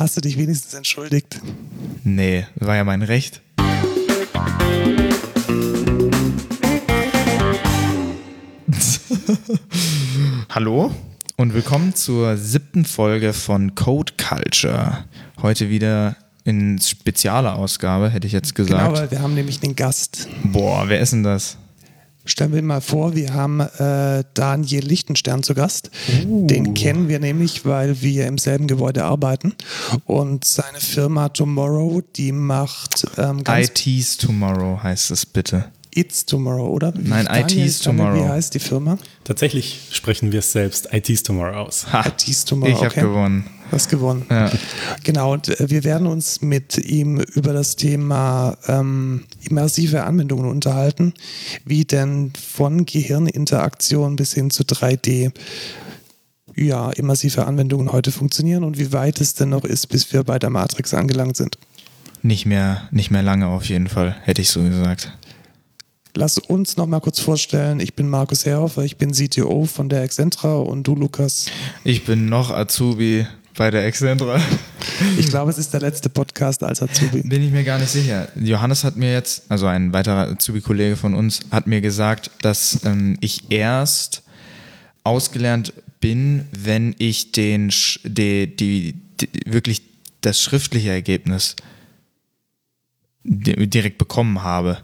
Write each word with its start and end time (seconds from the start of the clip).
Hast 0.00 0.16
du 0.16 0.20
dich 0.22 0.36
wenigstens 0.38 0.72
entschuldigt? 0.72 1.38
Nee, 2.04 2.46
war 2.54 2.74
ja 2.74 2.84
mein 2.84 3.02
Recht. 3.02 3.42
Hallo 10.48 10.90
und 11.36 11.52
willkommen 11.52 11.94
zur 11.94 12.38
siebten 12.38 12.86
Folge 12.86 13.34
von 13.34 13.74
Code 13.74 14.14
Culture. 14.16 15.04
Heute 15.42 15.68
wieder 15.68 16.16
in 16.44 16.78
spezieller 16.78 17.56
Ausgabe, 17.56 18.08
hätte 18.08 18.26
ich 18.26 18.32
jetzt 18.32 18.54
gesagt. 18.54 18.82
Genau, 18.82 18.98
weil 18.98 19.10
wir 19.10 19.20
haben 19.20 19.34
nämlich 19.34 19.62
einen 19.62 19.76
Gast. 19.76 20.28
Boah, 20.44 20.84
wer 20.86 21.00
ist 21.00 21.12
denn 21.12 21.24
das? 21.24 21.58
Stellen 22.26 22.52
wir 22.52 22.62
mal 22.62 22.80
vor, 22.80 23.14
wir 23.14 23.32
haben 23.32 23.60
äh, 23.60 24.24
Daniel 24.34 24.84
Lichtenstern 24.84 25.42
zu 25.42 25.54
Gast. 25.54 25.90
Den 26.22 26.74
kennen 26.74 27.08
wir 27.08 27.18
nämlich, 27.18 27.64
weil 27.64 28.02
wir 28.02 28.26
im 28.26 28.36
selben 28.36 28.66
Gebäude 28.66 29.04
arbeiten. 29.04 29.54
Und 30.04 30.44
seine 30.44 30.80
Firma 30.80 31.30
Tomorrow, 31.30 32.02
die 32.16 32.32
macht 32.32 33.06
ähm, 33.16 33.42
ganz 33.42 33.68
IT's 33.68 34.18
Tomorrow 34.18 34.82
heißt 34.82 35.10
es 35.10 35.24
bitte. 35.24 35.66
It's 35.94 36.24
Tomorrow, 36.24 36.68
oder? 36.68 36.92
Nein, 36.96 37.26
Daniel, 37.26 37.66
IT's 37.66 37.80
Daniel, 37.80 38.04
Tomorrow. 38.04 38.24
Wie 38.24 38.28
heißt 38.28 38.54
die 38.54 38.60
Firma? 38.60 38.98
Tatsächlich 39.24 39.88
sprechen 39.90 40.30
wir 40.30 40.38
es 40.40 40.52
selbst 40.52 40.92
IT's 40.92 41.22
Tomorrow 41.22 41.56
aus. 41.56 41.92
Ha, 41.92 42.04
IT's 42.06 42.44
Tomorrow, 42.44 42.70
ich 42.70 42.78
habe 42.78 42.86
okay. 42.86 43.00
gewonnen. 43.00 43.44
Was 43.70 43.88
gewonnen. 43.88 44.26
Ja. 44.30 44.50
Genau, 45.04 45.32
und 45.32 45.48
äh, 45.48 45.70
wir 45.70 45.84
werden 45.84 46.06
uns 46.06 46.42
mit 46.42 46.78
ihm 46.78 47.20
über 47.20 47.52
das 47.52 47.76
Thema 47.76 48.56
ähm, 48.66 49.24
immersive 49.48 50.04
Anwendungen 50.04 50.50
unterhalten, 50.50 51.14
wie 51.64 51.84
denn 51.84 52.32
von 52.34 52.86
Gehirninteraktion 52.86 54.16
bis 54.16 54.34
hin 54.34 54.50
zu 54.50 54.64
3D 54.64 55.32
ja, 56.56 56.90
immersive 56.90 57.46
Anwendungen 57.46 57.92
heute 57.92 58.12
funktionieren 58.12 58.64
und 58.64 58.78
wie 58.78 58.92
weit 58.92 59.20
es 59.20 59.34
denn 59.34 59.50
noch 59.50 59.64
ist, 59.64 59.86
bis 59.86 60.12
wir 60.12 60.24
bei 60.24 60.38
der 60.38 60.50
Matrix 60.50 60.94
angelangt 60.94 61.36
sind. 61.36 61.58
Nicht 62.22 62.44
mehr, 62.44 62.88
nicht 62.90 63.10
mehr 63.10 63.22
lange 63.22 63.46
auf 63.46 63.64
jeden 63.66 63.88
Fall, 63.88 64.16
hätte 64.24 64.42
ich 64.42 64.50
so 64.50 64.62
gesagt. 64.62 65.16
Lass 66.14 66.38
uns 66.38 66.76
noch 66.76 66.86
mal 66.86 67.00
kurz 67.00 67.20
vorstellen, 67.20 67.78
ich 67.78 67.94
bin 67.94 68.08
Markus 68.08 68.44
Herhofer, 68.44 68.82
ich 68.82 68.96
bin 68.96 69.12
CTO 69.12 69.64
von 69.64 69.88
der 69.88 70.02
Excentra 70.02 70.56
und 70.56 70.82
du, 70.82 70.96
Lukas. 70.96 71.46
Ich 71.84 72.04
bin 72.04 72.28
noch 72.28 72.50
Azubi 72.50 73.26
bei 73.56 73.70
der 73.70 73.84
Excentra. 73.86 74.40
Ich 75.18 75.28
glaube, 75.28 75.50
es 75.50 75.58
ist 75.58 75.72
der 75.72 75.80
letzte 75.80 76.08
Podcast 76.08 76.62
als 76.62 76.82
Azubi. 76.82 77.22
Bin 77.22 77.42
ich 77.42 77.50
mir 77.50 77.64
gar 77.64 77.78
nicht 77.78 77.90
sicher. 77.90 78.28
Johannes 78.36 78.84
hat 78.84 78.96
mir 78.96 79.12
jetzt, 79.12 79.50
also 79.50 79.66
ein 79.66 79.92
weiterer 79.92 80.28
Azubi-Kollege 80.28 80.96
von 80.96 81.14
uns, 81.14 81.40
hat 81.50 81.66
mir 81.66 81.80
gesagt, 81.80 82.30
dass 82.42 82.80
ähm, 82.84 83.16
ich 83.20 83.50
erst 83.50 84.22
ausgelernt 85.04 85.72
bin, 86.00 86.46
wenn 86.52 86.94
ich 86.98 87.32
den, 87.32 87.70
Sch- 87.70 88.00
die, 88.04 88.54
die, 88.54 88.94
die, 89.20 89.28
wirklich 89.46 89.82
das 90.20 90.40
schriftliche 90.40 90.90
Ergebnis 90.90 91.56
di- 93.24 93.66
direkt 93.66 93.98
bekommen 93.98 94.42
habe. 94.42 94.78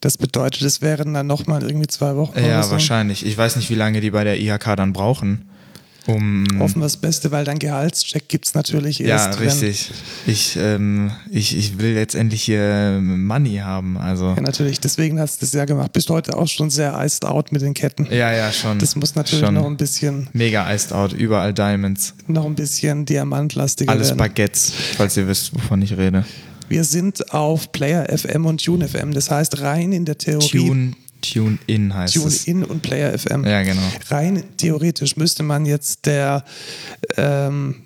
Das 0.00 0.18
bedeutet, 0.18 0.62
es 0.62 0.82
wären 0.82 1.14
dann 1.14 1.28
noch 1.28 1.46
mal 1.46 1.62
irgendwie 1.62 1.86
zwei 1.86 2.16
Wochen 2.16 2.32
oder 2.38 2.48
Ja, 2.48 2.70
wahrscheinlich. 2.70 3.24
Ich 3.24 3.38
weiß 3.38 3.54
nicht, 3.56 3.70
wie 3.70 3.76
lange 3.76 4.00
die 4.00 4.10
bei 4.10 4.24
der 4.24 4.40
IHK 4.40 4.76
dann 4.76 4.92
brauchen. 4.92 5.48
Um, 6.06 6.44
Hoffen 6.58 6.80
wir 6.80 6.86
das 6.86 6.96
Beste, 6.96 7.30
weil 7.30 7.44
dann 7.44 7.58
Gehaltscheck 7.58 8.28
gibt 8.28 8.46
es 8.46 8.54
natürlich 8.54 8.98
ja, 8.98 9.06
erst. 9.08 9.38
wenn- 9.38 9.48
richtig. 9.48 9.90
Ich, 10.26 10.56
ähm, 10.60 11.12
ich, 11.30 11.56
ich 11.56 11.78
will 11.78 11.94
jetzt 11.94 12.14
endlich 12.14 12.42
hier 12.42 12.98
Money 13.00 13.56
haben. 13.58 13.96
Also. 13.96 14.34
Ja, 14.34 14.40
natürlich. 14.40 14.80
Deswegen 14.80 15.20
hast 15.20 15.40
du 15.40 15.46
das 15.46 15.52
ja 15.52 15.64
gemacht. 15.64 15.92
Bist 15.92 16.10
heute 16.10 16.36
auch 16.36 16.48
schon 16.48 16.70
sehr 16.70 16.98
iced 17.04 17.24
out 17.24 17.52
mit 17.52 17.62
den 17.62 17.74
Ketten. 17.74 18.06
Ja, 18.10 18.32
ja, 18.32 18.50
schon. 18.52 18.78
Das 18.78 18.96
muss 18.96 19.14
natürlich 19.14 19.44
schon 19.44 19.54
noch 19.54 19.66
ein 19.66 19.76
bisschen, 19.76 20.28
Mega 20.32 20.72
iced 20.74 20.92
out, 20.92 21.12
überall 21.12 21.54
Diamonds. 21.54 22.14
noch 22.26 22.46
ein 22.46 22.54
bisschen 22.54 23.04
diamantlastiger 23.06 23.90
Alles 23.92 24.08
werden. 24.08 24.18
Baguettes, 24.18 24.72
falls 24.96 25.16
ihr 25.16 25.28
wisst, 25.28 25.54
wovon 25.54 25.82
ich 25.82 25.96
rede. 25.96 26.24
Wir 26.68 26.84
sind 26.84 27.32
auf 27.34 27.70
Player 27.72 28.06
FM 28.16 28.46
und 28.46 28.64
Tune 28.64 28.88
FM. 28.88 29.12
Das 29.12 29.30
heißt, 29.30 29.60
rein 29.60 29.92
in 29.92 30.04
der 30.04 30.16
Theorie. 30.18 30.48
Tune, 30.68 30.92
Tune 31.22 31.58
in 31.66 31.94
heißt 31.94 32.14
Tune 32.14 32.26
es. 32.26 32.46
in 32.46 32.62
und 32.64 32.82
Player 32.82 33.18
FM. 33.18 33.44
Ja, 33.46 33.62
genau. 33.62 33.80
Rein 34.10 34.44
theoretisch 34.58 35.16
müsste 35.16 35.42
man 35.42 35.64
jetzt 35.64 36.04
der 36.06 36.44
ähm, 37.16 37.76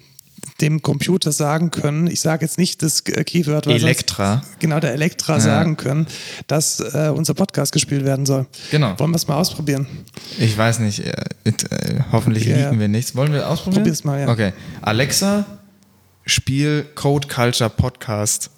dem 0.60 0.80
Computer 0.80 1.32
sagen 1.32 1.70
können, 1.70 2.06
ich 2.06 2.20
sage 2.20 2.44
jetzt 2.46 2.56
nicht 2.56 2.82
das 2.82 3.04
Keyword, 3.04 3.66
sonst- 3.66 3.82
Elektra. 3.82 4.42
genau 4.58 4.80
der 4.80 4.94
Elektra 4.94 5.34
Ja. 5.34 5.40
sagen 5.40 5.76
können, 5.76 6.06
dass 6.46 6.80
äh, 6.80 7.12
unser 7.14 7.34
Podcast 7.34 7.72
gespielt 7.72 8.06
werden 8.06 8.24
soll. 8.24 8.46
Genau. 8.70 8.98
Wollen 8.98 9.10
wir 9.10 9.16
es 9.16 9.28
mal 9.28 9.36
ausprobieren? 9.36 9.86
Ich 10.38 10.56
weiß 10.56 10.78
nicht, 10.78 11.00
äh, 11.00 11.12
äh, 11.44 11.52
hoffentlich 12.10 12.46
Ja, 12.46 12.56
liegen 12.70 12.80
wir 12.80 12.88
nichts. 12.88 13.14
Wollen 13.14 13.32
wir 13.34 13.48
ausprobieren? 13.50 13.82
Probier's 13.82 14.04
mal, 14.04 14.20
ja. 14.20 14.28
Okay. 14.28 14.52
Alexa, 14.80 15.44
Spiel 16.24 16.86
Code 16.94 17.28
Culture 17.28 17.68
Podcast. 17.68 18.50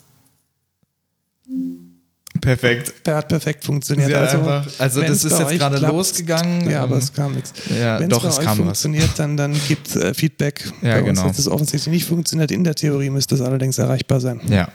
Perfekt. 2.40 2.94
Der 3.06 3.16
hat 3.16 3.28
perfekt 3.28 3.64
funktioniert. 3.64 4.08
Sie 4.08 4.14
hat 4.16 4.34
also, 4.34 4.72
also 4.78 5.00
das 5.02 5.24
ist 5.24 5.38
jetzt 5.38 5.58
gerade 5.58 5.78
klappt- 5.78 5.92
losgegangen, 5.92 6.70
Ja, 6.70 6.82
aber 6.82 6.96
ähm, 6.96 7.02
es 7.02 7.12
kam 7.12 7.34
nichts. 7.34 7.52
ja, 7.78 7.98
Wenn 8.00 8.08
doch, 8.08 8.22
bei 8.22 8.28
es 8.28 8.38
euch 8.38 8.44
kam 8.44 8.58
was. 8.58 8.64
funktioniert, 8.64 9.10
dann, 9.16 9.36
dann 9.36 9.54
gibt 9.68 9.94
äh, 9.96 10.14
Feedback. 10.14 10.64
Ja, 10.82 10.94
bei 10.94 11.00
uns 11.00 11.18
genau. 11.18 11.28
hat 11.30 11.38
es 11.38 11.48
offensichtlich 11.48 11.92
nicht 11.92 12.06
funktioniert. 12.06 12.50
In 12.50 12.64
der 12.64 12.74
Theorie 12.74 13.10
müsste 13.10 13.34
es 13.34 13.40
allerdings 13.40 13.78
erreichbar 13.78 14.20
sein. 14.20 14.40
Ja. 14.48 14.68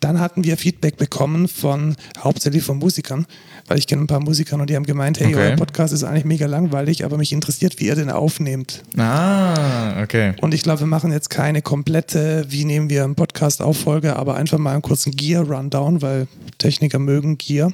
Dann 0.00 0.20
hatten 0.20 0.44
wir 0.44 0.56
Feedback 0.56 0.96
bekommen 0.96 1.48
von 1.48 1.96
hauptsächlich 2.18 2.62
von 2.62 2.78
Musikern, 2.78 3.26
weil 3.68 3.78
ich 3.78 3.86
kenne 3.86 4.02
ein 4.02 4.06
paar 4.06 4.20
Musiker 4.20 4.56
und 4.56 4.68
die 4.70 4.76
haben 4.76 4.86
gemeint, 4.86 5.18
hey, 5.20 5.26
Okay. 5.34 5.36
euer 5.50 5.56
Podcast 5.56 5.92
ist 5.92 6.04
eigentlich 6.04 6.24
mega 6.24 6.46
langweilig, 6.46 7.04
aber 7.04 7.16
mich 7.18 7.32
interessiert, 7.32 7.80
wie 7.80 7.86
ihr 7.86 7.94
den 7.94 8.10
aufnehmt. 8.10 8.82
Ah, 8.96 10.02
okay. 10.02 10.34
Und 10.40 10.54
ich 10.54 10.62
glaube, 10.62 10.80
wir 10.80 10.86
machen 10.86 11.12
jetzt 11.12 11.30
keine 11.30 11.62
komplette, 11.62 12.46
wie 12.48 12.64
nehmen 12.64 12.88
wir 12.90 13.04
einen 13.04 13.14
Podcast 13.14 13.60
auf 13.62 13.78
Folge, 13.78 14.16
aber 14.16 14.36
einfach 14.36 14.58
mal 14.58 14.72
einen 14.72 14.82
kurzen 14.82 15.12
Gear-Rundown, 15.12 16.02
weil 16.02 16.26
Techniker 16.58 16.98
mögen 16.98 17.38
Gear. 17.38 17.72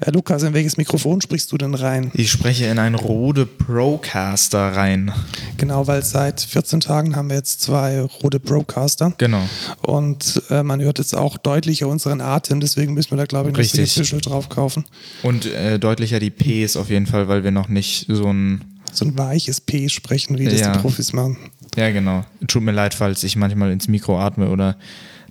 Äh, 0.00 0.10
Lukas, 0.10 0.42
in 0.42 0.54
welches 0.54 0.76
Mikrofon 0.76 1.20
sprichst 1.20 1.50
du 1.52 1.58
denn 1.58 1.74
rein? 1.74 2.10
Ich 2.14 2.30
spreche 2.30 2.66
in 2.66 2.78
einen 2.78 2.94
Rode 2.94 3.46
Procaster 3.46 4.76
rein. 4.76 5.12
Genau, 5.56 5.86
weil 5.86 6.02
seit 6.04 6.40
14 6.40 6.80
Tagen 6.80 7.16
haben 7.16 7.28
wir 7.28 7.36
jetzt 7.36 7.60
zwei 7.62 8.00
Rode 8.00 8.38
Procaster. 8.40 9.12
Genau. 9.18 9.42
Und 9.82 10.42
äh, 10.50 10.62
man 10.62 10.80
hört 10.80 10.98
jetzt 10.98 11.14
auch 11.16 11.38
deutlicher 11.38 11.88
unseren 11.88 12.20
Atem, 12.20 12.60
deswegen 12.60 12.94
müssen 12.94 13.10
wir 13.12 13.16
da, 13.18 13.24
glaube 13.24 13.50
ich, 13.50 13.56
noch 13.56 13.64
so. 13.64 13.82
Official 13.82 14.20
drauf 14.20 14.48
kaufen. 14.48 14.84
Und 15.22 15.46
äh, 15.46 15.78
deutlicher 15.78 16.18
die 16.20 16.30
Ps 16.30 16.76
auf 16.76 16.90
jeden 16.90 17.06
Fall, 17.06 17.28
weil 17.28 17.44
wir 17.44 17.50
noch 17.50 17.68
nicht 17.68 18.06
so 18.08 18.30
ein. 18.32 18.64
So 18.92 19.04
ein 19.06 19.16
weiches 19.18 19.60
P 19.60 19.88
sprechen, 19.88 20.38
wie 20.38 20.44
das 20.44 20.60
Ja. 20.60 20.72
die 20.72 20.78
Profis 20.78 21.12
machen. 21.12 21.36
Ja, 21.76 21.90
genau. 21.90 22.24
Tut 22.46 22.62
mir 22.62 22.72
leid, 22.72 22.94
falls 22.94 23.24
ich 23.24 23.34
manchmal 23.36 23.72
ins 23.72 23.88
Mikro 23.88 24.20
atme 24.20 24.48
oder 24.50 24.76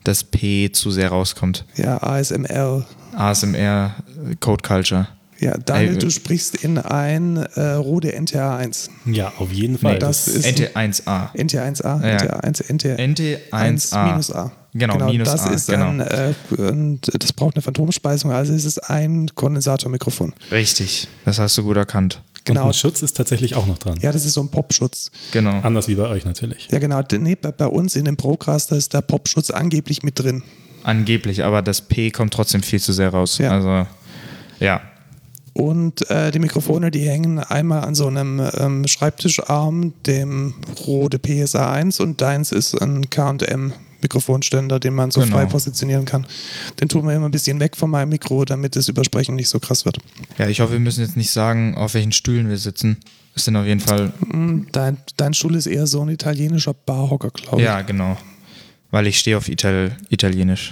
das 0.03 0.23
P 0.25 0.69
zu 0.71 0.91
sehr 0.91 1.09
rauskommt. 1.09 1.63
Ja, 1.77 2.01
ASMR. 2.03 2.85
ASMR 3.16 3.95
Code 4.41 4.63
Culture. 4.67 5.07
Ja, 5.39 5.57
Daniel, 5.57 5.94
Ey, 5.94 5.97
du 5.99 6.09
sprichst 6.09 6.55
in 6.63 6.77
ein 6.77 7.38
äh, 7.38 7.61
Rode 7.73 8.16
NTH1. 8.17 8.89
Ja, 9.05 9.33
auf 9.39 9.51
jeden 9.51 9.77
Fall. 9.77 9.99
das 9.99 10.27
ist- 10.27 10.45
NT1A. 10.45 11.31
NT1A, 11.35 12.05
Ja. 12.07 12.17
NT1, 12.41 12.69
NT1 12.69 12.97
NT1A. 13.51 14.05
minus 14.05 14.31
A. 14.31 14.51
Genau, 14.75 15.05
minus 15.05 15.29
das 15.29 15.41
A, 15.45 15.49
ist 15.51 15.67
genau. 15.67 15.89
ein, 15.89 15.99
äh, 15.99 16.33
und 16.57 17.01
das 17.21 17.31
braucht 17.33 17.55
eine 17.55 17.61
Phantomspeisung, 17.61 18.31
also 18.31 18.53
ist 18.53 18.66
es 18.66 18.79
ein 18.79 19.27
Kondensatormikrofon. 19.35 20.33
Richtig. 20.51 21.07
Das 21.25 21.38
hast 21.39 21.57
du 21.57 21.63
gut 21.63 21.77
erkannt. 21.77 22.21
Und 22.39 22.55
Genau. 22.55 22.67
ein 22.67 22.73
Schutz 22.73 23.01
ist 23.01 23.15
tatsächlich 23.15 23.55
auch 23.55 23.67
noch 23.67 23.77
dran. 23.77 23.97
Ja, 24.01 24.11
das 24.11 24.25
ist 24.25 24.33
so 24.33 24.41
ein 24.41 24.50
Popschutz. 24.50 25.11
Genau. 25.31 25.59
Anders 25.61 25.88
wie 25.88 25.95
bei 25.95 26.07
euch 26.09 26.25
natürlich. 26.25 26.67
Ja, 26.71 26.79
genau. 26.79 27.01
Nee, 27.19 27.35
bei, 27.35 27.51
bei 27.51 27.67
uns 27.67 27.95
in 27.95 28.05
dem 28.05 28.17
Procaster 28.17 28.75
ist 28.75 28.94
der 28.94 29.01
Popschutz 29.01 29.50
angeblich 29.50 30.03
mit 30.03 30.19
drin. 30.19 30.44
Angeblich, 30.83 31.44
aber 31.44 31.61
das 31.61 31.81
P 31.81 32.11
kommt 32.11 32.33
trotzdem 32.33 32.61
viel 32.63 32.81
zu 32.81 32.91
sehr 32.94 33.09
raus. 33.09 33.38
Ja. 33.38 33.51
Also, 33.51 33.88
ja. 34.59 34.81
Und 35.53 36.09
äh, 36.09 36.31
die 36.31 36.40
Mikrofone, 36.40 36.90
die 36.90 37.08
hängen 37.08 37.38
einmal 37.40 37.81
an 37.84 37.94
so 37.94 38.08
einem 38.08 38.41
ähm, 38.58 38.88
Schreibtischarm, 38.88 39.94
dem 40.06 40.56
Rode 40.88 41.19
PSA 41.19 41.72
1 41.72 42.00
und 42.00 42.22
deins 42.22 42.52
ist 42.52 42.74
ein 42.81 43.09
KM 43.12 43.72
Mikrofonständer, 44.02 44.80
den 44.80 44.94
man 44.95 45.12
so 45.12 45.22
Genau. 45.22 45.38
frei 45.38 45.45
positionieren 45.45 46.06
kann. 46.06 46.25
Den 46.81 46.89
tun 46.89 47.06
wir 47.07 47.13
immer 47.16 47.27
ein 47.30 47.31
bisschen 47.31 47.60
weg 47.60 47.77
von 47.77 47.89
meinem 47.89 48.10
Mikro, 48.10 48.44
damit 48.45 48.75
das 48.75 48.89
Übersprechen 48.89 49.36
nicht 49.36 49.48
so 49.48 49.60
krass 49.60 49.86
wird. 49.86 49.98
Ja, 50.38 50.48
ich 50.50 50.60
hoffe, 50.60 50.74
wir 50.74 50.80
müssen 50.80 51.01
jetzt 51.01 51.16
nicht 51.16 51.31
sagen, 51.31 51.75
auf 51.75 51.94
welchen 51.94 52.12
Stühlen 52.12 52.50
wir 52.50 52.57
sitzen. 52.57 52.98
Es 53.36 53.45
sind 53.45 53.56
auf 53.56 53.66
jeden 53.66 53.80
Fall. 53.80 54.12
Hm, 54.30 54.68
Dein, 54.72 54.98
dein 55.18 55.33
Stuhl 55.33 55.56
ist 55.56 55.68
eher 55.68 55.88
so 55.88 56.01
ein 56.01 56.10
italienischer 56.10 56.74
Barhocker, 56.74 57.30
glaube 57.30 57.62
ich. 57.62 57.66
Ja, 57.66 57.81
genau. 57.81 58.18
Weil 58.92 59.07
ich 59.07 59.18
stehe 59.19 59.38
auf 59.38 59.48
Ital 59.48 59.95
Italienisch. 60.10 60.72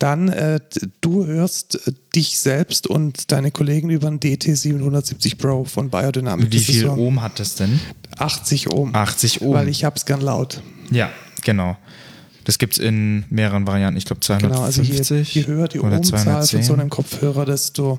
Dann, 0.00 0.28
äh, 0.30 0.60
du 1.02 1.26
hörst 1.26 1.86
äh, 1.86 1.92
dich 2.16 2.38
selbst 2.38 2.86
und 2.86 3.30
deine 3.30 3.50
Kollegen 3.50 3.90
über 3.90 4.08
einen 4.08 4.18
DT770 4.18 5.36
Pro 5.36 5.64
von 5.64 5.90
Biodynamic. 5.90 6.50
Wie 6.50 6.58
viel 6.58 6.80
so 6.80 6.92
Ohm 6.92 7.20
hat 7.20 7.38
das 7.38 7.54
denn? 7.54 7.78
80 8.16 8.72
Ohm. 8.72 8.94
80 8.94 9.42
Ohm. 9.42 9.52
Weil 9.52 9.68
ich 9.68 9.84
hab's 9.84 10.06
gern 10.06 10.22
laut. 10.22 10.62
Ja, 10.90 11.10
genau. 11.42 11.76
Das 12.44 12.58
gibt 12.58 12.72
es 12.72 12.78
in 12.78 13.24
mehreren 13.28 13.66
Varianten. 13.66 13.98
Ich 13.98 14.06
glaube 14.06 14.20
Genau, 14.26 14.62
also 14.62 14.82
250 14.82 15.34
je, 15.34 15.42
je 15.42 15.46
höher 15.46 15.68
die 15.68 15.80
oder 15.80 15.98
Ohmzahl 15.98 16.18
von 16.18 16.32
210. 16.32 16.62
so 16.62 16.72
einem 16.72 16.88
Kopfhörer, 16.88 17.44
desto, 17.44 17.98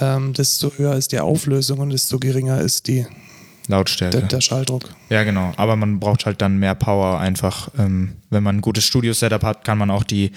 ähm, 0.00 0.32
desto 0.32 0.72
höher 0.76 0.96
ist 0.96 1.12
die 1.12 1.20
Auflösung 1.20 1.78
und 1.78 1.90
desto 1.90 2.18
geringer 2.18 2.60
ist 2.60 2.88
die, 2.88 3.06
Lautstärke. 3.68 4.18
der, 4.18 4.28
der 4.28 4.40
Schalldruck. 4.40 4.82
Ja, 5.10 5.22
genau. 5.24 5.52
Aber 5.56 5.76
man 5.76 6.00
braucht 6.00 6.26
halt 6.26 6.40
dann 6.42 6.58
mehr 6.58 6.74
Power 6.74 7.20
einfach. 7.20 7.68
Ähm, 7.78 8.16
wenn 8.30 8.42
man 8.42 8.56
ein 8.56 8.60
gutes 8.60 8.84
Studio-Setup 8.84 9.42
hat, 9.42 9.64
kann 9.64 9.78
man 9.78 9.90
auch 9.90 10.04
die 10.04 10.32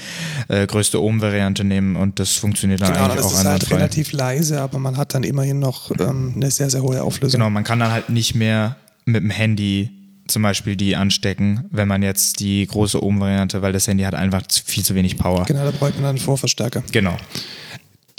äh, 0.48 0.68
größte 0.68 1.02
Ohm-Variante 1.02 1.64
nehmen 1.64 1.96
und 1.96 2.20
das 2.20 2.34
funktioniert 2.34 2.82
dann 2.82 2.94
Genau, 2.94 3.06
eigentlich 3.06 3.18
das 3.18 3.26
auch 3.26 3.40
ist 3.40 3.46
halt 3.46 3.72
relativ 3.72 4.12
leise, 4.12 4.62
aber 4.62 4.80
man 4.80 4.98
hat 4.98 5.14
dann 5.14 5.24
immerhin 5.24 5.60
noch 5.60 5.92
ähm, 6.00 6.34
eine 6.36 6.52
sehr, 6.52 6.70
sehr 6.70 6.82
hohe 6.82 7.02
Auflösung. 7.02 7.40
Genau, 7.40 7.50
man 7.50 7.64
kann 7.64 7.80
dann 7.80 7.92
halt 7.92 8.10
nicht 8.10 8.36
mehr 8.36 8.76
mit 9.06 9.24
dem 9.24 9.30
Handy 9.30 9.90
zum 10.28 10.44
Beispiel 10.44 10.76
die 10.76 10.96
anstecken, 10.96 11.66
wenn 11.72 11.88
man 11.88 12.04
jetzt 12.04 12.40
die 12.40 12.66
große 12.66 13.04
Ohm-Variante, 13.04 13.62
weil 13.62 13.74
das 13.74 13.88
Handy 13.88 14.04
hat 14.04 14.16
einfach 14.16 14.44
viel 14.66 14.84
zu 14.84 14.96
wenig 14.96 15.18
Power. 15.18 15.46
Genau, 15.46 15.64
da 15.64 15.72
bräuchte 15.72 15.98
man 15.98 16.04
dann 16.04 16.10
einen 16.16 16.20
Vorverstärker. 16.20 16.84
Genau. 16.92 17.18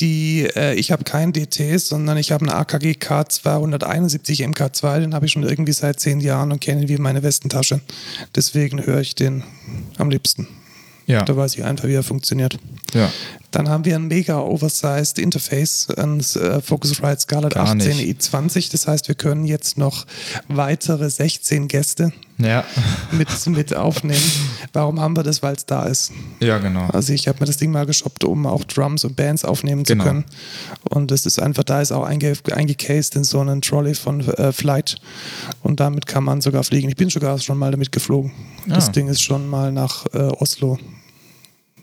Die, 0.03 0.49
äh, 0.57 0.75
ich 0.75 0.91
habe 0.91 1.05
keinen 1.05 1.33
DT, 1.33 1.81
sondern 1.81 2.17
ich 2.17 2.33
habe 2.33 2.45
einen 2.45 2.55
AKG 2.55 2.95
K271 2.95 4.45
MK2, 4.45 5.01
den 5.01 5.15
habe 5.15 5.27
ich 5.27 5.33
schon 5.33 5.45
irgendwie 5.45 5.73
seit 5.73 6.01
zehn 6.01 6.21
Jahren 6.21 6.51
und 6.51 6.61
kenne 6.61 6.83
ihn 6.83 6.89
wie 6.89 6.99
meine 6.99 7.23
Westentasche. 7.23 7.81
Deswegen 8.35 8.85
höre 8.85 9.01
ich 9.01 9.15
den 9.15 9.45
am 9.99 10.11
liebsten. 10.11 10.49
Ja. 11.07 11.25
Da 11.25 11.37
weiß 11.37 11.55
ich 11.55 11.63
einfach, 11.63 11.87
wie 11.87 11.95
er 11.95 12.03
funktioniert. 12.03 12.59
Ja. 12.95 13.11
Dann 13.53 13.69
haben 13.69 13.85
wir 13.85 13.95
ein 13.97 14.09
mega 14.09 14.39
oversized 14.41 15.19
Interface, 15.19 15.89
ein 15.97 16.21
äh, 16.21 16.61
Focusrite 16.61 17.21
Scarlett 17.21 17.55
Gar 17.55 17.69
18 17.69 17.97
nicht. 17.97 18.23
i20. 18.23 18.73
Das 18.73 18.89
heißt, 18.89 19.09
wir 19.09 19.15
können 19.15 19.45
jetzt 19.45 19.79
noch 19.79 20.07
weitere 20.49 21.09
16 21.09 21.69
Gäste 21.69 22.13
Ja. 22.39 22.65
mit, 23.13 23.29
mit 23.49 23.75
aufnehmen. 23.77 24.21
Warum 24.73 24.99
haben 25.01 25.15
wir 25.17 25.23
das? 25.23 25.43
Weil 25.43 25.55
es 25.55 25.67
da 25.67 25.85
ist. 25.85 26.13
Ja, 26.41 26.59
genau. 26.59 26.87
Also 26.93 27.13
ich 27.13 27.29
habe 27.29 27.39
mir 27.41 27.47
das 27.47 27.59
Ding 27.59 27.71
mal 27.71 27.87
geshoppt, 27.87 28.25
um 28.25 28.47
auch 28.47 28.65
Drums 28.65 29.05
und 29.05 29.17
Bands 29.17 29.45
aufnehmen 29.45 29.85
Genau. 29.85 30.03
zu 30.03 30.09
können. 30.09 30.25
Und 30.89 31.11
das 31.11 31.27
ist 31.27 31.39
einfach, 31.41 31.63
da 31.65 31.81
ist 31.83 31.93
auch 31.93 32.05
einge, 32.05 32.33
eingecased 32.53 33.17
in 33.17 33.25
so 33.25 33.41
einen 33.41 33.61
Trolley 33.63 33.95
von 33.95 34.21
äh, 34.21 34.53
Flight. 34.53 34.97
Und 35.63 35.79
damit 35.79 36.07
kann 36.07 36.25
man 36.25 36.41
sogar 36.41 36.65
fliegen. 36.65 36.89
Ich 36.89 36.97
bin 36.97 37.11
sogar 37.11 37.39
schon 37.39 37.59
mal 37.59 37.71
damit 37.71 37.93
geflogen. 37.93 38.33
Das 38.67 38.89
Ah. 38.89 38.93
Ding 38.93 39.09
ist 39.09 39.21
schon 39.23 39.49
mal 39.49 39.71
nach 39.73 40.07
äh, 40.15 40.19
Oslo 40.19 40.79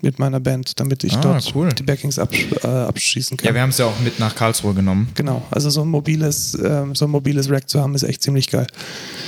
mit 0.01 0.19
meiner 0.19 0.39
Band, 0.39 0.79
damit 0.79 1.03
ich 1.03 1.13
Ah, 1.15 1.21
dort 1.21 1.51
cool. 1.55 1.69
die 1.69 1.83
Backings 1.83 2.17
absch 2.19 2.47
äh, 2.63 2.67
abschießen 2.67 3.37
kann. 3.37 3.47
Ja, 3.47 3.53
wir 3.53 3.61
haben 3.61 3.69
es 3.69 3.77
ja 3.77 3.85
auch 3.85 3.99
mit 3.99 4.19
nach 4.19 4.35
Karlsruhe 4.35 4.73
genommen. 4.73 5.09
genau, 5.15 5.43
also 5.51 5.69
so 5.69 5.81
ein 5.81 5.87
mobiles, 5.89 6.57
ähm, 6.63 6.95
so 6.95 7.05
ein 7.05 7.11
mobiles 7.11 7.49
Rack 7.49 7.69
zu 7.69 7.81
haben, 7.81 7.95
ist 7.95 8.03
echt 8.03 8.21
ziemlich 8.23 8.49
geil. 8.49 8.67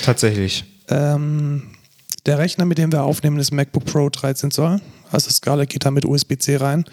Tatsächlich. 0.03 0.63
Ähm, 0.89 1.63
der 2.25 2.37
Rechner, 2.37 2.65
mit 2.65 2.77
dem 2.77 2.91
wir 2.91 3.03
aufnehmen, 3.03 3.39
ist 3.39 3.51
MacBook 3.51 3.85
Pro 3.85 4.09
13 4.09 4.51
Zoll. 4.51 4.79
Also 5.11 5.29
Scarlett 5.29 5.69
geht 5.69 5.83
da 5.83 5.91
mit 5.91 6.05
USB-C 6.05 6.55
rein. 6.57 6.85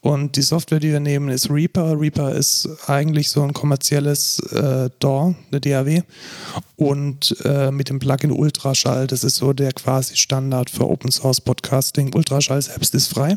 Und 0.00 0.36
die 0.36 0.42
Software, 0.42 0.80
die 0.80 0.92
wir 0.92 1.00
nehmen, 1.00 1.28
ist 1.28 1.48
Reaper. 1.50 1.98
Reaper 1.98 2.32
ist 2.32 2.68
eigentlich 2.86 3.30
so 3.30 3.42
ein 3.42 3.54
kommerzielles 3.54 4.40
äh, 4.52 4.90
DAW, 4.98 5.34
eine 5.50 5.60
DAW. 5.60 6.02
Und 6.76 7.34
äh, 7.44 7.70
mit 7.70 7.88
dem 7.88 7.98
Plugin 7.98 8.30
Ultraschall, 8.30 9.06
das 9.06 9.24
ist 9.24 9.36
so 9.36 9.52
der 9.52 9.72
quasi 9.72 10.16
Standard 10.16 10.68
für 10.68 10.88
Open 10.88 11.10
Source 11.10 11.40
Podcasting. 11.40 12.14
Ultraschall 12.14 12.60
selbst 12.60 12.94
ist 12.94 13.08
frei. 13.08 13.36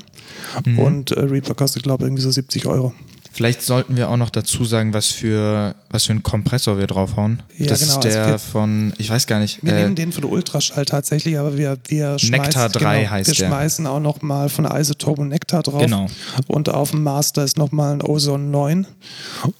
Und 0.78 1.12
äh, 1.12 1.22
Reaper 1.22 1.56
kostet, 1.56 1.84
glaube 1.84 2.04
ich, 2.04 2.08
irgendwie 2.08 2.24
so 2.24 2.32
70 2.32 2.66
Euro. 2.66 2.94
Vielleicht 3.36 3.62
sollten 3.62 3.98
wir 3.98 4.10
auch 4.10 4.16
noch 4.16 4.30
dazu 4.30 4.64
sagen, 4.64 4.94
was 4.94 5.08
für, 5.08 5.76
was 5.90 6.06
für 6.06 6.12
einen 6.14 6.24
Kompressor 6.24 6.78
wir 6.78 6.88
draufhauen. 6.88 7.44
Ja, 7.58 7.66
das 7.68 7.82
genau, 7.82 7.92
ist 7.92 8.06
also 8.06 8.10
der 8.10 8.28
wir- 8.30 8.40
von, 8.40 8.94
ich 8.98 9.10
weiß 9.10 9.28
gar 9.28 9.40
nicht. 9.40 9.62
Wir 9.62 9.74
äh, 9.74 9.82
nehmen 9.84 9.96
den 9.96 10.14
von 10.14 10.24
Ultraschall 10.24 10.86
tatsächlich, 10.86 11.38
aber 11.38 11.58
wir, 11.58 11.78
wir 11.90 12.18
schmeißen, 12.18 12.30
Nectar 12.46 12.70
3 12.70 13.00
genau, 13.00 13.12
heißt 13.12 13.28
wir 13.30 13.36
der. 13.36 13.48
schmeißen 13.48 13.88
auch 13.88 14.00
noch 14.00 14.22
mal 14.22 14.48
von 14.48 14.64
Isotope 14.64 15.20
und 15.22 15.28
Nectar 15.28 15.64
drauf. 15.64 15.82
Genau. 15.82 16.08
Und 16.48 16.70
auf 16.70 16.92
dem 16.92 17.04
Master 17.04 17.44
ist 17.44 17.58
noch 17.58 17.74
mal 17.74 17.92
ein 17.92 18.02
Ozone 18.02 18.46
9. 18.46 18.88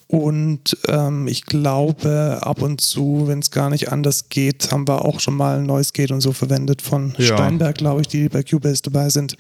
Und 0.08 0.78
ähm, 0.88 1.28
ich 1.28 1.46
glaube, 1.46 2.38
ab 2.42 2.62
und 2.62 2.80
zu, 2.80 3.24
wenn 3.28 3.40
es 3.40 3.52
gar 3.52 3.70
nicht 3.70 3.92
anders 3.92 4.30
geht, 4.30 4.72
haben 4.72 4.88
wir 4.88 5.04
auch 5.04 5.20
schon 5.20 5.36
mal 5.36 5.58
ein 5.58 5.66
neues 5.66 5.92
Gate 5.92 6.12
und 6.12 6.22
so 6.22 6.32
verwendet 6.32 6.82
von 6.82 7.14
Ja. 7.18 7.26
Steinberg, 7.36 7.76
glaube 7.78 8.02
ich, 8.02 8.08
die 8.08 8.30
bei 8.30 8.44
Cubase 8.44 8.84
dabei 8.84 9.10
sind, 9.10 9.36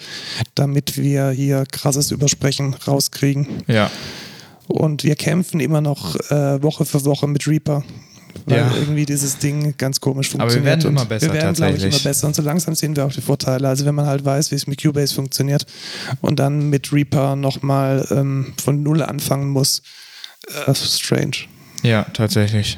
damit 0.56 0.98
wir 0.98 1.30
hier 1.30 1.64
krasses 1.72 2.12
Übersprechen 2.12 2.74
rauskriegen. 2.86 3.48
ja. 3.68 3.90
Und 4.68 5.04
wir 5.04 5.16
kämpfen 5.16 5.60
immer 5.60 5.82
noch 5.82 6.16
äh, 6.32 6.62
Woche 6.64 6.86
für 6.86 7.04
Woche 7.06 7.28
mit 7.28 7.48
Reaper. 7.48 7.84
Weil 8.48 8.58
Ja. 8.58 8.76
irgendwie 8.76 9.06
dieses 9.06 9.38
Ding 9.38 9.76
ganz 9.78 10.02
komisch 10.02 10.28
Aber 10.34 10.40
wir 10.40 10.52
funktioniert. 10.52 10.84
werden 10.84 10.92
immer 10.98 11.06
besser 11.06 11.28
Wir 11.28 11.34
werden, 11.34 11.56
glaube 11.56 11.78
ich, 11.78 11.84
immer 11.84 12.00
besser. 12.00 12.28
Und 12.28 12.36
so 12.36 12.42
langsam 12.42 12.76
sehen 12.76 12.96
wir 12.96 13.06
auch 13.06 13.14
die 13.14 13.22
Vorteile. 13.22 13.68
Also 13.70 13.86
wenn 13.86 13.96
man 13.96 14.08
halt 14.08 14.26
weiß, 14.26 14.52
wie 14.52 14.56
es 14.56 14.68
mit 14.68 14.82
Cubase 14.82 15.14
funktioniert 15.16 15.66
und 16.22 16.38
dann 16.40 16.70
mit 16.70 16.92
Reaper 16.92 17.36
nochmal 17.38 18.06
ähm, 18.12 18.54
von 18.62 18.84
Null 18.84 19.02
anfangen 19.04 19.50
muss, 19.50 19.84
äh, 20.68 20.76
strange. 20.76 21.46
Ja, 21.82 22.04
tatsächlich. 22.14 22.78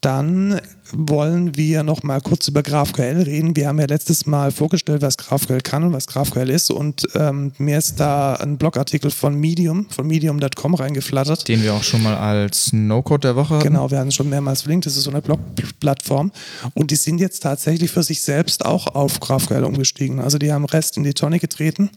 Dann 0.00 0.60
wollen 0.92 1.56
wir 1.56 1.82
noch 1.82 2.02
mal 2.02 2.20
kurz 2.20 2.48
über 2.48 2.62
GraphQL 2.62 3.22
reden. 3.22 3.56
Wir 3.56 3.68
haben 3.68 3.78
ja 3.80 3.86
letztes 3.86 4.26
Mal 4.26 4.50
vorgestellt, 4.50 5.02
was 5.02 5.16
GraphQL 5.16 5.60
kann 5.60 5.84
und 5.84 5.92
was 5.92 6.06
GraphQL 6.06 6.50
ist. 6.50 6.70
Und 6.70 7.06
ähm, 7.14 7.52
mir 7.58 7.78
ist 7.78 8.00
da 8.00 8.34
ein 8.34 8.58
Blogartikel 8.58 9.10
von 9.10 9.34
Medium, 9.34 9.88
von 9.88 10.06
medium.com 10.06 10.74
reingeflattert. 10.74 11.48
Den 11.48 11.62
wir 11.62 11.74
auch 11.74 11.82
schon 11.82 12.02
mal 12.02 12.16
als 12.16 12.72
No-Code 12.72 13.28
der 13.28 13.36
Woche 13.36 13.54
hatten. 13.54 13.64
Genau, 13.64 13.90
wir 13.90 13.98
hatten 13.98 14.08
es 14.08 14.14
schon 14.14 14.28
mehrmals 14.28 14.62
verlinkt. 14.62 14.86
Das 14.86 14.96
ist 14.96 15.04
so 15.04 15.10
eine 15.10 15.22
Blog-Plattform. 15.22 16.32
Und 16.74 16.90
die 16.90 16.96
sind 16.96 17.18
jetzt 17.18 17.40
tatsächlich 17.40 17.90
für 17.90 18.02
sich 18.02 18.20
selbst 18.20 18.64
auch 18.64 18.94
auf 18.94 19.20
GraphQL 19.20 19.64
umgestiegen. 19.64 20.20
Also 20.20 20.38
die 20.38 20.52
haben 20.52 20.64
Rest 20.64 20.96
in 20.96 21.04
die 21.04 21.14
Tonne 21.14 21.38
getreten 21.38 21.90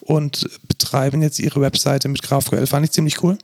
und 0.00 0.48
betreiben 0.68 1.22
jetzt 1.22 1.38
ihre 1.38 1.60
Webseite 1.60 2.08
mit 2.08 2.22
GraphQL. 2.22 2.66
Fand 2.66 2.86
ich 2.86 2.92
ziemlich 2.92 3.22
cool. 3.22 3.38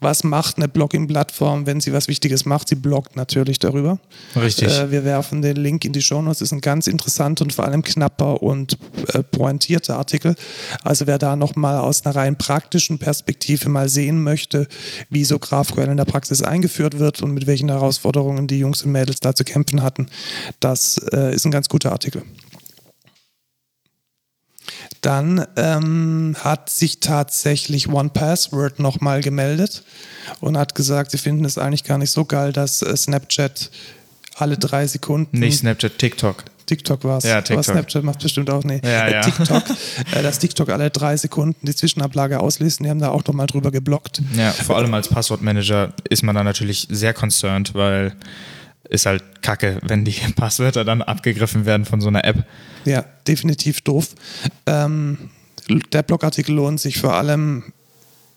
Was 0.00 0.24
macht 0.24 0.56
eine 0.56 0.68
Blogging-Plattform, 0.68 1.66
wenn 1.66 1.80
sie 1.80 1.92
was 1.92 2.08
Wichtiges 2.08 2.44
macht? 2.44 2.68
Sie 2.68 2.74
bloggt 2.74 3.16
natürlich 3.16 3.58
darüber. 3.58 3.98
Richtig. 4.42 4.68
Äh, 4.68 4.90
wir 4.90 5.04
werfen 5.04 5.42
den 5.42 5.56
Link 5.56 5.84
in 5.84 5.92
die 5.92 6.02
Shownotes. 6.02 6.40
Ist 6.40 6.52
ein 6.52 6.60
ganz 6.60 6.86
interessanter 6.86 7.44
und 7.44 7.52
vor 7.52 7.64
allem 7.64 7.82
knapper 7.82 8.42
und 8.42 8.78
äh, 9.12 9.22
pointierter 9.22 9.96
Artikel. 9.96 10.34
Also 10.82 11.06
wer 11.06 11.18
da 11.18 11.36
nochmal 11.36 11.78
aus 11.78 12.04
einer 12.04 12.14
rein 12.14 12.36
praktischen 12.36 12.98
Perspektive 12.98 13.68
mal 13.68 13.88
sehen 13.88 14.22
möchte, 14.22 14.68
wie 15.10 15.24
so 15.24 15.38
GraphQL 15.38 15.88
in 15.88 15.96
der 15.96 16.04
Praxis 16.04 16.42
eingeführt 16.42 16.98
wird 16.98 17.22
und 17.22 17.32
mit 17.32 17.46
welchen 17.46 17.68
Herausforderungen 17.68 18.46
die 18.46 18.58
Jungs 18.58 18.82
und 18.82 18.92
Mädels 18.92 19.20
da 19.20 19.34
zu 19.34 19.44
kämpfen 19.44 19.82
hatten, 19.82 20.08
das 20.60 20.98
äh, 21.12 21.34
ist 21.34 21.44
ein 21.44 21.50
ganz 21.50 21.68
guter 21.68 21.92
Artikel. 21.92 22.22
Dann 25.00 25.46
ähm, 25.56 26.36
hat 26.40 26.70
sich 26.70 27.00
tatsächlich 27.00 27.88
OnePassword 27.88 28.80
nochmal 28.80 29.20
gemeldet 29.20 29.84
und 30.40 30.58
hat 30.58 30.74
gesagt, 30.74 31.12
sie 31.12 31.18
finden 31.18 31.44
es 31.44 31.56
eigentlich 31.56 31.84
gar 31.84 31.98
nicht 31.98 32.10
so 32.10 32.24
geil, 32.24 32.52
dass 32.52 32.82
äh, 32.82 32.96
Snapchat 32.96 33.70
alle 34.40 34.56
drei 34.58 34.86
Sekunden. 34.86 35.38
Nicht 35.38 35.58
Snapchat, 35.58 35.98
TikTok. 35.98 36.44
TikTok 36.66 37.02
war 37.04 37.18
es. 37.18 37.24
Ja, 37.24 37.36
Aber 37.36 37.44
TikTok. 37.44 37.64
Snapchat 37.64 38.04
macht 38.04 38.22
bestimmt 38.22 38.50
auch, 38.50 38.62
nee. 38.62 38.80
Ja, 38.84 39.06
äh, 39.06 39.12
ja. 39.14 39.20
TikTok, 39.22 39.62
äh, 40.14 40.22
dass 40.22 40.38
TikTok 40.38 40.68
alle 40.68 40.90
drei 40.90 41.16
Sekunden 41.16 41.66
die 41.66 41.74
Zwischenablage 41.74 42.40
ausliest. 42.40 42.80
und 42.80 42.84
Die 42.84 42.90
haben 42.90 43.00
da 43.00 43.08
auch 43.08 43.24
nochmal 43.24 43.46
drüber 43.46 43.70
geblockt. 43.70 44.20
Ja, 44.36 44.52
vor 44.52 44.76
allem 44.76 44.92
als 44.94 45.08
Passwortmanager 45.08 45.92
ist 46.08 46.22
man 46.22 46.34
da 46.34 46.44
natürlich 46.44 46.86
sehr 46.90 47.14
concerned, 47.14 47.74
weil 47.74 48.14
ist 48.88 49.06
halt 49.06 49.42
kacke, 49.42 49.78
wenn 49.82 50.04
die 50.04 50.12
Passwörter 50.36 50.84
dann 50.84 51.02
abgegriffen 51.02 51.66
werden 51.66 51.84
von 51.84 52.00
so 52.00 52.08
einer 52.08 52.24
App. 52.24 52.44
Ja, 52.84 53.04
definitiv 53.26 53.80
doof. 53.82 54.14
Ähm, 54.66 55.30
der 55.92 56.02
Blogartikel 56.02 56.54
lohnt 56.54 56.80
sich 56.80 56.98
vor 56.98 57.14
allem, 57.14 57.64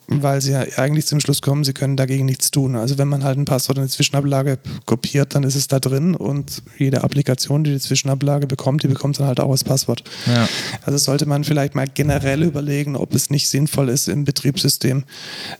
weil 0.07 0.41
sie 0.41 0.51
ja 0.51 0.65
eigentlich 0.77 1.05
zum 1.05 1.19
Schluss 1.21 1.41
kommen, 1.41 1.63
sie 1.63 1.71
können 1.73 1.95
dagegen 1.95 2.25
nichts 2.25 2.51
tun. 2.51 2.75
Also 2.75 2.97
wenn 2.97 3.07
man 3.07 3.23
halt 3.23 3.37
ein 3.37 3.45
Passwort 3.45 3.77
in 3.77 3.85
die 3.85 3.89
Zwischenablage 3.89 4.59
kopiert, 4.85 5.35
dann 5.35 5.43
ist 5.43 5.55
es 5.55 5.67
da 5.67 5.79
drin 5.79 6.15
und 6.15 6.63
jede 6.77 7.03
Applikation, 7.03 7.63
die 7.63 7.71
die 7.71 7.79
Zwischenablage 7.79 8.45
bekommt, 8.47 8.83
die 8.83 8.87
bekommt 8.89 9.19
dann 9.19 9.27
halt 9.27 9.39
auch 9.39 9.51
als 9.51 9.63
Passwort. 9.63 10.03
Ja. 10.27 10.49
Also 10.83 10.97
sollte 10.97 11.25
man 11.25 11.43
vielleicht 11.45 11.75
mal 11.75 11.87
generell 11.87 12.43
überlegen, 12.43 12.95
ob 12.97 13.15
es 13.15 13.29
nicht 13.29 13.47
sinnvoll 13.47 13.87
ist, 13.89 14.09
im 14.09 14.25
Betriebssystem 14.25 15.03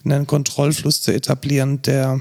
einen 0.03 0.27
Kontrollfluss 0.27 1.01
zu 1.01 1.13
etablieren, 1.13 1.81
der 1.83 2.19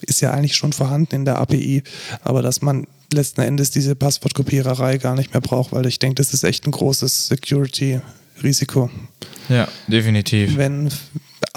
ist 0.00 0.20
ja 0.20 0.30
eigentlich 0.30 0.56
schon 0.56 0.72
vorhanden 0.72 1.16
in 1.16 1.24
der 1.26 1.38
API, 1.38 1.82
aber 2.22 2.40
dass 2.40 2.62
man 2.62 2.86
letzten 3.12 3.40
Endes 3.42 3.70
diese 3.70 3.94
Passwortkopiererei 3.96 4.98
gar 4.98 5.16
nicht 5.16 5.34
mehr 5.34 5.40
braucht, 5.40 5.72
weil 5.72 5.86
ich 5.86 5.98
denke, 5.98 6.14
das 6.16 6.32
ist 6.32 6.44
echt 6.44 6.66
ein 6.66 6.70
großes 6.72 7.26
Security-Risiko, 7.28 8.90
Ja, 9.48 9.66
definitiv. 9.86 10.56
wenn 10.56 10.90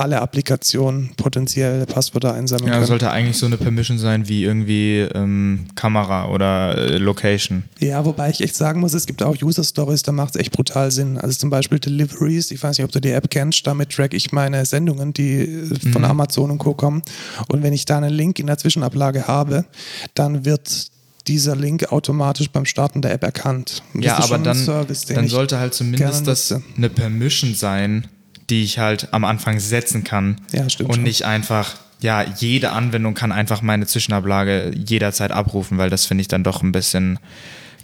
alle 0.01 0.21
Applikationen 0.21 1.11
potenziell 1.15 1.85
Passwörter 1.85 2.33
einsammeln 2.33 2.67
Ja, 2.67 2.73
können. 2.75 2.85
sollte 2.87 3.09
eigentlich 3.11 3.37
so 3.37 3.45
eine 3.45 3.57
Permission 3.57 3.97
sein 3.97 4.27
wie 4.27 4.43
irgendwie 4.43 4.99
ähm, 4.99 5.67
Kamera 5.75 6.29
oder 6.29 6.77
äh, 6.77 6.97
Location. 6.97 7.63
Ja, 7.79 8.03
wobei 8.05 8.29
ich 8.29 8.41
echt 8.41 8.55
sagen 8.55 8.79
muss, 8.81 8.93
es 8.93 9.05
gibt 9.05 9.23
auch 9.23 9.35
User 9.41 9.63
Stories, 9.63 10.03
da 10.03 10.11
macht 10.11 10.35
es 10.35 10.41
echt 10.41 10.51
brutal 10.51 10.91
Sinn. 10.91 11.17
Also 11.17 11.37
zum 11.37 11.49
Beispiel 11.49 11.79
Deliveries, 11.79 12.51
ich 12.51 12.61
weiß 12.61 12.77
nicht, 12.77 12.85
ob 12.85 12.91
du 12.91 12.99
die 12.99 13.11
App 13.11 13.29
kennst, 13.29 13.65
damit 13.65 13.89
track 13.91 14.13
ich 14.13 14.31
meine 14.31 14.65
Sendungen, 14.65 15.13
die 15.13 15.39
äh, 15.39 15.91
von 15.91 16.03
Amazon 16.05 16.51
und 16.51 16.57
Co. 16.57 16.73
kommen. 16.73 17.01
Und 17.47 17.63
wenn 17.63 17.73
ich 17.73 17.85
da 17.85 17.97
einen 17.97 18.13
Link 18.13 18.39
in 18.39 18.47
der 18.47 18.57
Zwischenablage 18.57 19.27
habe, 19.27 19.65
dann 20.15 20.45
wird 20.45 20.87
dieser 21.27 21.55
Link 21.55 21.91
automatisch 21.91 22.49
beim 22.49 22.65
Starten 22.65 23.01
der 23.03 23.13
App 23.13 23.23
erkannt. 23.23 23.83
Ja, 23.93 24.15
das 24.17 24.25
ist 24.25 24.31
aber 24.31 24.43
dann, 24.43 24.57
Service, 24.57 25.05
dann 25.05 25.27
sollte 25.27 25.59
halt 25.59 25.73
zumindest 25.73 26.25
das 26.27 26.55
eine 26.75 26.89
Permission 26.89 27.53
sein, 27.53 28.07
die 28.51 28.63
ich 28.63 28.77
halt 28.77 29.11
am 29.13 29.23
Anfang 29.23 29.59
setzen 29.59 30.03
kann. 30.03 30.39
Ja, 30.51 30.69
stimmt 30.69 30.89
Und 30.89 30.95
schon. 30.97 31.03
nicht 31.03 31.25
einfach 31.25 31.75
ja, 32.01 32.23
jede 32.37 32.71
Anwendung 32.71 33.13
kann 33.13 33.31
einfach 33.31 33.61
meine 33.61 33.85
Zwischenablage 33.85 34.71
jederzeit 34.75 35.31
abrufen, 35.31 35.77
weil 35.77 35.89
das 35.89 36.05
finde 36.07 36.21
ich 36.23 36.27
dann 36.27 36.43
doch 36.43 36.63
ein 36.63 36.71
bisschen 36.71 37.19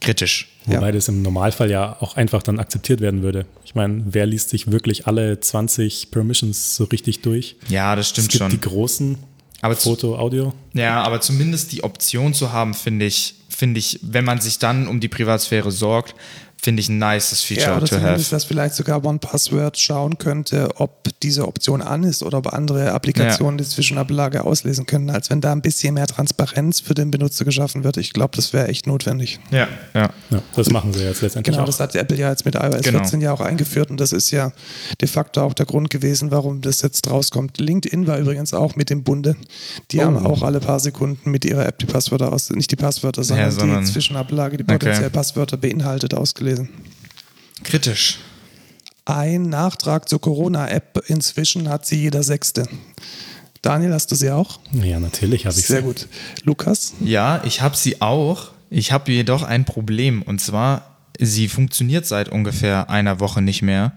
kritisch. 0.01 0.49
Wobei 0.65 0.91
das 0.91 1.07
im 1.07 1.21
Normalfall 1.21 1.71
ja 1.71 1.95
auch 2.01 2.17
einfach 2.17 2.43
dann 2.43 2.59
akzeptiert 2.59 2.99
werden 2.99 3.21
würde. 3.21 3.45
Ich 3.63 3.73
meine, 3.73 4.03
wer 4.05 4.25
liest 4.25 4.49
sich 4.49 4.71
wirklich 4.71 5.07
alle 5.07 5.39
20 5.39 6.11
Permissions 6.11 6.75
so 6.75 6.83
richtig 6.85 7.21
durch? 7.21 7.55
Ja, 7.69 7.95
das 7.95 8.09
stimmt 8.09 8.27
es 8.27 8.31
gibt 8.39 8.39
schon. 8.39 8.51
die 8.51 8.59
großen 8.61 9.17
Aber 9.61 9.75
Foto, 9.75 10.17
Audio. 10.17 10.53
Ja, 10.73 11.01
aber 11.03 11.21
zumindest 11.21 11.71
die 11.71 11.83
Option 11.83 12.33
zu 12.33 12.51
haben, 12.51 12.73
finde 12.73 13.05
ich, 13.05 13.35
finde 13.49 13.79
ich, 13.79 13.99
wenn 14.01 14.25
man 14.25 14.41
sich 14.41 14.59
dann 14.59 14.87
um 14.87 14.99
die 14.99 15.07
Privatsphäre 15.07 15.71
sorgt, 15.71 16.15
finde 16.61 16.81
ich 16.81 16.89
ein 16.89 16.97
nices 16.97 17.43
Feature 17.43 17.67
Ja, 17.67 17.77
oder 17.77 17.85
to 17.85 17.95
zumindest, 17.95 18.25
have. 18.25 18.35
dass 18.35 18.43
vielleicht 18.45 18.75
sogar 18.75 19.03
OnePassword 19.05 19.77
schauen 19.77 20.17
könnte, 20.17 20.69
ob 20.75 21.09
diese 21.21 21.47
Option 21.47 21.81
an 21.81 22.03
ist 22.03 22.23
oder 22.23 22.39
ob 22.39 22.47
andere 22.53 22.91
Applikationen 22.91 23.57
die 23.57 23.63
Zwischenablage 23.63 24.43
auslesen 24.43 24.85
können, 24.85 25.09
als 25.09 25.29
wenn 25.29 25.39
da 25.39 25.51
ein 25.51 25.61
bisschen 25.61 25.93
mehr 25.93 26.07
Transparenz 26.07 26.79
für 26.79 26.93
den 26.93 27.11
Benutzer 27.11 27.45
geschaffen 27.45 27.83
wird. 27.83 27.97
Ich 27.97 28.11
glaube, 28.11 28.35
das 28.35 28.53
wäre 28.53 28.67
echt 28.67 28.87
notwendig. 28.87 29.39
Ja, 29.51 29.67
ja. 29.93 30.09
Ja, 30.29 30.41
das 30.55 30.69
machen 30.71 30.93
sie 30.93 31.03
jetzt 31.03 31.21
letztendlich 31.21 31.53
Genau, 31.53 31.63
auch. 31.63 31.67
das 31.67 31.79
hat 31.79 31.95
Apple 31.95 32.17
ja 32.17 32.29
jetzt 32.31 32.43
mit 32.45 32.55
iOS 32.55 32.81
Genau. 32.81 32.99
14 32.99 33.21
ja 33.21 33.31
auch 33.31 33.39
eingeführt 33.41 33.89
und 33.89 33.99
das 33.99 34.11
ist 34.11 34.31
ja 34.31 34.51
de 34.99 35.07
facto 35.07 35.41
auch 35.41 35.53
der 35.53 35.65
Grund 35.67 35.89
gewesen, 35.89 36.31
warum 36.31 36.61
das 36.61 36.81
jetzt 36.81 37.09
rauskommt. 37.09 37.59
LinkedIn 37.59 38.07
war 38.07 38.17
übrigens 38.17 38.53
auch 38.53 38.75
mit 38.75 38.91
im 38.91 39.03
Bunde. 39.03 39.35
Die 39.91 40.01
haben 40.01 40.17
Oh. 40.17 40.29
auch 40.29 40.41
alle 40.43 40.59
paar 40.59 40.79
Sekunden 40.79 41.29
mit 41.31 41.45
ihrer 41.45 41.65
App 41.65 41.77
die 41.79 41.85
Passwörter 41.85 42.33
aus, 42.33 42.49
nicht 42.49 42.71
die 42.71 42.75
Passwörter, 42.75 43.23
sondern, 43.23 43.51
sondern- 43.51 43.85
die 43.85 43.91
Zwischenablage, 43.91 44.57
die 44.57 44.63
Okay. 44.63 44.73
potenziell 44.73 45.09
Passwörter 45.11 45.55
beinhaltet, 45.57 46.13
ausgelesen. 46.13 46.46
Kritisch. 47.63 48.19
Ein 49.05 49.43
Nachtrag 49.49 50.09
zur 50.09 50.19
Corona-App. 50.21 51.03
Inzwischen 51.07 51.69
hat 51.69 51.85
sie 51.85 51.95
jeder 52.01 52.23
Sechste. 52.23 52.67
Daniel, 53.61 53.93
hast 53.93 54.11
du 54.11 54.15
sie 54.15 54.31
auch? 54.31 54.59
Ja, 54.71 54.99
natürlich 54.99 55.45
habe 55.45 55.57
ich 55.57 55.65
Sehr 55.65 55.77
sie. 55.79 55.83
gut. 55.83 56.07
Lukas? 56.43 56.93
Ja, 57.01 57.41
ich 57.43 57.61
habe 57.61 57.75
sie 57.75 58.01
auch. 58.01 58.51
Ich 58.69 58.91
habe 58.91 59.11
jedoch 59.11 59.43
ein 59.43 59.65
Problem 59.65 60.21
und 60.21 60.39
zwar, 60.41 60.97
sie 61.19 61.47
funktioniert 61.47 62.05
seit 62.05 62.29
ungefähr 62.29 62.89
einer 62.89 63.19
Woche 63.19 63.41
nicht 63.41 63.61
mehr. 63.61 63.93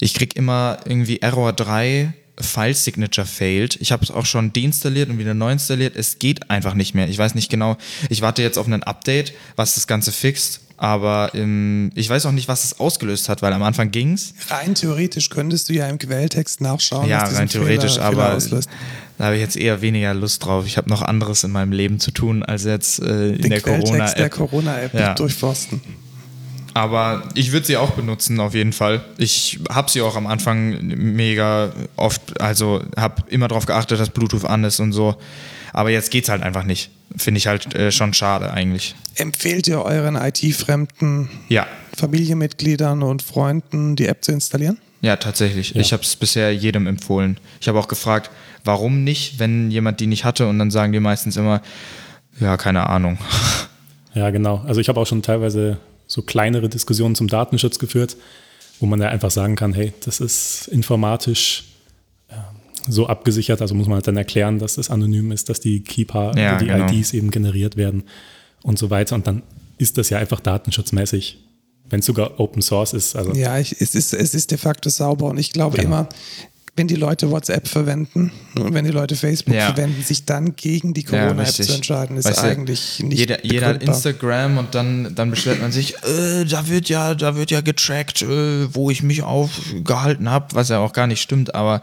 Ich 0.00 0.14
krieg 0.14 0.36
immer 0.36 0.78
irgendwie 0.84 1.20
Error 1.20 1.52
3, 1.52 2.12
File 2.40 2.74
Signature 2.74 3.26
failed. 3.26 3.76
Ich 3.80 3.92
habe 3.92 4.02
es 4.02 4.10
auch 4.10 4.26
schon 4.26 4.52
deinstalliert 4.52 5.08
und 5.08 5.18
wieder 5.18 5.34
neu 5.34 5.52
installiert. 5.52 5.94
Es 5.96 6.18
geht 6.18 6.50
einfach 6.50 6.74
nicht 6.74 6.94
mehr. 6.94 7.08
Ich 7.08 7.16
weiß 7.18 7.34
nicht 7.34 7.50
genau. 7.50 7.76
Ich 8.10 8.22
warte 8.22 8.42
jetzt 8.42 8.58
auf 8.58 8.66
ein 8.66 8.82
Update, 8.82 9.32
was 9.56 9.74
das 9.76 9.86
Ganze 9.86 10.10
fixt. 10.12 10.60
Aber 10.76 11.30
ähm, 11.34 11.92
ich 11.94 12.08
weiß 12.10 12.26
auch 12.26 12.32
nicht, 12.32 12.48
was 12.48 12.64
es 12.64 12.80
ausgelöst 12.80 13.28
hat, 13.28 13.42
weil 13.42 13.52
am 13.52 13.62
Anfang 13.62 13.92
ging's. 13.92 14.34
Rein 14.48 14.74
theoretisch 14.74 15.30
könntest 15.30 15.68
du 15.68 15.72
ja 15.72 15.88
im 15.88 15.98
Quelltext 15.98 16.60
nachschauen. 16.60 17.08
Ja, 17.08 17.22
rein 17.24 17.48
theoretisch, 17.48 17.94
Fehler, 17.94 18.10
Fehler 18.10 18.24
aber 18.24 18.34
auslöst. 18.36 18.68
da 19.16 19.26
habe 19.26 19.36
ich 19.36 19.40
jetzt 19.40 19.56
eher 19.56 19.80
weniger 19.82 20.12
Lust 20.14 20.44
drauf. 20.44 20.66
Ich 20.66 20.76
habe 20.76 20.90
noch 20.90 21.02
anderes 21.02 21.44
in 21.44 21.52
meinem 21.52 21.70
Leben 21.70 22.00
zu 22.00 22.10
tun, 22.10 22.42
als 22.42 22.64
jetzt 22.64 22.98
äh, 23.00 23.34
in 23.34 23.48
der 23.50 23.60
Quelltext 23.60 24.18
der 24.18 24.28
Corona-App. 24.28 24.32
Corona-App 24.32 24.94
Ja. 24.94 25.14
durchforsten. 25.14 25.80
Aber 26.74 27.22
ich 27.34 27.52
würde 27.52 27.66
sie 27.66 27.76
auch 27.76 27.90
benutzen, 27.92 28.40
auf 28.40 28.52
jeden 28.54 28.72
Fall. 28.72 29.04
Ich 29.16 29.60
habe 29.70 29.88
sie 29.90 30.02
auch 30.02 30.16
am 30.16 30.26
Anfang 30.26 30.76
mega 30.82 31.70
oft, 31.96 32.40
also 32.40 32.82
habe 32.96 33.22
immer 33.30 33.46
darauf 33.48 33.64
geachtet, 33.66 34.00
dass 34.00 34.10
Bluetooth 34.10 34.44
an 34.44 34.64
ist 34.64 34.80
und 34.80 34.92
so. 34.92 35.14
Aber 35.72 35.90
jetzt 35.90 36.10
geht's 36.10 36.28
halt 36.28 36.42
einfach 36.42 36.64
nicht. 36.64 36.90
Finde 37.16 37.38
ich 37.38 37.46
halt 37.46 37.74
äh, 37.74 37.92
schon 37.92 38.12
schade 38.12 38.52
eigentlich. 38.52 38.94
Empfehlt 39.14 39.68
ihr 39.68 39.82
euren 39.82 40.16
IT-fremden 40.16 41.28
Ja, 41.48 41.66
Familienmitgliedern 41.96 43.02
und 43.04 43.22
Freunden 43.22 43.94
die 43.96 44.06
App 44.06 44.24
zu 44.24 44.32
installieren? 44.32 44.78
ja, 45.00 45.16
tatsächlich. 45.16 45.76
Ich 45.76 45.92
habe 45.92 46.02
es 46.02 46.16
bisher 46.16 46.54
jedem 46.54 46.86
empfohlen. 46.86 47.38
Ich 47.60 47.68
habe 47.68 47.78
auch 47.78 47.88
gefragt, 47.88 48.30
warum 48.64 49.04
nicht, 49.04 49.38
wenn 49.38 49.70
jemand 49.70 50.00
die 50.00 50.06
nicht 50.06 50.24
hatte 50.24 50.48
und 50.48 50.58
dann 50.58 50.70
sagen 50.70 50.92
die 50.92 51.00
meistens 51.00 51.36
immer, 51.36 51.60
ja, 52.40 52.56
keine 52.56 52.88
Ahnung. 52.88 53.18
Ja, 54.14 54.30
genau. 54.30 54.62
Also 54.64 54.80
ich 54.80 54.88
habe 54.88 55.00
auch 55.00 55.08
schon 55.08 55.22
teilweise 55.22 55.76
so 56.14 56.22
kleinere 56.22 56.68
Diskussionen 56.68 57.14
zum 57.16 57.26
Datenschutz 57.26 57.78
geführt, 57.80 58.16
wo 58.78 58.86
man 58.86 59.00
ja 59.00 59.08
einfach 59.08 59.30
sagen 59.32 59.56
kann, 59.56 59.72
hey, 59.74 59.92
das 60.04 60.20
ist 60.20 60.68
informatisch 60.68 61.64
äh, 62.28 62.34
so 62.88 63.06
abgesichert, 63.08 63.60
also 63.60 63.74
muss 63.74 63.86
man 63.88 63.96
halt 63.96 64.06
dann 64.06 64.16
erklären, 64.16 64.58
dass 64.60 64.78
es 64.78 64.90
anonym 64.90 65.32
ist, 65.32 65.48
dass 65.48 65.58
die 65.58 65.80
Keeper, 65.82 66.32
Ja, 66.36 66.56
die 66.58 66.66
genau. 66.66 66.88
IDs 66.88 67.12
eben 67.14 67.30
generiert 67.32 67.76
werden 67.76 68.04
und 68.62 68.78
so 68.78 68.90
weiter. 68.90 69.16
Und 69.16 69.26
dann 69.26 69.42
ist 69.78 69.98
das 69.98 70.08
ja 70.10 70.18
einfach 70.18 70.38
datenschutzmäßig, 70.40 71.38
wenn 71.88 71.98
es 72.00 72.06
sogar 72.06 72.38
Open 72.38 72.62
Source 72.62 72.92
ist. 72.92 73.16
Also 73.16 73.32
Ja, 73.32 73.58
ich, 73.58 73.72
es, 73.80 73.94
ist, 73.96 74.14
es 74.14 74.34
ist 74.34 74.50
de 74.52 74.58
facto 74.58 74.90
sauber 74.90 75.26
und 75.26 75.38
ich 75.38 75.52
glaube 75.52 75.76
Genau. 75.78 75.88
immer, 75.88 76.08
wenn 76.76 76.88
die 76.88 76.96
Leute 76.96 77.30
WhatsApp 77.30 77.68
verwenden 77.68 78.32
und 78.56 78.74
wenn 78.74 78.84
die 78.84 78.90
Leute 78.90 79.14
Facebook 79.14 79.54
Ja. 79.54 79.66
verwenden, 79.66 80.02
sich 80.02 80.24
dann 80.24 80.56
gegen 80.56 80.92
die 80.92 81.02
Ja, 81.02 81.08
Corona-App 81.10 81.46
richtig. 81.46 81.66
zu 81.68 81.74
entscheiden, 81.74 82.16
ist 82.16 82.24
Weißt 82.24 82.40
eigentlich 82.42 83.00
nicht 83.00 83.16
Jeder, 83.18 83.44
jeder 83.44 83.66
hat. 83.68 83.82
Instagram 83.82 84.58
und 84.58 84.74
dann, 84.74 85.14
dann 85.14 85.30
beschwert 85.30 85.60
man 85.62 85.70
sich, 85.70 85.94
äh, 86.02 86.44
da 86.44 86.66
wird 86.68 86.88
ja, 86.88 87.14
da 87.14 87.36
wird 87.36 87.50
ja 87.52 87.60
getrackt, 87.60 88.22
äh, 88.22 88.74
wo 88.74 88.90
ich 88.90 89.02
mich 89.04 89.22
aufgehalten 89.22 90.28
habe, 90.30 90.46
was 90.54 90.68
ja 90.68 90.78
auch 90.80 90.92
gar 90.92 91.06
nicht 91.06 91.22
stimmt, 91.22 91.54
aber 91.54 91.80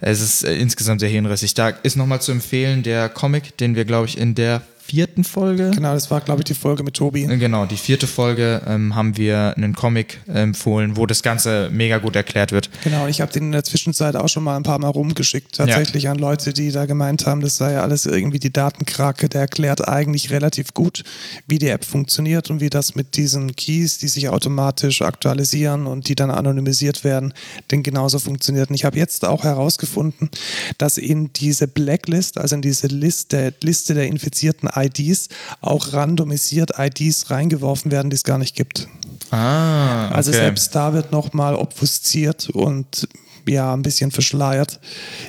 es 0.00 0.20
ist 0.20 0.42
äh, 0.44 0.56
insgesamt 0.56 1.00
sehr 1.00 1.08
hirnrissig. 1.08 1.54
Da 1.54 1.68
ist 1.68 1.96
nochmal 1.96 2.20
zu 2.20 2.32
empfehlen 2.32 2.82
der 2.82 3.08
Comic, 3.08 3.56
den 3.58 3.76
wir, 3.76 3.84
glaube 3.84 4.06
ich, 4.06 4.18
in 4.18 4.34
der 4.34 4.62
vierten 4.86 5.24
Folge 5.24 5.70
Genau, 5.74 5.94
das 5.94 6.10
war, 6.10 6.20
glaube 6.20 6.40
ich, 6.40 6.44
die 6.44 6.54
Folge 6.54 6.82
mit 6.82 6.94
Tobi. 6.94 7.24
Äh, 7.24 7.36
Genau, 7.36 7.66
die 7.66 7.76
vierte 7.76 8.06
Folge 8.06 8.62
ähm, 8.66 8.94
haben 8.94 9.16
wir 9.16 9.54
einen 9.56 9.74
Comic 9.74 10.20
empfohlen, 10.26 10.96
wo 10.96 11.06
das 11.06 11.22
Ganze 11.22 11.68
mega 11.72 11.98
gut 11.98 12.16
erklärt 12.16 12.52
wird. 12.52 12.70
Genau, 12.84 13.06
ich 13.06 13.20
habe 13.20 13.32
den 13.32 13.44
in 13.44 13.52
der 13.52 13.64
Zwischenzeit 13.64 14.16
auch 14.16 14.28
schon 14.28 14.44
mal 14.44 14.56
ein 14.56 14.62
paar 14.62 14.78
Mal 14.78 14.88
rumgeschickt, 14.88 15.56
tatsächlich 15.56 16.08
an 16.08 16.18
Leute, 16.18 16.52
die 16.52 16.70
da 16.70 16.86
gemeint 16.86 17.26
haben, 17.26 17.40
das 17.40 17.56
sei 17.56 17.72
ja 17.72 17.82
alles 17.82 18.06
irgendwie 18.06 18.38
die 18.38 18.52
Datenkrake. 18.52 19.28
Der 19.28 19.42
erklärt 19.42 19.86
eigentlich 19.86 20.30
relativ 20.30 20.74
gut, 20.74 21.04
wie 21.46 21.58
die 21.58 21.68
App 21.68 21.84
funktioniert 21.84 22.50
und 22.50 22.60
wie 22.60 22.70
das 22.70 22.94
mit 22.94 23.16
diesen 23.16 23.54
Keys, 23.56 23.98
die 23.98 24.08
sich 24.08 24.28
automatisch 24.28 25.02
aktualisieren 25.02 25.86
und 25.86 26.08
die 26.08 26.14
dann 26.14 26.30
anonymisiert 26.30 27.04
werden, 27.04 27.34
denn 27.70 27.82
genauso 27.82 28.18
funktioniert. 28.18 28.70
Und 28.70 28.74
ich 28.76 28.84
habe 28.84 28.98
jetzt 28.98 29.24
auch 29.24 29.44
herausgefunden, 29.44 30.30
dass 30.78 30.98
in 30.98 31.32
diese 31.32 31.68
Blacklist, 31.68 32.38
also 32.38 32.54
in 32.56 32.62
diese 32.62 32.86
Liste, 32.86 33.54
Liste 33.62 33.94
der 33.94 34.06
infizierten 34.06 34.68
IDs, 34.76 35.28
auch 35.60 35.92
randomisiert 35.92 36.72
IDs 36.78 37.30
reingeworfen 37.30 37.90
werden, 37.90 38.10
die 38.10 38.16
es 38.16 38.24
gar 38.24 38.38
nicht 38.38 38.54
gibt. 38.54 38.88
Ah, 39.30 40.06
okay. 40.06 40.14
Also 40.14 40.32
selbst 40.32 40.74
da 40.74 40.92
wird 40.92 41.10
nochmal 41.12 41.54
obfusziert 41.56 42.48
und 42.50 43.08
ja, 43.48 43.72
ein 43.72 43.82
bisschen 43.82 44.10
verschleiert, 44.10 44.80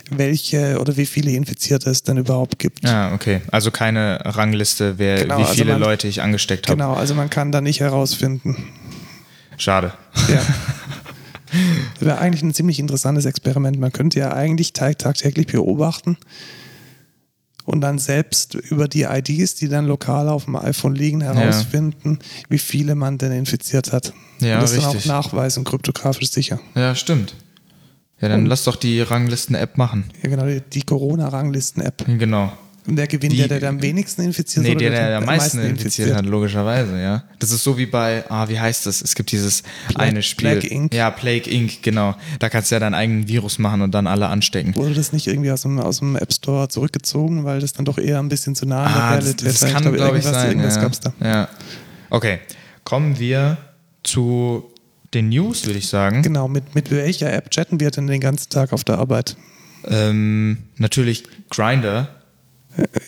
welche 0.09 0.79
oder 0.79 0.97
wie 0.97 1.05
viele 1.05 1.31
Infizierte 1.31 1.89
es 1.91 2.01
denn 2.03 2.17
überhaupt 2.17 2.57
gibt. 2.57 2.83
Ah, 2.85 3.13
okay. 3.13 3.41
Also 3.51 3.69
keine 3.69 4.19
Rangliste, 4.25 4.97
wer, 4.97 5.21
Genau, 5.21 5.37
wie 5.37 5.41
also 5.43 5.53
viele 5.53 5.73
man- 5.73 5.81
Leute 5.81 6.07
ich 6.07 6.21
angesteckt 6.21 6.67
habe. 6.67 6.77
Genau, 6.77 6.93
also 6.93 7.13
man 7.13 7.29
kann 7.29 7.51
da 7.51 7.61
nicht 7.61 7.79
herausfinden. 7.79 8.69
Schade. 9.57 9.93
Ja. 10.29 10.41
Das 11.93 12.01
wäre 12.07 12.17
eigentlich 12.17 12.41
ein 12.43 12.53
ziemlich 12.53 12.79
interessantes 12.79 13.25
Experiment. 13.25 13.79
Man 13.79 13.91
könnte 13.91 14.19
ja 14.19 14.33
eigentlich 14.33 14.73
tag 14.73 14.97
tagtäglich 14.99 15.47
beobachten 15.47 16.17
und 17.67 17.81
dann 17.81 17.99
selbst 17.99 18.55
über 18.55 18.87
die 18.87 19.03
IDs, 19.03 19.55
die 19.55 19.67
dann 19.67 19.87
lokal 19.87 20.29
auf 20.29 20.45
dem 20.45 20.55
iPhone 20.55 20.95
liegen, 20.95 21.19
herausfinden, 21.19 22.19
wie 22.47 22.59
viele 22.59 22.95
man 22.95 23.17
denn 23.17 23.33
infiziert 23.33 23.91
hat. 23.91 24.13
Ja, 24.39 24.55
und 24.55 24.61
das 24.61 24.73
dann 24.73 24.85
richtig. 24.85 25.11
auch 25.11 25.25
nachweisen, 25.25 25.65
kryptografisch 25.65 26.31
sicher. 26.31 26.61
Ja, 26.75 26.95
stimmt. 26.95 27.35
Ja, 28.21 28.29
dann 28.29 28.45
lass 28.45 28.63
doch 28.63 28.77
die 28.77 29.01
Ranglisten-App 29.01 29.77
machen. 29.77 30.05
Ja, 30.23 30.29
genau, 30.29 30.45
die, 30.45 30.61
die 30.61 30.81
Corona-Ranglisten-App. 30.81 32.05
Genau. 32.07 32.53
Der 32.95 33.05
gewinnt 33.07 33.33
Die- 33.33 33.37
der, 33.37 33.47
der, 33.49 33.59
der 33.59 33.69
am 33.69 33.81
wenigsten 33.81 34.21
infiziert 34.23 34.63
Nee, 34.63 34.71
oder 34.71 34.79
der, 34.79 34.89
der 35.09 35.17
am 35.17 35.25
meisten 35.25 35.57
infiziert 35.59 35.79
infiziert 36.07 36.15
hat, 36.15 36.25
logischerweise, 36.25 37.01
ja. 37.01 37.23
Das 37.39 37.51
ist 37.51 37.63
so 37.63 37.77
wie 37.77 37.85
bei, 37.85 38.23
ah, 38.29 38.47
wie 38.47 38.59
heißt 38.59 38.85
das? 38.85 39.01
Es 39.01 39.13
gibt 39.13 39.31
dieses 39.31 39.63
eine 39.95 40.23
Spiel. 40.23 40.51
Plague 40.51 40.69
Inc. 40.69 40.93
Ja, 40.93 41.11
Plague 41.11 41.51
Inc., 41.51 41.83
genau. 41.83 42.15
Da 42.39 42.49
kannst 42.49 42.71
du 42.71 42.75
ja 42.75 42.79
deinen 42.79 42.93
eigenen 42.93 43.27
Virus 43.27 43.59
machen 43.59 43.81
und 43.81 43.91
dann 43.91 44.07
alle 44.07 44.27
anstecken. 44.27 44.73
Wurde 44.75 44.93
das 44.93 45.11
nicht 45.11 45.27
irgendwie 45.27 45.51
aus 45.51 45.63
dem, 45.63 45.79
aus 45.79 45.99
dem 45.99 46.15
App 46.15 46.31
Store 46.31 46.69
zurückgezogen, 46.69 47.43
weil 47.43 47.59
das 47.59 47.73
dann 47.73 47.83
doch 47.85 47.97
eher 47.97 48.19
ein 48.19 48.29
bisschen 48.29 48.55
zu 48.55 48.65
nah 48.65 48.85
an 48.85 48.93
der 48.93 49.01
Ah, 49.03 49.15
das, 49.17 49.25
Realität 49.25 49.47
das 49.47 49.61
war? 49.63 49.69
kann, 49.71 49.81
glaube, 49.83 49.97
glaube 49.97 50.17
ich, 50.19 50.23
sein. 50.23 50.47
Irgendwas 50.49 50.75
ja. 50.75 50.81
gab's 50.81 50.99
da. 51.01 51.13
ja. 51.21 51.49
Okay, 52.09 52.39
kommen 52.85 53.19
wir 53.19 53.57
zu 54.03 54.71
den 55.13 55.29
News, 55.29 55.65
würde 55.65 55.79
ich 55.79 55.87
sagen. 55.89 56.21
Genau, 56.21 56.47
mit, 56.47 56.73
mit 56.73 56.89
welcher 56.91 57.33
App 57.33 57.49
chatten 57.51 57.79
wir 57.81 57.91
denn 57.91 58.07
den 58.07 58.21
ganzen 58.21 58.49
Tag 58.49 58.71
auf 58.71 58.83
der 58.85 58.97
Arbeit? 58.97 59.35
Ähm, 59.89 60.57
natürlich 60.77 61.23
Grinder. 61.49 62.09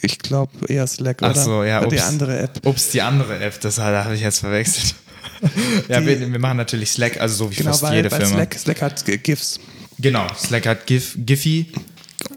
Ich 0.02 0.20
glaube 0.20 0.52
eher 0.68 0.88
Slack 0.88 1.18
Ach 1.22 1.32
oder, 1.32 1.44
so, 1.44 1.64
ja, 1.64 1.80
oder 1.80 1.90
die 1.90 1.96
ups. 1.98 2.08
andere 2.08 2.40
App. 2.40 2.66
Ups, 2.66 2.90
die 2.92 3.02
andere 3.02 3.40
App, 3.40 3.60
das 3.62 3.76
da 3.76 4.04
habe 4.04 4.16
ich 4.16 4.22
jetzt 4.22 4.40
verwechselt. 4.40 4.96
ja, 5.88 6.00
Die- 6.02 6.08
wir, 6.08 6.32
wir 6.32 6.40
machen 6.40 6.58
natürlich 6.58 6.92
Slack, 6.92 7.20
also 7.20 7.36
so 7.46 7.52
wie 7.52 7.56
Genau, 7.56 7.72
fast 7.72 7.84
weil, 7.84 7.96
jede 7.96 8.12
weil 8.12 8.22
Firma. 8.22 8.36
Slack, 8.36 8.54
Slack 8.56 8.82
hat 8.82 9.06
GIFs. 9.24 9.60
Genau, 10.00 10.28
Slack 10.38 10.66
hat 10.66 10.88
GIF, 10.88 11.14
Giphy 11.18 11.72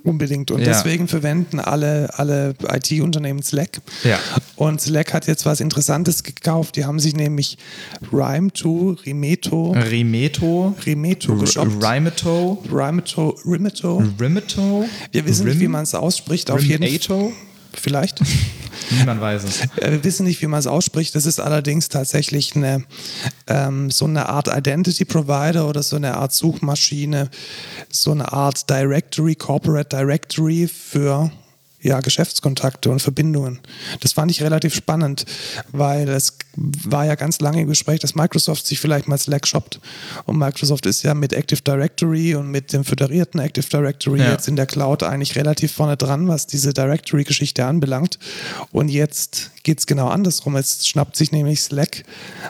Unbedingt. 0.04 0.50
Und 0.50 0.60
ja. 0.60 0.66
deswegen 0.66 1.08
verwenden 1.08 1.60
alle, 1.60 2.10
alle 2.18 2.54
IT-Unternehmen 2.72 3.42
Slack. 3.42 3.80
Ja. 4.04 4.18
Und 4.56 4.80
Slack 4.80 5.12
hat 5.12 5.26
jetzt 5.26 5.46
was 5.46 5.60
Interessantes 5.60 6.22
gekauft. 6.22 6.76
Die 6.76 6.84
haben 6.84 6.98
sich 6.98 7.14
nämlich 7.14 7.58
Rhyme2, 8.12 9.06
Rimeto. 9.06 9.72
Rimeto. 9.72 10.74
Rimeto 10.84 11.36
geshoppt. 11.36 11.82
Rimeto. 11.82 12.62
Rimeto. 12.70 13.36
Rimeto. 13.44 14.02
Rimeto. 14.20 14.84
Wir 15.10 15.26
wissen 15.26 15.46
Rim 15.46 15.54
nicht, 15.54 15.60
wie 15.60 15.68
man 15.68 15.84
es 15.84 15.94
ausspricht. 15.94 16.50
Auf 16.50 16.62
jeden 16.62 17.00
Fall. 17.00 17.32
Vielleicht. 17.74 18.20
Niemand 18.90 19.20
weiß 19.20 19.44
es. 19.44 19.60
Äh, 19.78 19.92
wir 19.92 20.04
wissen 20.04 20.24
nicht, 20.24 20.42
wie 20.42 20.46
man 20.46 20.60
es 20.60 20.66
ausspricht. 20.66 21.14
Das 21.14 21.26
ist 21.26 21.40
allerdings 21.40 21.88
tatsächlich 21.88 22.56
eine, 22.56 22.84
ähm, 23.46 23.90
so 23.90 24.04
eine 24.04 24.28
Art 24.28 24.48
Identity 24.48 25.04
Provider 25.04 25.68
oder 25.68 25.82
so 25.82 25.96
eine 25.96 26.16
Art 26.16 26.32
Suchmaschine, 26.32 27.30
so 27.90 28.10
eine 28.12 28.32
Art 28.32 28.68
Directory, 28.68 29.34
Corporate 29.34 29.96
Directory 29.96 30.68
für 30.68 31.30
ja, 31.82 32.00
Geschäftskontakte 32.00 32.90
und 32.90 33.02
Verbindungen. 33.02 33.58
Das 34.00 34.12
fand 34.12 34.30
ich 34.30 34.42
relativ 34.42 34.74
spannend, 34.74 35.26
weil 35.72 36.08
es 36.08 36.36
war 36.56 37.04
ja 37.04 37.16
ganz 37.16 37.40
lange 37.40 37.62
im 37.62 37.68
Gespräch, 37.68 37.98
dass 38.00 38.14
Microsoft 38.14 38.66
sich 38.66 38.78
vielleicht 38.78 39.08
mal 39.08 39.18
Slack 39.18 39.46
shoppt. 39.46 39.80
Und 40.24 40.38
Microsoft 40.38 40.86
ist 40.86 41.02
ja 41.02 41.14
mit 41.14 41.32
Active 41.32 41.60
Directory 41.62 42.36
und 42.36 42.50
mit 42.50 42.72
dem 42.72 42.84
föderierten 42.84 43.40
Active 43.40 43.66
Directory 43.68 44.20
ja. 44.20 44.30
jetzt 44.32 44.48
in 44.48 44.56
der 44.56 44.66
Cloud 44.66 45.02
eigentlich 45.02 45.34
relativ 45.34 45.72
vorne 45.72 45.96
dran, 45.96 46.28
was 46.28 46.46
diese 46.46 46.72
Directory-Geschichte 46.72 47.64
anbelangt. 47.64 48.18
Und 48.70 48.88
jetzt 48.88 49.50
geht 49.62 49.78
es 49.78 49.86
genau 49.86 50.08
andersrum. 50.08 50.56
Jetzt 50.56 50.88
schnappt 50.88 51.16
sich 51.16 51.32
nämlich 51.32 51.62
Slack 51.62 52.04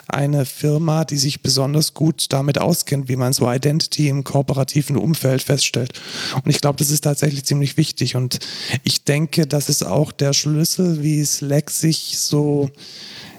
eine 0.07 0.45
Firma, 0.45 1.05
die 1.05 1.17
sich 1.17 1.41
besonders 1.41 1.93
gut 1.93 2.27
damit 2.29 2.59
auskennt, 2.59 3.07
wie 3.07 3.15
man 3.15 3.33
so 3.33 3.49
Identity 3.51 4.09
im 4.09 4.23
kooperativen 4.23 4.97
Umfeld 4.97 5.41
feststellt. 5.41 5.93
Und 6.43 6.49
ich 6.49 6.59
glaube, 6.59 6.77
das 6.77 6.89
ist 6.89 7.01
tatsächlich 7.01 7.45
ziemlich 7.45 7.77
wichtig. 7.77 8.15
Und 8.15 8.39
ich 8.83 9.03
denke, 9.03 9.22
das 9.31 9.69
ist 9.69 9.85
auch 9.85 10.11
der 10.11 10.33
Schlüssel, 10.33 11.03
wie 11.03 11.23
Slack 11.23 11.69
sich 11.69 12.17
so 12.17 12.69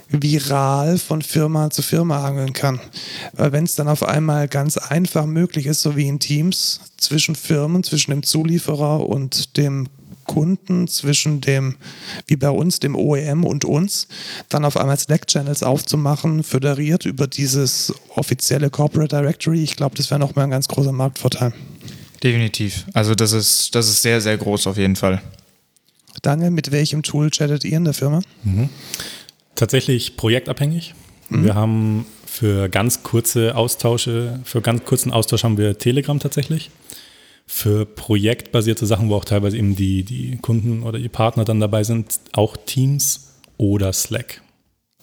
viral 0.09 0.99
von 0.99 1.23
Firma 1.23 1.71
zu 1.71 1.83
Firma 1.83 2.23
hangeln 2.23 2.53
kann. 2.53 2.81
Wenn 3.33 3.65
es 3.65 3.75
dann 3.75 3.89
auf 3.89 4.03
einmal 4.03 4.49
ganz 4.49 4.77
einfach 4.77 5.27
möglich 5.27 5.67
ist, 5.67 5.83
so 5.83 5.97
wie 5.97 6.09
in 6.09 6.19
Teams, 6.19 6.81
zwischen 6.97 7.35
Firmen, 7.35 7.83
zwischen 7.83 8.11
dem 8.11 8.23
Zulieferer 8.23 9.07
und 9.09 9.57
dem 9.57 9.89
Kunden, 10.25 10.89
zwischen 10.89 11.41
dem, 11.41 11.77
wie 12.27 12.37
bei 12.37 12.49
uns, 12.49 12.81
dem 12.81 12.97
OEM 12.97 13.45
und 13.45 13.65
uns, 13.65 14.09
dann 14.49 14.65
auf 14.65 14.77
einmal 14.77 14.99
Slack-Channels 14.99 15.63
aufzumachen, 15.63 16.43
föderiert 16.43 17.05
über 17.05 17.27
dieses 17.27 17.93
offizielle 18.15 18.71
Corporate 18.71 19.15
Directory. 19.15 19.63
Ich 19.63 19.77
glaube, 19.77 19.97
das 19.97 20.11
wäre 20.11 20.21
nochmal 20.21 20.45
ein 20.45 20.51
ganz 20.51 20.69
großer 20.69 20.93
Marktvorteil. 20.93 21.53
Definitiv. 22.23 22.87
Also 22.95 23.15
das 23.15 23.33
ist, 23.33 23.75
das 23.75 23.89
ist 23.89 24.01
sehr, 24.01 24.21
sehr 24.21 24.39
groß 24.39 24.67
auf 24.67 24.79
jeden 24.79 24.97
Fall. 24.97 25.21
Daniel, 26.23 26.51
mit 26.51 26.71
welchem 26.71 27.03
Tool 27.03 27.31
chattet 27.31 27.65
ihr 27.65 27.77
in 27.77 27.85
der 27.85 27.95
Firma? 27.95 28.21
Mhm. 28.43 28.69
Tatsächlich 29.55 30.17
projektabhängig. 30.17 30.95
Mhm. 31.29 31.45
Wir 31.45 31.55
haben 31.55 32.07
für 32.27 32.69
ganz 32.69 33.03
kurze 33.03 33.55
Austausche, 33.57 34.41
für 34.45 34.61
ganz 34.61 34.85
kurzen 34.85 35.13
Austausch 35.13 35.45
haben 35.45 35.59
wir 35.59 35.79
Telegram 35.79 36.19
tatsächlich. 36.19 36.71
Für 37.47 37.85
projektbasierte 37.85 38.87
Sachen, 38.87 39.11
wo 39.11 39.17
auch 39.17 39.25
teilweise 39.25 39.59
eben 39.59 39.77
die, 39.77 40.03
die 40.03 40.39
Kunden 40.39 40.83
oder 40.83 40.99
die 40.99 41.09
Partner 41.09 41.45
dann 41.45 41.61
dabei 41.61 41.85
sind, 41.85 42.19
auch 42.33 42.57
Teams 42.57 43.35
oder 43.59 43.93
Slack. 43.93 44.41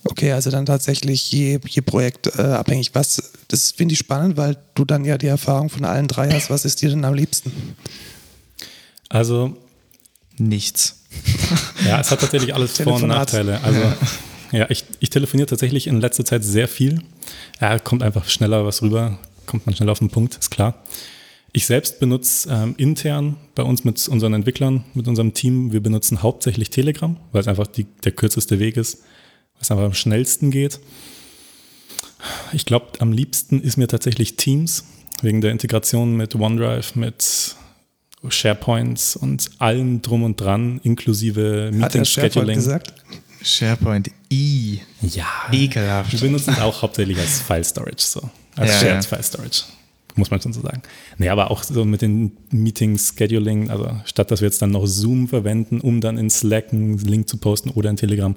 Okay, 0.03 0.31
also 0.31 0.49
dann 0.49 0.65
tatsächlich 0.65 1.31
je, 1.31 1.59
je 1.67 1.81
Projekt 1.81 2.27
äh, 2.37 2.41
abhängig. 2.41 2.95
Was, 2.95 3.33
das 3.47 3.71
finde 3.71 3.93
ich 3.93 3.99
spannend, 3.99 4.35
weil 4.35 4.57
du 4.73 4.83
dann 4.83 5.05
ja 5.05 5.17
die 5.17 5.27
Erfahrung 5.27 5.69
von 5.69 5.85
allen 5.85 6.07
drei 6.07 6.31
hast. 6.31 6.49
Was 6.49 6.65
ist 6.65 6.81
dir 6.81 6.89
denn 6.89 7.05
am 7.05 7.13
liebsten? 7.13 7.51
Also 9.09 9.55
nichts. 10.47 10.97
Ja, 11.85 11.99
es 11.99 12.11
hat 12.11 12.21
tatsächlich 12.21 12.53
alles 12.53 12.77
Vor- 12.77 12.95
und 12.95 13.07
Nachteile. 13.07 13.59
Also 13.63 13.81
ja, 14.51 14.69
ich, 14.69 14.85
ich 14.99 15.09
telefoniere 15.09 15.47
tatsächlich 15.47 15.87
in 15.87 15.99
letzter 15.99 16.23
Zeit 16.23 16.43
sehr 16.43 16.67
viel. 16.67 17.01
Ja, 17.59 17.79
kommt 17.79 18.03
einfach 18.03 18.29
schneller 18.29 18.65
was 18.65 18.81
rüber, 18.81 19.17
kommt 19.47 19.65
man 19.65 19.75
schneller 19.75 19.91
auf 19.91 19.99
den 19.99 20.09
Punkt, 20.09 20.37
ist 20.37 20.51
klar. 20.51 20.75
Ich 21.53 21.65
selbst 21.65 21.99
benutze 21.99 22.49
ähm, 22.49 22.75
intern 22.77 23.35
bei 23.55 23.63
uns 23.63 23.83
mit 23.83 24.07
unseren 24.07 24.33
Entwicklern, 24.33 24.85
mit 24.93 25.07
unserem 25.07 25.33
Team, 25.33 25.73
wir 25.73 25.81
benutzen 25.81 26.21
hauptsächlich 26.21 26.69
Telegram, 26.69 27.17
weil 27.31 27.41
es 27.41 27.47
einfach 27.47 27.67
die, 27.67 27.85
der 28.03 28.13
kürzeste 28.13 28.59
Weg 28.59 28.77
ist, 28.77 29.01
weil 29.55 29.61
es 29.61 29.71
einfach 29.71 29.85
am 29.85 29.93
schnellsten 29.93 30.51
geht. 30.51 30.79
Ich 32.53 32.65
glaube, 32.65 32.87
am 32.99 33.11
liebsten 33.11 33.59
ist 33.59 33.77
mir 33.77 33.87
tatsächlich 33.87 34.37
Teams, 34.37 34.85
wegen 35.21 35.41
der 35.41 35.51
Integration 35.51 36.15
mit 36.15 36.35
OneDrive, 36.35 36.95
mit 36.95 37.55
SharePoints 38.29 39.15
und 39.15 39.49
allem 39.57 40.01
drum 40.01 40.23
und 40.23 40.39
dran, 40.39 40.79
inklusive 40.83 41.71
Meeting-Scheduling. 41.73 42.55
gesagt? 42.55 42.93
SharePoint 43.41 44.11
I. 44.31 44.81
Ja. 45.01 45.25
Ekelhaft. 45.51 46.11
Wir 46.11 46.19
benutzen 46.19 46.53
es 46.53 46.59
auch 46.59 46.81
hauptsächlich 46.81 47.17
als 47.17 47.41
File 47.41 47.63
Storage, 47.63 47.95
so. 48.03 48.29
Als 48.55 48.69
Ja, 48.69 48.79
Shared 48.79 49.03
ja. 49.03 49.09
File 49.09 49.23
Storage. 49.23 49.63
Muss 50.15 50.29
man 50.31 50.41
schon 50.41 50.51
so 50.53 50.61
sagen. 50.61 50.81
Nee, 51.17 51.29
aber 51.29 51.51
auch 51.51 51.63
so 51.63 51.85
mit 51.85 52.01
den 52.01 52.31
Meeting-Scheduling, 52.49 53.69
also 53.69 53.89
statt 54.05 54.31
dass 54.31 54.41
wir 54.41 54.47
jetzt 54.47 54.61
dann 54.61 54.71
noch 54.71 54.85
Zoom 54.85 55.27
verwenden, 55.27 55.79
um 55.81 56.01
dann 56.01 56.17
in 56.17 56.29
Slack 56.29 56.73
einen 56.73 56.97
Link 56.97 57.29
zu 57.29 57.37
posten 57.37 57.69
oder 57.69 57.89
in 57.89 57.95
Telegram, 57.97 58.35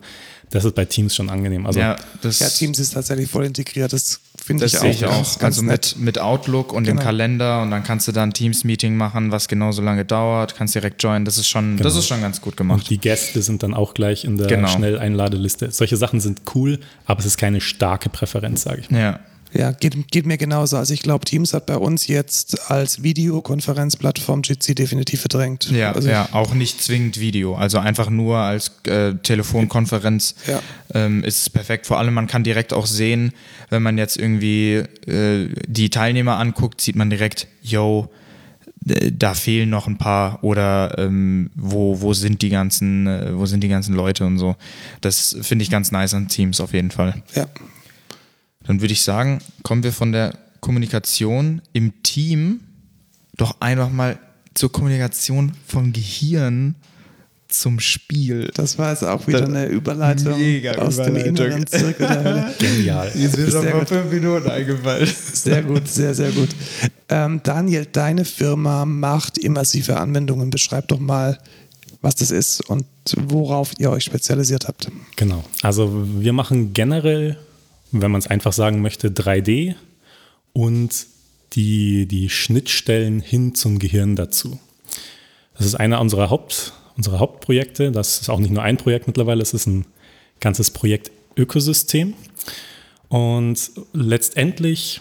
das 0.50 0.64
ist 0.64 0.74
bei 0.74 0.84
Teams 0.84 1.14
schon 1.16 1.30
angenehm. 1.30 1.66
Also 1.66 1.80
ja, 1.80 1.96
das, 2.22 2.38
Ja, 2.38 2.48
Teams 2.48 2.78
ist 2.78 2.90
tatsächlich 2.94 3.28
voll 3.28 3.44
integriert. 3.44 3.92
Das 3.92 4.20
finde 4.36 4.64
das 4.64 4.74
ich 4.74 4.78
auch. 4.80 4.84
ich 4.84 5.00
ganz- 5.00 5.12
auch. 5.12 5.38
ganz 5.40 5.56
Also 5.56 5.62
nett. 5.62 5.94
mit, 5.96 6.04
mit 6.04 6.18
Outlook 6.20 6.72
und 6.72 6.86
dem 6.86 6.96
Genau. 6.96 7.02
Kalender 7.06 7.62
und 7.62 7.70
dann 7.70 7.82
kannst 7.82 8.06
du 8.06 8.12
da 8.12 8.22
ein 8.22 8.32
Teams-Meeting 8.32 8.94
machen, 8.96 9.32
was 9.32 9.48
genauso 9.48 9.82
lange 9.82 10.04
dauert, 10.04 10.54
kannst 10.54 10.74
direkt 10.74 11.02
joinen. 11.02 11.24
Das 11.24 11.38
ist 11.38 11.48
schon, 11.48 11.76
das 11.76 11.86
Genau. 11.88 11.98
ist 11.98 12.06
schon 12.06 12.20
ganz 12.20 12.40
gut 12.40 12.52
Und 12.52 12.56
gemacht. 12.58 12.90
die 12.90 12.98
Gäste 12.98 13.42
sind 13.42 13.62
dann 13.62 13.74
auch 13.74 13.94
gleich 13.94 14.24
in 14.24 14.36
der 14.36 14.46
Genau. 14.46 14.68
Schnelleinladeliste. 14.68 15.70
Solche 15.72 15.96
Sachen 15.96 16.20
sind 16.20 16.42
cool, 16.54 16.78
aber 17.06 17.20
es 17.20 17.26
ist 17.26 17.38
keine 17.38 17.60
starke 17.60 18.08
Präferenz, 18.10 18.62
sage 18.62 18.80
ich 18.82 18.90
mal. 18.90 19.00
Ja. 19.00 19.20
Ja, 19.56 19.70
geht, 19.70 20.10
geht 20.10 20.26
mir 20.26 20.36
genauso. 20.36 20.76
Also 20.76 20.92
ich 20.92 21.02
glaube, 21.02 21.24
Teams 21.24 21.54
hat 21.54 21.66
bei 21.66 21.76
uns 21.76 22.08
jetzt 22.08 22.70
als 22.70 23.02
Videokonferenzplattform 23.04 24.42
Jitsi 24.44 24.74
definitiv 24.74 25.20
verdrängt. 25.20 25.70
Ja, 25.70 25.92
also 25.92 26.08
ja, 26.08 26.28
auch 26.32 26.54
nicht 26.54 26.82
zwingend 26.82 27.20
Video. 27.20 27.54
Also 27.54 27.78
einfach 27.78 28.10
nur 28.10 28.38
als 28.38 28.72
äh, 28.86 29.14
Telefonkonferenz 29.14 30.34
Ja. 30.46 30.60
ähm, 30.92 31.22
ist 31.22 31.42
es 31.42 31.50
perfekt. 31.50 31.86
Vor 31.86 31.98
allem, 31.98 32.14
man 32.14 32.26
kann 32.26 32.42
direkt 32.42 32.72
auch 32.72 32.86
sehen, 32.86 33.32
wenn 33.70 33.82
man 33.82 33.96
jetzt 33.96 34.16
irgendwie 34.16 34.82
äh, 35.06 35.48
die 35.68 35.88
Teilnehmer 35.88 36.38
anguckt, 36.38 36.80
sieht 36.80 36.96
man 36.96 37.08
direkt, 37.10 37.46
yo, 37.62 38.10
da 38.84 39.32
fehlen 39.34 39.70
noch 39.70 39.86
ein 39.86 39.96
paar 39.96 40.44
oder 40.44 40.98
ähm, 40.98 41.50
wo, 41.54 42.00
wo 42.02 42.12
sind 42.12 42.42
die 42.42 42.50
ganzen, 42.50 43.06
äh, 43.06 43.30
wo 43.34 43.46
sind 43.46 43.62
die 43.62 43.68
ganzen 43.68 43.94
Leute 43.94 44.26
und 44.26 44.38
so. 44.38 44.56
Das 45.00 45.36
finde 45.40 45.62
ich 45.62 45.70
ganz 45.70 45.90
nice 45.90 46.12
an 46.12 46.28
Teams 46.28 46.60
auf 46.60 46.74
jeden 46.74 46.90
Fall. 46.90 47.22
Ja. 47.34 47.46
Dann 48.66 48.80
würde 48.80 48.92
ich 48.92 49.02
sagen, 49.02 49.40
kommen 49.62 49.82
wir 49.82 49.92
von 49.92 50.12
der 50.12 50.36
Kommunikation 50.60 51.60
im 51.72 52.02
Team 52.02 52.60
doch 53.36 53.60
einfach 53.60 53.90
mal 53.90 54.18
zur 54.54 54.70
Kommunikation 54.72 55.52
vom 55.66 55.92
Gehirn 55.92 56.76
zum 57.48 57.78
Spiel. 57.78 58.50
Das 58.54 58.78
war 58.78 58.90
jetzt 58.90 59.04
auch 59.04 59.26
wieder 59.26 59.40
Das- 59.42 59.48
eine 59.50 59.66
Überleitung 59.66 60.36
Mega 60.38 60.72
aus 60.76 60.96
dem 60.96 61.14
Überleitung. 61.16 61.36
inneren 61.46 61.66
Zirkel 61.66 62.06
der 62.08 62.24
Hölle. 62.24 62.54
Genial. 62.58 63.12
Jetzt 63.14 63.36
ist 63.36 63.54
doch 63.54 63.62
mal 63.62 63.86
fünf 63.86 64.10
Minuten 64.10 64.48
eingefallen. 64.50 65.08
Sehr 65.32 65.62
gut, 65.62 65.86
sehr, 65.86 66.14
sehr 66.14 66.30
gut. 66.32 66.48
Ähm, 67.08 67.40
Daniel, 67.44 67.86
deine 67.90 68.24
Firma 68.24 68.84
macht 68.84 69.38
immersive 69.38 69.98
Anwendungen. 69.98 70.50
Beschreib 70.50 70.88
doch 70.88 70.98
mal, 70.98 71.38
was 72.00 72.16
das 72.16 72.30
ist 72.30 72.60
und 72.62 72.86
worauf 73.28 73.72
ihr 73.78 73.90
euch 73.90 74.04
spezialisiert 74.04 74.66
habt. 74.66 74.90
Genau. 75.16 75.44
Also 75.62 76.06
wir 76.18 76.32
machen 76.32 76.72
generell, 76.72 77.38
wenn 78.02 78.10
man 78.10 78.18
es 78.18 78.26
einfach 78.26 78.52
sagen 78.52 78.82
möchte, 78.82 79.08
3D 79.08 79.74
und 80.52 81.06
die, 81.52 82.06
die 82.06 82.30
Schnittstellen 82.30 83.20
hin 83.20 83.54
zum 83.54 83.78
Gehirn 83.78 84.16
dazu. 84.16 84.58
Das 85.56 85.66
ist 85.66 85.74
einer 85.76 86.00
unserer, 86.00 86.30
Haupt, 86.30 86.72
unserer 86.96 87.20
Hauptprojekte. 87.20 87.92
Das 87.92 88.20
ist 88.20 88.28
auch 88.28 88.40
nicht 88.40 88.50
nur 88.50 88.62
ein 88.62 88.76
Projekt 88.76 89.06
mittlerweile, 89.06 89.42
es 89.42 89.54
ist 89.54 89.66
ein 89.66 89.86
ganzes 90.40 90.70
Projekt-Ökosystem. 90.70 92.14
Und 93.08 93.70
letztendlich 93.92 95.00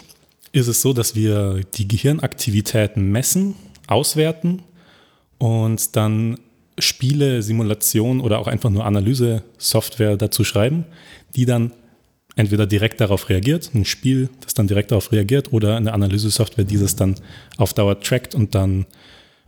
ist 0.52 0.68
es 0.68 0.80
so, 0.80 0.92
dass 0.92 1.16
wir 1.16 1.62
die 1.74 1.88
Gehirnaktivitäten 1.88 3.10
messen, 3.10 3.56
auswerten 3.88 4.62
und 5.38 5.96
dann 5.96 6.38
Spiele, 6.78 7.42
Simulationen 7.42 8.20
oder 8.20 8.38
auch 8.38 8.46
einfach 8.46 8.70
nur 8.70 8.84
Analyse-Software 8.84 10.16
dazu 10.16 10.44
schreiben, 10.44 10.84
die 11.34 11.46
dann 11.46 11.72
entweder 12.36 12.66
direkt 12.66 13.00
darauf 13.00 13.28
reagiert, 13.28 13.70
ein 13.74 13.84
Spiel, 13.84 14.28
das 14.42 14.54
dann 14.54 14.66
direkt 14.66 14.90
darauf 14.90 15.12
reagiert, 15.12 15.52
oder 15.52 15.76
eine 15.76 15.92
Analyse-Software, 15.92 16.64
die 16.64 16.78
das 16.78 16.96
dann 16.96 17.14
auf 17.56 17.74
Dauer 17.74 18.00
trackt 18.00 18.34
und 18.34 18.54
dann 18.54 18.86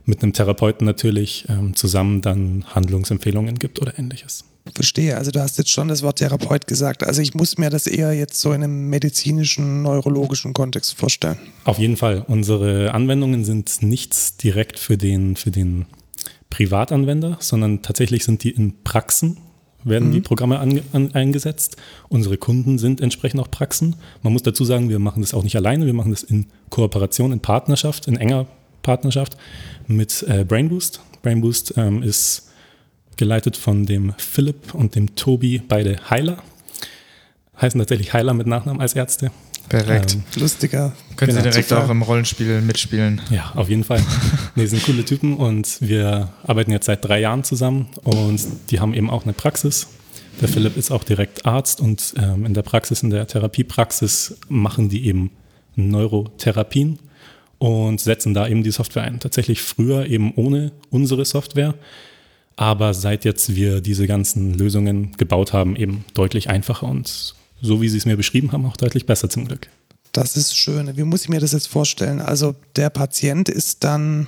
mit 0.05 0.23
einem 0.23 0.33
Therapeuten 0.33 0.85
natürlich 0.85 1.45
ähm, 1.49 1.75
zusammen 1.75 2.21
dann 2.21 2.63
Handlungsempfehlungen 2.73 3.59
gibt 3.59 3.81
oder 3.81 3.97
ähnliches. 3.99 4.45
Verstehe. 4.73 5.17
Also 5.17 5.31
du 5.31 5.41
hast 5.41 5.57
jetzt 5.57 5.69
schon 5.69 5.87
das 5.87 6.01
Wort 6.01 6.19
Therapeut 6.19 6.67
gesagt. 6.67 7.03
Also 7.03 7.21
ich 7.21 7.33
muss 7.33 7.57
mir 7.57 7.69
das 7.69 7.87
eher 7.87 8.13
jetzt 8.13 8.39
so 8.39 8.51
in 8.51 8.63
einem 8.63 8.89
medizinischen, 8.89 9.81
neurologischen 9.81 10.53
Kontext 10.53 10.93
vorstellen. 10.97 11.37
Auf 11.63 11.79
jeden 11.79 11.97
Fall. 11.97 12.23
Unsere 12.27 12.93
Anwendungen 12.93 13.45
sind 13.45 13.81
nichts 13.81 14.37
direkt 14.37 14.79
für 14.79 14.97
den, 14.97 15.35
für 15.35 15.51
den 15.51 15.85
Privatanwender, 16.49 17.37
sondern 17.39 17.81
tatsächlich 17.81 18.23
sind 18.23 18.43
die 18.43 18.51
in 18.51 18.83
Praxen, 18.83 19.37
werden 19.89 20.09
mhm. 20.09 20.13
die 20.13 20.21
Programme 20.21 20.59
an, 20.59 20.81
an, 20.93 21.13
eingesetzt. 21.13 21.77
Unsere 22.09 22.37
Kunden 22.37 22.77
sind 22.77 23.01
entsprechend 23.01 23.39
auch 23.39 23.51
Praxen. 23.51 23.95
Man 24.21 24.33
muss 24.33 24.43
dazu 24.43 24.65
sagen, 24.65 24.89
wir 24.89 24.99
machen 24.99 25.21
das 25.21 25.33
auch 25.33 25.43
nicht 25.43 25.55
alleine, 25.55 25.85
wir 25.85 25.93
machen 25.93 26.11
das 26.11 26.23
in 26.23 26.47
Kooperation, 26.69 27.31
in 27.31 27.39
Partnerschaft, 27.39 28.07
in 28.07 28.17
enger 28.17 28.47
Partnerschaft 28.81 29.37
mit 29.87 30.23
äh, 30.27 30.45
Brainboost. 30.45 31.01
Brainboost 31.21 31.73
ähm, 31.77 32.03
ist 32.03 32.49
geleitet 33.17 33.57
von 33.57 33.85
dem 33.85 34.13
Philipp 34.17 34.73
und 34.73 34.95
dem 34.95 35.15
Tobi, 35.15 35.61
beide 35.67 35.97
Heiler. 36.09 36.37
Heißen 37.59 37.79
tatsächlich 37.79 38.13
Heiler 38.13 38.33
mit 38.33 38.47
Nachnamen 38.47 38.79
als 38.79 38.93
Ärzte. 38.93 39.31
Perfekt. 39.69 40.15
Ähm, 40.15 40.23
Lustiger. 40.41 40.93
Können 41.15 41.31
genau, 41.31 41.43
Sie 41.43 41.49
direkt 41.49 41.73
auch 41.73 41.89
im 41.89 42.01
Rollenspiel 42.01 42.61
mitspielen? 42.61 43.21
Ja, 43.29 43.51
auf 43.55 43.69
jeden 43.69 43.83
Fall. 43.83 44.01
nee, 44.55 44.65
sind 44.65 44.83
coole 44.83 45.03
Typen 45.03 45.35
und 45.35 45.77
wir 45.81 46.29
arbeiten 46.43 46.71
jetzt 46.71 46.85
seit 46.85 47.03
drei 47.03 47.19
Jahren 47.19 47.43
zusammen 47.43 47.87
und 48.03 48.39
die 48.69 48.79
haben 48.79 48.93
eben 48.93 49.09
auch 49.09 49.23
eine 49.23 49.33
Praxis. 49.33 49.87
Der 50.41 50.47
Philipp 50.47 50.77
ist 50.77 50.91
auch 50.91 51.03
direkt 51.03 51.45
Arzt 51.45 51.81
und 51.81 52.13
ähm, 52.17 52.45
in 52.45 52.53
der 52.53 52.61
Praxis, 52.61 53.01
in 53.01 53.09
der 53.09 53.27
Therapiepraxis 53.27 54.37
machen 54.49 54.87
die 54.87 55.05
eben 55.07 55.31
Neurotherapien 55.75 56.99
und 57.57 57.99
setzen 57.99 58.33
da 58.33 58.47
eben 58.47 58.63
die 58.63 58.71
Software 58.71 59.03
ein. 59.03 59.19
Tatsächlich 59.19 59.61
früher 59.61 60.05
eben 60.05 60.33
ohne 60.35 60.71
unsere 60.91 61.25
Software, 61.25 61.73
aber 62.55 62.93
seit 62.93 63.25
jetzt 63.25 63.55
wir 63.55 63.81
diese 63.81 64.05
ganzen 64.05 64.53
Lösungen 64.53 65.11
gebaut 65.17 65.53
haben, 65.53 65.75
eben 65.75 66.05
deutlich 66.13 66.49
einfacher 66.49 66.87
und 66.87 67.35
so 67.61 67.81
wie 67.81 67.89
Sie 67.89 67.97
es 67.97 68.05
mir 68.05 68.17
beschrieben 68.17 68.51
haben, 68.51 68.65
auch 68.65 68.77
deutlich 68.77 69.05
besser 69.05 69.29
zum 69.29 69.47
Glück. 69.47 69.69
Das 70.11 70.35
ist 70.35 70.57
schön. 70.57 70.95
Wie 70.97 71.03
muss 71.03 71.23
ich 71.23 71.29
mir 71.29 71.39
das 71.39 71.51
jetzt 71.51 71.67
vorstellen? 71.67 72.21
Also 72.21 72.55
der 72.75 72.89
Patient 72.89 73.49
ist 73.49 73.83
dann 73.83 74.27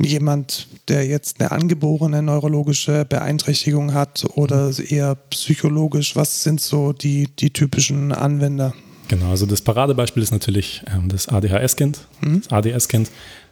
jemand, 0.00 0.68
der 0.88 1.06
jetzt 1.06 1.40
eine 1.40 1.52
angeborene 1.52 2.22
neurologische 2.22 3.04
Beeinträchtigung 3.04 3.94
hat 3.94 4.24
oder 4.34 4.72
eher 4.88 5.14
psychologisch? 5.30 6.16
Was 6.16 6.42
sind 6.42 6.60
so 6.60 6.92
die, 6.92 7.28
die 7.38 7.50
typischen 7.50 8.12
Anwender? 8.12 8.74
Genau, 9.08 9.30
also 9.30 9.46
das 9.46 9.60
Paradebeispiel 9.60 10.22
ist 10.22 10.32
natürlich 10.32 10.82
ähm, 10.86 11.08
das 11.08 11.28
ADHS-Kind, 11.28 12.06
mhm. 12.22 12.42
das 12.42 12.52
ADS-Kind, 12.52 13.10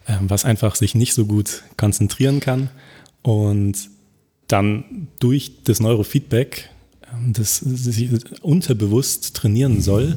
ähm, 0.09 0.19
was 0.29 0.45
einfach 0.45 0.75
sich 0.75 0.95
nicht 0.95 1.15
so 1.15 1.27
gut 1.27 1.63
konzentrieren 1.77 2.41
kann 2.41 2.71
und 3.23 3.77
dann 4.49 5.09
durch 5.21 5.63
das 5.65 5.81
Neurofeedback 5.81 6.71
das 7.33 7.59
sich 7.59 8.11
unterbewusst 8.43 9.35
trainieren 9.35 9.81
soll, 9.81 10.17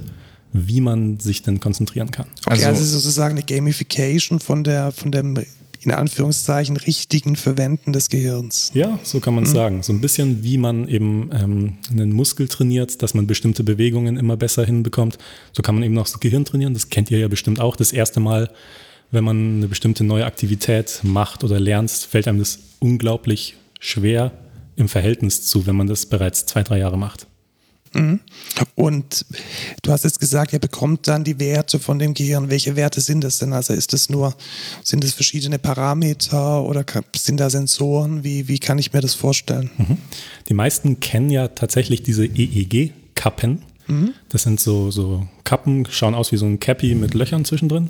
wie 0.53 0.81
man 0.81 1.19
sich 1.19 1.41
denn 1.41 1.59
konzentrieren 1.59 2.11
kann. 2.11 2.27
Okay, 2.45 2.65
also, 2.65 2.67
also 2.67 2.85
sozusagen 2.99 3.37
eine 3.37 3.45
Gamification 3.45 4.39
von 4.39 4.63
der 4.63 4.91
von 4.91 5.11
dem 5.11 5.37
in 5.81 5.91
Anführungszeichen 5.91 6.77
richtigen 6.77 7.35
Verwenden 7.35 7.93
des 7.93 8.09
Gehirns. 8.09 8.71
Ja, 8.73 8.99
so 9.03 9.19
kann 9.19 9.35
man 9.35 9.43
es 9.43 9.51
mhm. 9.51 9.55
sagen. 9.55 9.83
So 9.83 9.93
ein 9.93 10.01
bisschen 10.01 10.43
wie 10.43 10.57
man 10.57 10.87
eben 10.87 11.29
ähm, 11.31 11.77
einen 11.91 12.11
Muskel 12.11 12.47
trainiert, 12.47 13.03
dass 13.03 13.13
man 13.13 13.27
bestimmte 13.27 13.63
Bewegungen 13.63 14.17
immer 14.17 14.35
besser 14.35 14.65
hinbekommt. 14.65 15.17
So 15.53 15.61
kann 15.61 15.75
man 15.75 15.83
eben 15.83 15.97
auch 15.99 16.05
das 16.05 16.19
Gehirn 16.19 16.43
trainieren. 16.43 16.73
Das 16.73 16.89
kennt 16.89 17.11
ihr 17.11 17.19
ja 17.19 17.27
bestimmt 17.27 17.59
auch. 17.59 17.75
Das 17.75 17.93
erste 17.93 18.19
Mal, 18.19 18.49
wenn 19.11 19.23
man 19.23 19.57
eine 19.57 19.67
bestimmte 19.67 20.03
neue 20.03 20.25
Aktivität 20.25 21.01
macht 21.03 21.43
oder 21.43 21.59
lernt, 21.59 21.91
fällt 21.91 22.27
einem 22.27 22.39
das 22.39 22.59
unglaublich 22.79 23.55
schwer 23.79 24.31
im 24.75 24.89
Verhältnis 24.89 25.45
zu, 25.45 25.65
wenn 25.65 25.75
man 25.75 25.87
das 25.87 26.05
bereits 26.05 26.45
zwei, 26.45 26.63
drei 26.63 26.79
Jahre 26.79 26.97
macht. 26.97 27.27
Mhm. 27.95 28.19
Und 28.75 29.25
du 29.81 29.91
hast 29.91 30.03
jetzt 30.03 30.19
gesagt, 30.19 30.51
ihr 30.53 30.59
bekommt 30.59 31.07
dann 31.07 31.23
die 31.23 31.39
Werte 31.39 31.79
von 31.79 31.97
dem 31.97 32.13
Gehirn. 32.13 32.49
Welche 32.49 32.75
Werte 32.75 32.99
sind 32.99 33.23
das 33.23 33.37
denn? 33.37 33.53
Also 33.53 33.73
ist 33.73 33.93
das 33.93 34.09
nur, 34.09 34.35
sind 34.83 35.03
es 35.03 35.13
verschiedene 35.13 35.59
Parameter 35.59 36.61
oder 36.63 36.83
sind 37.15 37.39
da 37.39 37.49
Sensoren? 37.49 38.23
Wie, 38.23 38.47
wie 38.47 38.59
kann 38.59 38.77
ich 38.77 38.91
mir 38.91 39.01
das 39.01 39.13
vorstellen? 39.13 39.69
Mhm. 39.77 39.97
Die 40.49 40.53
meisten 40.53 40.99
kennen 40.99 41.29
ja 41.29 41.47
tatsächlich 41.47 42.03
diese 42.03 42.25
EEG-Kappen. 42.25 43.61
Mhm. 43.87 44.13
Das 44.29 44.43
sind 44.43 44.59
so, 44.59 44.91
so 44.91 45.25
Kappen, 45.45 45.87
schauen 45.89 46.15
aus 46.15 46.31
wie 46.31 46.37
so 46.37 46.45
ein 46.45 46.59
Cappy 46.59 46.95
mit 46.95 47.13
Löchern 47.13 47.45
zwischendrin. 47.45 47.89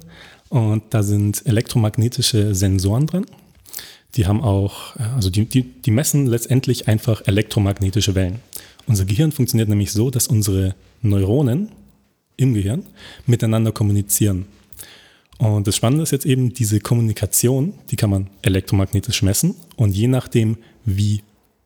Und 0.50 0.84
da 0.92 1.02
sind 1.02 1.46
elektromagnetische 1.48 2.54
Sensoren 2.54 3.08
drin. 3.08 3.26
Die 4.16 4.28
haben 4.28 4.42
auch, 4.42 4.96
also 5.16 5.30
die, 5.30 5.46
die, 5.46 5.64
die 5.64 5.92
messen 5.92 6.28
letztendlich 6.28 6.88
einfach 6.88 7.24
elektromagnetische 7.26 8.16
Wellen. 8.16 8.40
Unser 8.88 9.06
Gehirn 9.06 9.32
funktioniert 9.32 9.68
nämlich 9.68 9.92
so, 9.92 10.10
dass 10.10 10.28
unsere 10.28 10.76
Neuronen 11.02 11.70
im 12.38 12.54
Gehirn 12.54 12.84
miteinander 13.26 13.72
kommunizieren. 13.72 14.46
Und 15.38 15.68
das 15.68 15.76
Spannende 15.76 16.04
ist 16.04 16.12
jetzt 16.12 16.26
eben, 16.26 16.54
diese 16.54 16.80
Kommunikation, 16.80 17.74
die 17.92 17.98
kann 17.98 18.10
man 18.10 18.30
elektromagnetisch 18.42 19.22
messen 19.22 19.56
und 19.76 19.94
je 19.94 20.08
nachdem, 20.08 20.58
wie, 20.86 21.24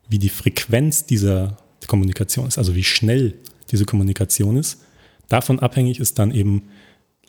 wie 0.08 0.18
die 0.18 0.28
Frequenz 0.28 1.06
dieser 1.06 1.56
Kommunikation 1.86 2.48
ist, 2.48 2.58
also 2.58 2.74
wie 2.74 2.82
schnell 2.82 3.34
diese 3.70 3.84
Kommunikation 3.84 4.56
ist, 4.56 4.80
davon 5.28 5.60
abhängig 5.60 6.00
ist 6.00 6.18
dann 6.18 6.32
eben 6.32 6.62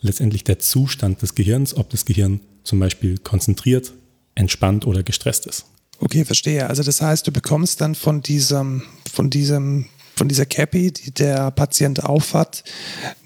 letztendlich 0.01 0.43
der 0.43 0.57
Zustand 0.57 1.21
des 1.21 1.35
Gehirns, 1.35 1.75
ob 1.77 1.91
das 1.91 2.05
Gehirn 2.05 2.39
zum 2.63 2.79
Beispiel 2.79 3.19
konzentriert, 3.19 3.93
entspannt 4.35 4.85
oder 4.85 5.03
gestresst 5.03 5.47
ist. 5.47 5.65
Okay, 5.99 6.25
verstehe. 6.25 6.67
Also 6.67 6.83
das 6.83 7.01
heißt, 7.01 7.27
du 7.27 7.31
bekommst 7.31 7.81
dann 7.81 7.95
von 7.95 8.21
diesem, 8.21 8.83
von 9.11 9.29
diesem, 9.29 9.85
von 10.15 10.27
dieser 10.27 10.45
Cappy, 10.45 10.91
die 10.91 11.11
der 11.11 11.51
Patient 11.51 12.03
aufhat, 12.03 12.63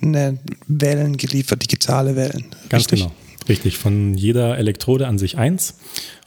eine 0.01 0.39
Wellen 0.67 1.17
geliefert, 1.17 1.63
digitale 1.63 2.15
Wellen. 2.15 2.47
Ganz 2.69 2.83
richtig? 2.83 3.01
genau. 3.01 3.13
Richtig, 3.47 3.77
von 3.77 4.15
jeder 4.15 4.57
Elektrode 4.57 5.07
an 5.07 5.19
sich 5.19 5.37
eins. 5.37 5.75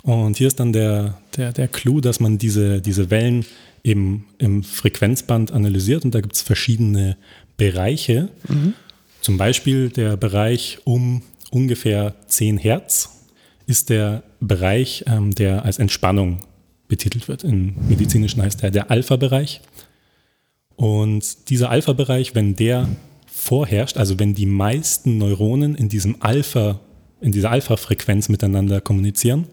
Und 0.04 0.36
hier 0.36 0.46
ist 0.46 0.60
dann 0.60 0.72
der, 0.72 1.20
der, 1.36 1.52
der 1.52 1.68
Clou, 1.68 2.00
dass 2.00 2.20
man 2.20 2.38
diese, 2.38 2.80
diese 2.80 3.10
Wellen 3.10 3.44
eben 3.82 4.26
im 4.38 4.62
Frequenzband 4.62 5.52
analysiert 5.52 6.04
und 6.04 6.14
da 6.14 6.20
gibt 6.20 6.36
es 6.36 6.42
verschiedene 6.42 7.16
Bereiche. 7.56 8.28
Mhm. 8.48 8.74
Zum 9.20 9.36
Beispiel 9.36 9.90
der 9.90 10.16
Bereich 10.16 10.78
um 10.84 11.22
ungefähr 11.50 12.14
10 12.28 12.58
Hertz 12.58 13.10
ist 13.66 13.90
der 13.90 14.22
Bereich, 14.40 15.04
ähm, 15.06 15.34
der 15.34 15.64
als 15.64 15.78
Entspannung 15.78 16.38
betitelt 16.86 17.28
wird. 17.28 17.44
Im 17.44 17.74
medizinischen 17.88 18.42
heißt 18.42 18.62
der 18.62 18.70
der 18.70 18.90
Alpha-Bereich. 18.90 19.60
Und 20.76 21.50
dieser 21.50 21.70
Alpha-Bereich, 21.70 22.34
wenn 22.34 22.54
der 22.54 22.88
vorherrscht, 23.26 23.96
also 23.96 24.18
wenn 24.18 24.34
die 24.34 24.46
meisten 24.46 25.18
Neuronen 25.18 25.74
in 25.74 25.88
diesem 25.88 26.16
Alpha, 26.20 26.80
in 27.20 27.32
dieser 27.32 27.50
Alpha-Frequenz 27.50 28.28
miteinander 28.28 28.80
kommunizieren, 28.80 29.46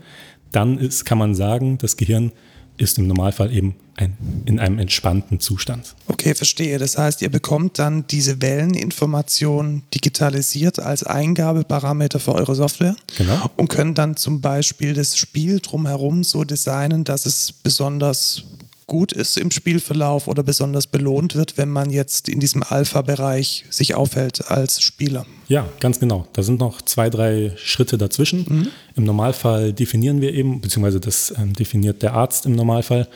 dann 0.52 0.78
ist, 0.78 1.06
kann 1.06 1.18
man 1.18 1.36
sagen, 1.36 1.78
das 1.80 1.98
Gehirn 1.98 2.32
ist 2.78 2.98
im 2.98 3.08
Normalfall 3.08 3.52
eben 3.52 3.76
ein, 3.96 4.18
in 4.46 4.60
einem 4.60 4.80
entspannten 4.80 5.40
Zustand. 5.40 5.96
Okay, 6.08 6.36
verstehe. 6.36 6.78
Das 6.78 6.98
heißt, 6.98 7.22
ihr 7.22 7.30
bekommt 7.30 7.80
dann 7.80 8.06
diese 8.08 8.42
Welleninformation 8.42 9.84
digitalisiert 9.94 10.80
als 10.80 11.04
Eingabeparameter 11.04 12.20
für 12.20 12.36
eure 12.36 12.56
Software 12.56 12.96
genau. 13.18 13.50
und 13.56 13.70
könnt 13.70 13.98
dann 13.98 14.18
zum 14.18 14.42
Beispiel 14.42 14.94
das 14.94 15.18
Spiel 15.18 15.60
drumherum 15.60 16.24
so 16.24 16.44
designen, 16.44 17.04
dass 17.06 17.26
es 17.26 17.52
besonders 17.52 18.44
gut 18.88 19.12
ist 19.12 19.38
im 19.38 19.52
Spielverlauf 19.52 20.28
oder 20.28 20.44
besonders 20.44 20.88
belohnt 20.88 21.36
wird, 21.36 21.58
wenn 21.58 21.70
man 21.70 21.90
jetzt 21.90 22.30
in 22.30 22.40
diesem 22.40 22.64
Alpha-Bereich 22.64 23.66
sich 23.70 23.96
aufhält 23.96 24.50
als 24.50 24.82
Spieler. 24.82 25.26
Ja, 25.48 25.68
ganz 25.80 26.00
genau. 26.00 26.28
Da 26.34 26.44
sind 26.44 26.60
noch 26.60 26.82
zwei, 26.82 27.10
drei 27.10 27.54
Schritte 27.58 27.98
dazwischen. 27.98 28.46
Mhm. 28.48 28.68
Im 28.96 29.04
Normalfall 29.04 29.74
definieren 29.74 30.22
wir 30.22 30.34
eben, 30.34 30.62
beziehungsweise 30.62 31.00
das 31.00 31.34
ähm, 31.38 31.54
definiert 31.54 32.04
der 32.04 32.14
Arzt 32.14 32.46
im 32.46 32.54
Normalfall, 32.54 33.08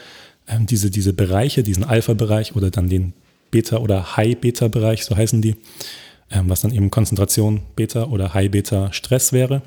ähm, 0.47 0.65
diese, 0.65 0.89
diese 0.89 1.13
Bereiche, 1.13 1.62
diesen 1.62 1.84
Alpha-Bereich 1.84 2.55
oder 2.55 2.71
dann 2.71 2.89
den 2.89 3.13
Beta- 3.51 3.77
oder 3.77 4.17
High-Beta-Bereich, 4.17 5.05
so 5.05 5.15
heißen 5.15 5.41
die, 5.41 5.55
ähm, 6.32 6.49
was 6.49 6.62
dann 6.62 6.73
eben 6.73 6.89
Konzentration 6.89 7.62
Beta 7.75 8.05
oder 8.05 8.34
High-Beta-Stress 8.34 9.34
wäre. 9.34 9.62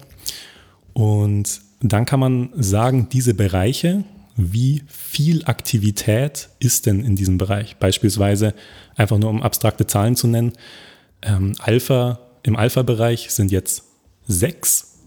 Und 0.92 1.60
dann 1.80 2.04
kann 2.06 2.20
man 2.20 2.50
sagen, 2.54 3.08
diese 3.10 3.34
Bereiche, 3.34 4.04
wie 4.36 4.82
viel 4.86 5.44
Aktivität 5.44 6.48
ist 6.58 6.86
denn 6.86 7.04
in 7.04 7.16
diesem 7.16 7.38
Bereich? 7.38 7.76
Beispielsweise 7.76 8.54
einfach 8.96 9.18
nur 9.18 9.30
um 9.30 9.42
abstrakte 9.42 9.86
Zahlen 9.86 10.16
zu 10.16 10.26
nennen. 10.26 10.52
Ähm, 11.22 11.54
Alpha, 11.58 12.20
im 12.42 12.56
Alpha-Bereich 12.56 13.30
sind 13.30 13.52
jetzt 13.52 13.84
sechs 14.26 14.98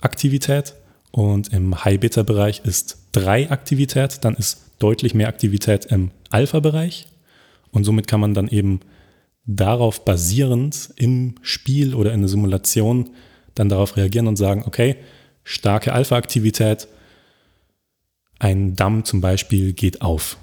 Aktivität 0.00 0.74
und 1.10 1.52
im 1.52 1.84
High-Beta-Bereich 1.84 2.62
ist 2.64 2.98
drei 3.12 3.50
Aktivität. 3.50 4.24
Dann 4.24 4.34
ist 4.34 4.62
deutlich 4.78 5.14
mehr 5.14 5.28
Aktivität 5.28 5.86
im 5.86 6.10
Alpha-Bereich 6.30 7.08
und 7.70 7.84
somit 7.84 8.06
kann 8.06 8.20
man 8.20 8.34
dann 8.34 8.48
eben 8.48 8.80
darauf 9.44 10.04
basierend 10.04 10.90
im 10.96 11.34
Spiel 11.42 11.94
oder 11.94 12.12
in 12.12 12.20
der 12.20 12.28
Simulation 12.28 13.10
dann 13.54 13.68
darauf 13.68 13.96
reagieren 13.96 14.26
und 14.26 14.36
sagen, 14.36 14.62
okay, 14.66 14.96
starke 15.42 15.92
Alpha-Aktivität, 15.92 16.86
ein 18.38 18.76
Damm 18.76 19.04
zum 19.04 19.20
Beispiel 19.20 19.72
geht 19.72 20.02
auf. 20.02 20.36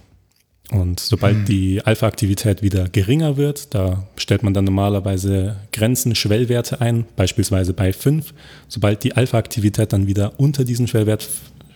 Und 0.72 1.00
sobald 1.00 1.38
hm. 1.38 1.46
die 1.46 1.82
Alpha-Aktivität 1.86 2.64
wieder 2.64 2.90
geringer 2.90 3.38
wird, 3.38 3.76
da 3.76 4.08
stellt 4.16 4.42
man 4.42 4.54
dann 4.54 4.66
normalerweise 4.66 5.58
Grenzen, 5.72 6.16
Schwellwerte 6.16 6.82
ein, 6.82 7.06
beispielsweise 7.16 7.74
bei 7.74 7.94
5. 7.94 8.34
Sobald 8.68 9.04
die 9.04 9.16
Alpha-Aktivität 9.16 9.94
dann 9.94 10.08
wieder 10.08 10.40
unter 10.40 10.64
diesen 10.64 10.88
Schwellwert 10.88 11.28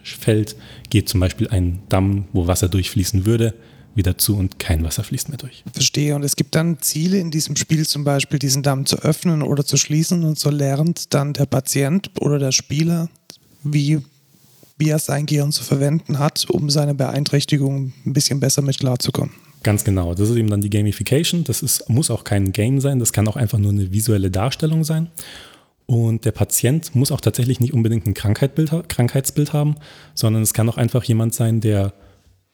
fällt, 0.04 0.56
geht 0.90 1.08
zum 1.08 1.20
Beispiel 1.20 1.50
ein 1.50 1.84
Damm, 1.90 2.26
wo 2.34 2.48
Wasser 2.48 2.68
durchfließen 2.68 3.26
würde, 3.26 3.54
wieder 3.94 4.18
zu 4.18 4.36
und 4.36 4.58
kein 4.58 4.84
Wasser 4.84 5.04
fließt 5.04 5.30
mehr 5.30 5.38
durch. 5.38 5.64
Verstehe. 5.72 6.16
Und 6.16 6.24
es 6.24 6.36
gibt 6.36 6.56
dann 6.56 6.80
Ziele 6.80 7.20
in 7.20 7.30
diesem 7.30 7.56
Spiel, 7.56 7.86
zum 7.86 8.04
Beispiel 8.04 8.40
diesen 8.40 8.64
Damm 8.64 8.88
zu 8.88 8.98
öffnen 8.98 9.44
oder 9.44 9.66
zu 9.66 9.78
schließen 9.78 10.24
und 10.24 10.40
so 10.40 10.50
lernt 10.50 11.14
dann 11.14 11.34
der 11.34 11.46
Patient 11.46 12.10
oder 12.20 12.40
der 12.40 12.52
Spieler, 12.52 13.10
wie, 13.64 14.00
wie 14.80 14.90
er 14.90 14.98
sein 14.98 15.26
Gehirn 15.26 15.52
zu 15.52 15.64
verwenden 15.64 16.18
hat, 16.18 16.50
um 16.50 16.70
seine 16.70 16.96
Beeinträchtigung 16.96 17.94
ein 18.06 18.14
bisschen 18.14 18.40
besser 18.40 18.62
mit 18.62 18.80
klarzukommen. 18.80 19.36
Ganz 19.62 19.84
genau. 19.84 20.16
Das 20.16 20.30
ist 20.30 20.38
eben 20.38 20.50
dann 20.50 20.62
die 20.62 20.70
Gamification. 20.70 21.44
Das 21.44 21.62
ist, 21.62 21.90
muss 21.90 22.10
auch 22.10 22.24
kein 22.24 22.54
Game 22.54 22.80
sein. 22.80 22.98
Das 22.98 23.12
kann 23.12 23.28
auch 23.28 23.36
einfach 23.36 23.58
nur 23.58 23.72
eine 23.72 23.92
visuelle 23.92 24.32
Darstellung 24.32 24.84
sein. 24.86 25.10
Und 25.86 26.24
der 26.24 26.32
Patient 26.32 26.96
muss 26.96 27.12
auch 27.12 27.20
tatsächlich 27.20 27.60
nicht 27.60 27.74
unbedingt 27.74 28.08
ein 28.08 28.14
Krankheitsbild 28.14 29.54
haben, 29.54 29.76
sondern 30.14 30.44
es 30.44 30.54
kann 30.54 30.70
auch 30.70 30.78
einfach 30.78 31.04
jemand 31.04 31.34
sein, 31.34 31.60
der 31.60 31.94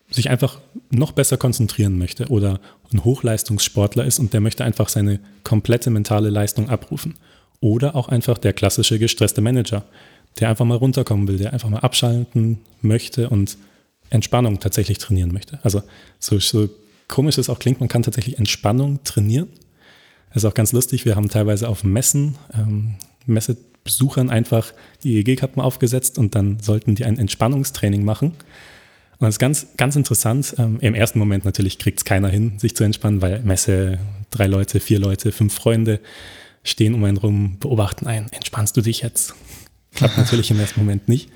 sich 0.10 0.30
einfach 0.30 0.62
noch 0.90 1.12
besser 1.12 1.38
konzentrieren 1.38 1.98
möchte 1.98 2.28
oder 2.28 2.60
ein 2.94 3.04
Hochleistungssportler 3.04 4.06
ist 4.06 4.20
und 4.20 4.34
der 4.34 4.42
möchte 4.42 4.64
einfach 4.64 4.88
seine 4.88 5.20
komplette 5.44 5.90
mentale 5.90 6.30
Leistung 6.30 6.70
abrufen. 6.70 7.16
Oder 7.60 7.96
auch 7.96 8.10
einfach 8.10 8.38
der 8.38 8.54
klassische 8.54 9.00
gestresste 9.00 9.42
Manager, 9.42 9.84
der 10.40 10.50
einfach 10.50 10.66
mal 10.66 10.78
runterkommen 10.78 11.28
will, 11.28 11.38
der 11.38 11.54
einfach 11.54 11.70
mal 11.70 11.80
abschalten 11.80 12.60
möchte 12.82 13.30
und 13.30 13.58
Entspannung 14.10 14.60
tatsächlich 14.60 14.98
trainieren 14.98 15.32
möchte. 15.32 15.60
Also 15.64 15.82
so, 16.20 16.40
so 16.40 16.70
komisch 17.08 17.38
es 17.38 17.50
auch 17.50 17.60
klingt, 17.60 17.80
man 17.80 17.90
kann 17.90 18.04
tatsächlich 18.04 18.38
Entspannung 18.38 19.04
trainieren. 19.04 19.48
Das 20.30 20.44
ist 20.44 20.50
auch 20.50 20.54
ganz 20.54 20.74
lustig. 20.74 21.06
Wir 21.06 21.16
haben 21.16 21.30
teilweise 21.30 21.70
auf 21.70 21.84
Messen, 21.84 22.36
ähm, 22.54 22.96
Messebesuchern 23.26 24.30
einfach 24.30 24.74
die 25.04 25.16
EEG-Kappen 25.18 25.62
aufgesetzt 25.62 26.18
und 26.18 26.36
dann 26.36 26.60
sollten 26.60 26.96
die 26.96 27.06
ein 27.06 27.18
Entspannungstraining 27.18 28.04
machen. 28.04 28.34
Und 29.18 29.22
das 29.22 29.36
ist 29.36 29.40
ganz, 29.40 29.68
ganz 29.78 29.96
interessant. 29.96 30.56
Ähm, 30.58 30.78
Im 30.82 30.94
ersten 30.94 31.20
Moment 31.20 31.46
natürlich 31.46 31.80
kriegt 31.80 32.00
es 32.00 32.06
keiner 32.06 32.28
hin, 32.28 32.60
sich 32.60 32.76
zu 32.76 32.84
entspannen, 32.84 33.22
weil 33.22 33.40
Messe, 33.44 34.00
drei 34.30 34.48
Leute, 34.48 34.82
vier 34.82 35.00
Leute, 35.00 35.32
fünf 35.32 35.54
Freunde 35.54 36.02
stehen 36.64 36.94
um 36.94 37.04
einen 37.06 37.18
rum, 37.18 37.58
beobachten 37.60 38.08
einen. 38.08 38.28
Entspannst 38.34 38.76
du 38.76 38.82
dich 38.82 39.02
jetzt? 39.02 39.36
Klappt 39.96 40.18
natürlich 40.18 40.52
im 40.52 40.60
ersten 40.60 40.80
Moment 40.80 41.08
nicht. 41.08 41.30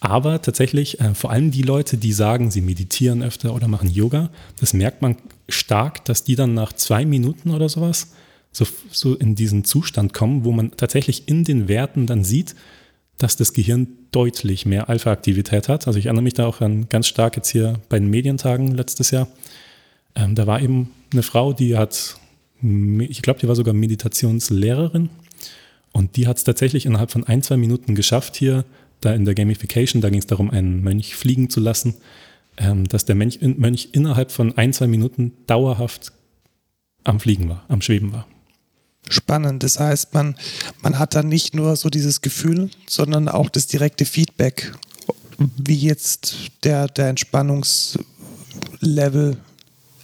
Aber 0.00 0.42
tatsächlich, 0.42 1.00
äh, 1.00 1.14
vor 1.14 1.30
allem 1.30 1.50
die 1.50 1.62
Leute, 1.62 1.96
die 1.96 2.12
sagen, 2.12 2.50
sie 2.50 2.60
meditieren 2.60 3.22
öfter 3.22 3.54
oder 3.54 3.68
machen 3.68 3.90
Yoga, 3.90 4.28
das 4.60 4.74
merkt 4.74 5.00
man 5.00 5.16
stark, 5.48 6.04
dass 6.04 6.24
die 6.24 6.36
dann 6.36 6.52
nach 6.52 6.74
zwei 6.74 7.06
Minuten 7.06 7.50
oder 7.50 7.70
sowas 7.70 8.12
so, 8.52 8.66
so 8.90 9.14
in 9.14 9.34
diesen 9.34 9.64
Zustand 9.64 10.12
kommen, 10.12 10.44
wo 10.44 10.52
man 10.52 10.72
tatsächlich 10.76 11.28
in 11.28 11.44
den 11.44 11.68
Werten 11.68 12.06
dann 12.06 12.22
sieht, 12.22 12.54
dass 13.18 13.36
das 13.36 13.52
Gehirn 13.52 13.88
deutlich 14.10 14.66
mehr 14.66 14.88
Alpha-Aktivität 14.88 15.68
hat. 15.68 15.86
Also 15.86 15.98
ich 15.98 16.06
erinnere 16.06 16.22
mich 16.22 16.34
da 16.34 16.46
auch 16.46 16.60
an 16.60 16.88
ganz 16.88 17.06
stark 17.06 17.36
jetzt 17.36 17.48
hier 17.48 17.80
bei 17.88 17.98
den 17.98 18.10
Medientagen 18.10 18.72
letztes 18.72 19.10
Jahr. 19.10 19.28
Ähm, 20.14 20.34
da 20.34 20.46
war 20.46 20.60
eben 20.60 20.90
eine 21.12 21.22
Frau, 21.22 21.52
die 21.52 21.76
hat, 21.76 22.16
ich 22.60 23.22
glaube, 23.22 23.40
die 23.40 23.48
war 23.48 23.56
sogar 23.56 23.74
Meditationslehrerin 23.74 25.10
und 25.94 26.16
die 26.16 26.26
hat 26.26 26.36
es 26.36 26.44
tatsächlich 26.44 26.84
innerhalb 26.86 27.12
von 27.12 27.24
ein, 27.24 27.42
zwei 27.42 27.56
Minuten 27.56 27.94
geschafft, 27.94 28.36
hier 28.36 28.66
da 29.00 29.14
in 29.14 29.24
der 29.24 29.34
Gamification, 29.34 30.02
da 30.02 30.10
ging 30.10 30.18
es 30.18 30.26
darum, 30.26 30.50
einen 30.50 30.82
Mönch 30.82 31.14
fliegen 31.14 31.48
zu 31.48 31.60
lassen, 31.60 31.94
ähm, 32.56 32.88
dass 32.88 33.04
der 33.04 33.14
Mönch, 33.14 33.38
Mönch 33.40 33.90
innerhalb 33.92 34.32
von 34.32 34.58
ein, 34.58 34.72
zwei 34.72 34.88
Minuten 34.88 35.32
dauerhaft 35.46 36.12
am 37.04 37.20
Fliegen 37.20 37.48
war, 37.48 37.64
am 37.68 37.80
Schweben 37.80 38.12
war. 38.12 38.26
Spannend. 39.08 39.62
Das 39.62 39.78
heißt, 39.78 40.12
man, 40.14 40.34
man 40.82 40.98
hat 40.98 41.14
dann 41.14 41.28
nicht 41.28 41.54
nur 41.54 41.76
so 41.76 41.90
dieses 41.90 42.22
Gefühl, 42.22 42.70
sondern 42.88 43.28
auch 43.28 43.48
das 43.48 43.68
direkte 43.68 44.04
Feedback, 44.04 44.72
wie 45.56 45.76
jetzt 45.76 46.50
der, 46.64 46.88
der 46.88 47.10
Entspannungslevel 47.10 49.36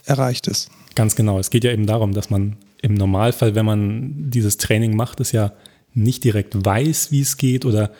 erreicht 0.04 0.46
ist. 0.46 0.70
Ganz 0.94 1.16
genau. 1.16 1.40
Es 1.40 1.50
geht 1.50 1.64
ja 1.64 1.72
eben 1.72 1.86
darum, 1.86 2.12
dass 2.12 2.30
man 2.30 2.56
im 2.82 2.94
Normalfall, 2.94 3.54
wenn 3.54 3.66
man 3.66 4.30
dieses 4.30 4.56
Training 4.58 4.94
macht, 4.94 5.20
es 5.20 5.32
ja 5.32 5.52
nicht 5.94 6.24
direkt 6.24 6.64
weiß, 6.64 7.10
wie 7.10 7.20
es 7.20 7.36
geht 7.36 7.64
oder 7.64 7.92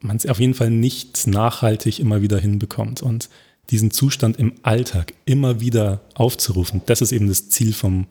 man 0.00 0.16
es 0.16 0.26
auf 0.26 0.40
jeden 0.40 0.54
Fall 0.54 0.70
nicht 0.70 1.26
nachhaltig 1.26 1.98
immer 1.98 2.22
wieder 2.22 2.38
hinbekommt. 2.38 3.02
Und 3.02 3.28
diesen 3.70 3.90
Zustand 3.90 4.38
im 4.38 4.52
Alltag 4.62 5.14
immer 5.24 5.60
wieder 5.60 6.02
aufzurufen, 6.14 6.82
das 6.86 7.00
ist 7.00 7.12
eben 7.12 7.28
das 7.28 7.48
Ziel 7.48 7.72
vom, 7.72 8.06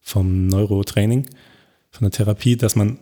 vom 0.00 0.46
Neurotraining 0.46 1.26
von 1.90 2.04
der 2.04 2.10
Therapie, 2.10 2.56
dass 2.56 2.76
man 2.76 2.98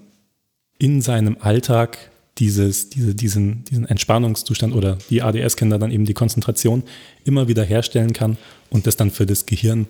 in 0.79 1.03
seinem 1.03 1.37
Alltag 1.41 2.11
dieses, 2.39 2.89
diese, 2.89 3.15
diesen, 3.15 3.65
diesen 3.65 3.85
Entspannungszustand 3.85 4.75
oder 4.75 4.99
die 5.11 5.23
ADS-Kinder 5.23 5.79
dann 5.79 5.91
eben 5.91 6.07
die 6.07 6.15
Konzentration 6.15 6.83
immer 7.25 7.49
wieder 7.49 7.65
herstellen 7.65 8.13
kann 8.13 8.39
und 8.71 8.87
das 8.87 8.97
dann 8.97 9.11
für 9.11 9.27
das 9.27 9.47
Gehirn 9.47 9.87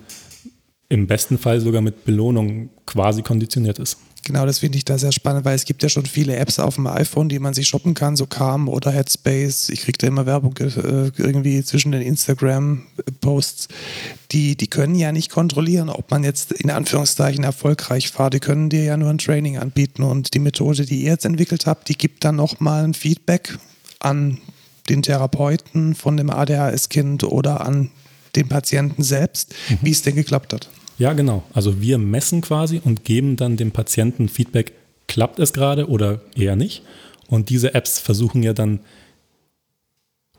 im 0.89 1.07
besten 1.07 1.37
Fall 1.37 1.61
sogar 1.61 1.81
mit 1.81 2.03
Belohnung 2.03 2.69
quasi 2.85 3.21
konditioniert 3.21 3.79
ist. 3.79 3.97
Genau, 4.23 4.45
das 4.45 4.59
finde 4.59 4.77
ich 4.77 4.85
da 4.85 4.99
sehr 4.99 5.11
spannend, 5.11 5.45
weil 5.45 5.55
es 5.55 5.65
gibt 5.65 5.81
ja 5.81 5.89
schon 5.89 6.05
viele 6.05 6.35
Apps 6.35 6.59
auf 6.59 6.75
dem 6.75 6.85
iPhone, 6.85 7.27
die 7.27 7.39
man 7.39 7.55
sich 7.55 7.67
shoppen 7.67 7.95
kann, 7.95 8.15
so 8.15 8.27
Calm 8.27 8.69
oder 8.69 8.91
Headspace. 8.91 9.69
Ich 9.69 9.81
kriege 9.81 9.97
da 9.97 10.07
immer 10.07 10.27
Werbung 10.27 10.55
äh, 10.59 11.11
irgendwie 11.17 11.63
zwischen 11.63 11.91
den 11.91 12.03
Instagram-Posts. 12.03 13.67
Die, 14.31 14.55
die 14.55 14.67
können 14.67 14.93
ja 14.93 15.11
nicht 15.11 15.31
kontrollieren, 15.31 15.89
ob 15.89 16.11
man 16.11 16.23
jetzt 16.23 16.51
in 16.51 16.69
Anführungszeichen 16.69 17.43
erfolgreich 17.43 18.17
war. 18.19 18.29
Die 18.29 18.39
können 18.39 18.69
dir 18.69 18.83
ja 18.83 18.95
nur 18.95 19.09
ein 19.09 19.17
Training 19.17 19.57
anbieten 19.57 20.03
und 20.03 20.35
die 20.35 20.39
Methode, 20.39 20.85
die 20.85 21.01
ihr 21.01 21.11
jetzt 21.11 21.25
entwickelt 21.25 21.65
habt, 21.65 21.89
die 21.89 21.97
gibt 21.97 22.23
dann 22.23 22.35
nochmal 22.35 22.83
ein 22.83 22.93
Feedback 22.93 23.57
an 23.99 24.37
den 24.87 25.01
Therapeuten 25.01 25.95
von 25.95 26.15
dem 26.15 26.29
ADHS-Kind 26.29 27.23
oder 27.23 27.65
an 27.65 27.89
den 28.35 28.47
Patienten 28.47 29.01
selbst, 29.01 29.55
mhm. 29.69 29.79
wie 29.81 29.91
es 29.91 30.03
denn 30.03 30.15
geklappt 30.15 30.53
hat. 30.53 30.69
Ja, 31.01 31.13
genau. 31.13 31.41
Also 31.51 31.81
wir 31.81 31.97
messen 31.97 32.41
quasi 32.41 32.79
und 32.83 33.03
geben 33.03 33.35
dann 33.35 33.57
dem 33.57 33.71
Patienten 33.71 34.29
Feedback, 34.29 34.73
klappt 35.07 35.39
es 35.39 35.51
gerade 35.51 35.89
oder 35.89 36.21
eher 36.35 36.55
nicht. 36.55 36.83
Und 37.27 37.49
diese 37.49 37.73
Apps 37.73 37.97
versuchen 37.97 38.43
ja 38.43 38.53
dann 38.53 38.81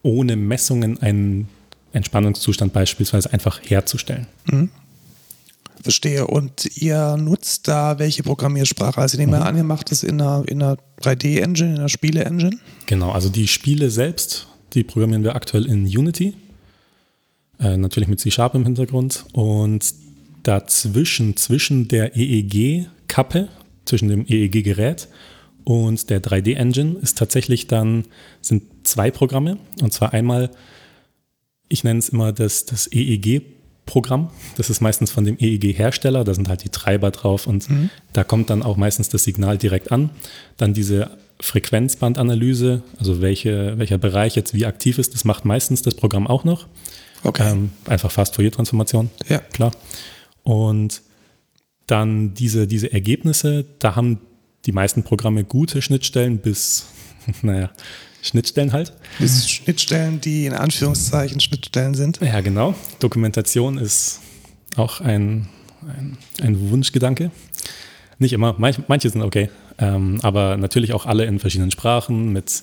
ohne 0.02 0.36
Messungen 0.36 1.02
einen 1.02 1.48
Entspannungszustand 1.92 2.72
beispielsweise 2.72 3.32
einfach 3.32 3.60
herzustellen. 3.60 4.28
Mhm. 4.44 4.70
Verstehe. 5.82 6.28
Und 6.28 6.76
ihr 6.76 7.16
nutzt 7.16 7.66
da 7.66 7.98
welche 7.98 8.22
Programmiersprache? 8.22 9.00
Also 9.00 9.18
nehme 9.18 9.38
mhm. 9.38 9.42
an, 9.42 9.56
ihr 9.56 9.64
macht 9.64 9.90
das 9.90 10.04
in 10.04 10.20
einer, 10.20 10.44
in 10.46 10.62
einer 10.62 10.76
3D-Engine, 11.00 11.70
in 11.70 11.78
einer 11.78 11.88
Spiele-Engine? 11.88 12.56
Genau, 12.86 13.10
also 13.10 13.30
die 13.30 13.48
Spiele 13.48 13.90
selbst, 13.90 14.46
die 14.74 14.84
programmieren 14.84 15.24
wir 15.24 15.34
aktuell 15.34 15.66
in 15.66 15.86
Unity. 15.86 16.34
Äh, 17.58 17.76
natürlich 17.78 18.08
mit 18.08 18.20
C-Sharp 18.20 18.54
im 18.54 18.62
Hintergrund. 18.62 19.24
Und 19.32 20.11
dazwischen, 20.42 21.36
zwischen 21.36 21.88
der 21.88 22.16
EEG-Kappe, 22.16 23.48
zwischen 23.84 24.08
dem 24.08 24.26
EEG-Gerät 24.26 25.08
und 25.64 26.10
der 26.10 26.22
3D-Engine 26.22 26.98
ist 27.00 27.18
tatsächlich 27.18 27.66
dann, 27.66 28.04
sind 28.40 28.64
zwei 28.84 29.10
Programme. 29.10 29.58
Und 29.80 29.92
zwar 29.92 30.12
einmal, 30.12 30.50
ich 31.68 31.84
nenne 31.84 31.98
es 31.98 32.08
immer 32.08 32.32
das, 32.32 32.66
das 32.66 32.88
EEG-Programm. 32.90 34.30
Das 34.56 34.70
ist 34.70 34.80
meistens 34.80 35.10
von 35.10 35.24
dem 35.24 35.36
EEG-Hersteller, 35.38 36.24
da 36.24 36.34
sind 36.34 36.48
halt 36.48 36.64
die 36.64 36.68
Treiber 36.68 37.10
drauf 37.10 37.46
und 37.46 37.68
mhm. 37.70 37.90
da 38.12 38.24
kommt 38.24 38.50
dann 38.50 38.62
auch 38.62 38.76
meistens 38.76 39.08
das 39.08 39.24
Signal 39.24 39.58
direkt 39.58 39.92
an. 39.92 40.10
Dann 40.56 40.74
diese 40.74 41.10
Frequenzbandanalyse, 41.40 42.82
also 42.98 43.20
welche, 43.20 43.78
welcher 43.78 43.98
Bereich 43.98 44.36
jetzt 44.36 44.54
wie 44.54 44.66
aktiv 44.66 44.98
ist, 44.98 45.14
das 45.14 45.24
macht 45.24 45.44
meistens 45.44 45.82
das 45.82 45.94
Programm 45.94 46.26
auch 46.26 46.44
noch. 46.44 46.66
Okay. 47.24 47.52
Ähm, 47.52 47.70
einfach 47.86 48.10
Fast-Fourier-Transformation. 48.10 49.10
Ja. 49.28 49.38
Klar. 49.38 49.72
Und 50.42 51.02
dann 51.86 52.34
diese, 52.34 52.66
diese 52.66 52.92
Ergebnisse, 52.92 53.64
da 53.78 53.96
haben 53.96 54.20
die 54.66 54.72
meisten 54.72 55.02
Programme 55.02 55.44
gute 55.44 55.82
Schnittstellen 55.82 56.38
bis, 56.38 56.86
naja, 57.42 57.70
Schnittstellen 58.22 58.72
halt. 58.72 58.92
Bis 59.18 59.50
Schnittstellen, 59.50 60.20
die 60.20 60.46
in 60.46 60.54
Anführungszeichen 60.54 61.40
Schnittstellen 61.40 61.94
sind. 61.94 62.20
Ja, 62.20 62.40
genau. 62.40 62.74
Dokumentation 63.00 63.78
ist 63.78 64.20
auch 64.76 65.00
ein, 65.00 65.48
ein, 65.82 66.16
ein 66.40 66.70
Wunschgedanke. 66.70 67.32
Nicht 68.18 68.32
immer, 68.32 68.54
manch, 68.58 68.78
manche 68.86 69.10
sind 69.10 69.22
okay. 69.22 69.50
Ähm, 69.78 70.20
aber 70.22 70.56
natürlich 70.56 70.92
auch 70.92 71.06
alle 71.06 71.24
in 71.24 71.40
verschiedenen 71.40 71.72
Sprachen 71.72 72.32
mit 72.32 72.62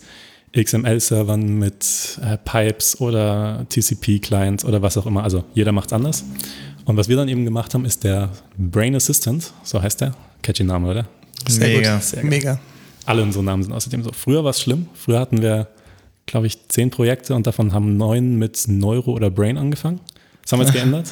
XML-Servern, 0.57 1.43
mit 1.59 2.19
äh, 2.23 2.37
Pipes 2.37 3.01
oder 3.01 3.65
TCP-Clients 3.69 4.63
oder 4.63 4.81
was 4.81 4.97
auch 4.97 5.05
immer. 5.05 5.23
Also 5.23 5.43
jeder 5.53 5.73
macht 5.73 5.87
es 5.87 5.93
anders. 5.93 6.23
Und 6.89 6.97
was 6.97 7.07
wir 7.07 7.15
dann 7.15 7.27
eben 7.27 7.45
gemacht 7.45 7.75
haben, 7.75 7.85
ist 7.85 8.03
der 8.03 8.31
Brain 8.57 8.95
Assistant, 8.95 9.53
so 9.61 9.79
heißt 9.79 10.01
der. 10.01 10.15
Catchy 10.41 10.63
Name, 10.63 10.89
oder? 10.89 11.05
Sehr 11.47 11.67
Mega. 11.67 11.93
Gut. 11.93 12.03
Sehr 12.03 12.23
Mega. 12.23 12.59
Alle 13.05 13.21
unsere 13.21 13.43
Namen 13.43 13.61
sind 13.61 13.73
außerdem 13.73 14.01
so. 14.01 14.11
Früher 14.11 14.43
war 14.43 14.49
es 14.49 14.59
schlimm. 14.59 14.87
Früher 14.95 15.19
hatten 15.19 15.39
wir, 15.39 15.67
glaube 16.25 16.47
ich, 16.47 16.67
zehn 16.67 16.89
Projekte 16.89 17.35
und 17.35 17.45
davon 17.45 17.73
haben 17.73 17.95
neun 17.95 18.37
mit 18.37 18.63
Neuro 18.67 19.11
oder 19.11 19.29
Brain 19.29 19.59
angefangen. 19.59 19.99
Das 20.41 20.51
haben 20.51 20.61
wir 20.61 20.65
jetzt 20.65 20.73
geändert. 20.73 21.11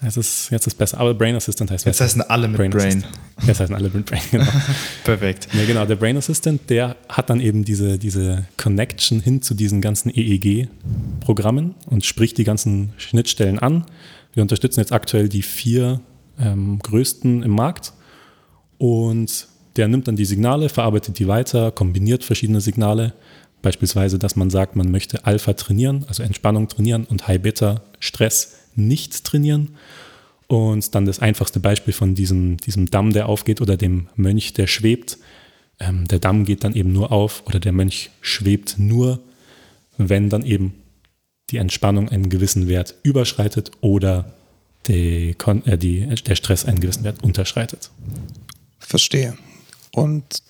Es 0.00 0.16
ist, 0.16 0.48
jetzt 0.52 0.68
ist 0.68 0.78
besser. 0.78 0.98
Aber 0.98 1.12
Brain 1.12 1.34
Assistant 1.34 1.72
heißt 1.72 1.86
Jetzt 1.86 2.00
heißen 2.00 2.22
alle 2.22 2.46
mit 2.46 2.58
Brain. 2.58 2.70
Brain. 2.70 3.04
Jetzt 3.44 3.58
heißen 3.58 3.74
alle 3.74 3.90
mit 3.90 4.06
Brain, 4.06 4.22
genau. 4.30 4.46
Perfekt. 5.04 5.48
Ja, 5.52 5.64
genau. 5.66 5.86
Der 5.86 5.96
Brain 5.96 6.16
Assistant, 6.18 6.70
der 6.70 6.94
hat 7.08 7.30
dann 7.30 7.40
eben 7.40 7.64
diese, 7.64 7.98
diese 7.98 8.46
Connection 8.56 9.18
hin 9.20 9.42
zu 9.42 9.54
diesen 9.54 9.80
ganzen 9.80 10.10
EEG-Programmen 10.14 11.74
und 11.86 12.06
spricht 12.06 12.38
die 12.38 12.44
ganzen 12.44 12.92
Schnittstellen 12.96 13.58
an. 13.58 13.86
Wir 14.32 14.42
unterstützen 14.42 14.80
jetzt 14.80 14.92
aktuell 14.92 15.28
die 15.28 15.42
vier 15.42 16.00
ähm, 16.38 16.78
größten 16.82 17.42
im 17.42 17.50
Markt 17.50 17.92
und 18.78 19.48
der 19.76 19.88
nimmt 19.88 20.08
dann 20.08 20.16
die 20.16 20.24
Signale, 20.24 20.68
verarbeitet 20.68 21.18
die 21.18 21.28
weiter, 21.28 21.70
kombiniert 21.70 22.24
verschiedene 22.24 22.60
Signale. 22.60 23.14
Beispielsweise, 23.62 24.18
dass 24.18 24.36
man 24.36 24.50
sagt, 24.50 24.74
man 24.74 24.90
möchte 24.90 25.26
Alpha 25.26 25.52
trainieren, 25.52 26.04
also 26.08 26.22
Entspannung 26.22 26.68
trainieren 26.68 27.04
und 27.04 27.28
High 27.28 27.40
Beta 27.40 27.82
Stress 27.98 28.56
nicht 28.74 29.24
trainieren. 29.24 29.76
Und 30.46 30.94
dann 30.94 31.06
das 31.06 31.20
einfachste 31.20 31.60
Beispiel 31.60 31.92
von 31.92 32.14
diesem, 32.14 32.56
diesem 32.56 32.90
Damm, 32.90 33.12
der 33.12 33.28
aufgeht 33.28 33.60
oder 33.60 33.76
dem 33.76 34.08
Mönch, 34.16 34.52
der 34.54 34.66
schwebt. 34.66 35.18
Ähm, 35.78 36.08
der 36.08 36.18
Damm 36.18 36.44
geht 36.44 36.64
dann 36.64 36.74
eben 36.74 36.92
nur 36.92 37.12
auf 37.12 37.44
oder 37.46 37.60
der 37.60 37.72
Mönch 37.72 38.10
schwebt 38.20 38.76
nur, 38.78 39.20
wenn 39.96 40.28
dann 40.28 40.44
eben 40.44 40.74
die 41.50 41.58
Entspannung 41.58 42.08
einen 42.08 42.28
gewissen 42.28 42.68
Wert 42.68 42.94
überschreitet 43.02 43.70
oder 43.80 44.32
die, 44.86 45.36
äh, 45.64 45.78
die, 45.78 46.06
der 46.06 46.34
Stress 46.34 46.64
einen 46.64 46.80
gewissen 46.80 47.04
Wert 47.04 47.22
unterschreitet. 47.22 47.90
Verstehe. 48.78 49.36
Und 49.92 50.42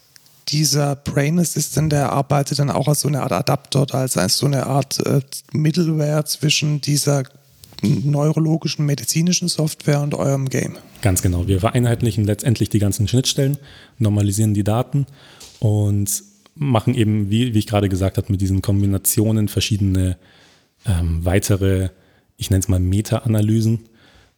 dieser 0.49 0.97
Brain 0.97 1.39
Assistant, 1.39 1.93
der 1.93 2.13
arbeitet 2.13 2.59
dann 2.59 2.71
auch 2.71 2.89
als 2.89 3.01
so 3.01 3.09
eine 3.09 3.23
Art 3.23 3.33
Adapter, 3.33 3.87
also 3.95 4.21
als 4.21 4.39
so 4.39 4.47
eine 4.47 4.67
Art 4.67 5.05
äh, 5.07 5.21
Middleware 5.53 6.25
zwischen 6.25 6.81
dieser 6.81 7.25
neurologischen, 7.83 8.85
medizinischen 8.85 9.49
Software 9.49 10.01
und 10.01 10.15
eurem 10.15 10.49
Game. 10.49 10.77
Ganz 11.01 11.23
genau. 11.23 11.47
Wir 11.49 11.61
vereinheitlichen 11.61 12.25
letztendlich 12.25 12.69
die 12.69 12.79
ganzen 12.79 13.09
Schnittstellen, 13.09 13.57
normalisieren 13.99 14.53
die 14.53 14.65
Daten 14.65 15.07
und 15.61 16.23
machen 16.55 16.95
eben, 16.95 17.31
wie, 17.31 17.55
wie 17.55 17.59
ich 17.59 17.67
gerade 17.67 17.89
gesagt 17.89 18.19
habe, 18.19 18.31
mit 18.31 18.41
diesen 18.41 18.61
Kombinationen 18.61 19.49
verschiedene 19.49 20.19
ähm, 20.87 21.25
weitere, 21.25 21.91
ich 22.37 22.51
nenne 22.51 22.61
es 22.61 22.69
mal 22.69 22.81
Meta-Analysen, 22.81 23.81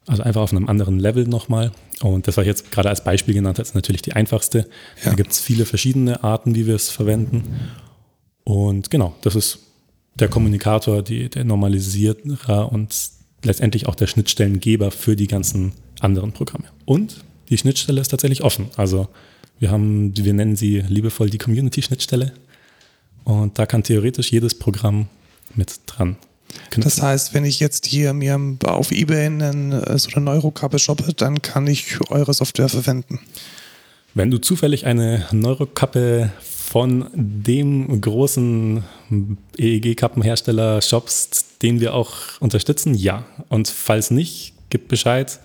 also 0.07 0.23
einfach 0.23 0.41
auf 0.41 0.53
einem 0.53 0.69
anderen 0.69 0.99
Level 0.99 1.27
nochmal. 1.27 1.73
Und 2.01 2.27
das, 2.27 2.37
was 2.37 2.43
ich 2.43 2.49
jetzt 2.49 2.73
gerade 2.73 2.89
als 2.89 3.05
Beispiel 3.05 3.35
genannt 3.35 3.59
habe, 3.59 3.67
ist 3.67 3.75
natürlich 3.75 4.03
die 4.03 4.15
einfachste. 4.15 4.67
Ja. 5.05 5.11
Da 5.11 5.15
gibt 5.15 5.33
es 5.33 5.41
viele 5.41 5.65
verschiedene 5.65 6.25
Arten, 6.25 6.55
wie 6.55 6.67
wir 6.67 6.75
es 6.75 6.91
verwenden. 6.91 7.45
Und 8.45 8.91
genau, 8.91 9.15
das 9.23 9.37
ist 9.37 9.61
der 10.15 10.29
Kommunikator, 10.29 11.03
die, 11.03 11.29
der 11.29 11.45
Normalisierer 11.45 12.73
und 12.73 12.95
letztendlich 13.45 13.87
auch 13.87 13.95
der 13.95 14.09
Schnittstellengeber 14.09 14.91
für 14.91 15.17
die 15.17 15.29
ganzen 15.29 15.73
anderen 16.01 16.33
Programme. 16.33 16.65
Und 16.85 17.25
die 17.49 17.59
Schnittstelle 17.59 18.01
ist 18.01 18.09
tatsächlich 18.09 18.43
offen. 18.43 18.69
Also 18.77 19.09
wir 19.59 19.71
haben, 19.71 20.17
wir 20.17 20.33
nennen 20.33 20.57
sie 20.57 20.81
liebevoll 20.81 21.31
die 21.31 21.39
Community-Schnittstelle. 21.39 22.33
Und 23.25 23.59
da 23.59 23.67
kann 23.67 23.85
theoretisch 23.85 24.33
jedes 24.33 24.59
Programm 24.59 25.07
mit 25.55 25.81
dran 25.87 26.17
das 26.77 27.03
heißt, 27.03 27.35
wenn 27.35 27.45
ich 27.45 27.61
jetzt 27.61 27.87
hier 27.87 28.13
mir 28.13 28.39
auf 28.65 28.93
Ebay 28.93 29.27
einen, 29.27 29.73
äh, 29.73 29.99
so 29.99 30.11
eine 30.15 30.25
Neurokappe 30.25 30.79
shoppe, 30.79 31.13
dann 31.15 31.43
kann 31.43 31.67
ich 31.67 31.99
eure 32.11 32.35
Software 32.35 32.69
verwenden. 32.69 33.21
Wenn 34.15 34.31
du 34.31 34.39
zufällig 34.39 34.87
eine 34.87 35.27
Neurokappe 35.33 36.33
von 36.41 37.07
dem 37.15 38.01
großen 38.01 38.85
EEG-Kappenhersteller 39.59 40.81
shoppst, 40.81 41.63
den 41.63 41.81
wir 41.81 41.95
auch 41.95 42.13
unterstützen, 42.41 42.95
ja. 42.95 43.25
Und 43.49 43.69
falls 43.69 44.11
nicht, 44.11 44.55
gib 44.71 44.89
Bescheid, 44.89 45.41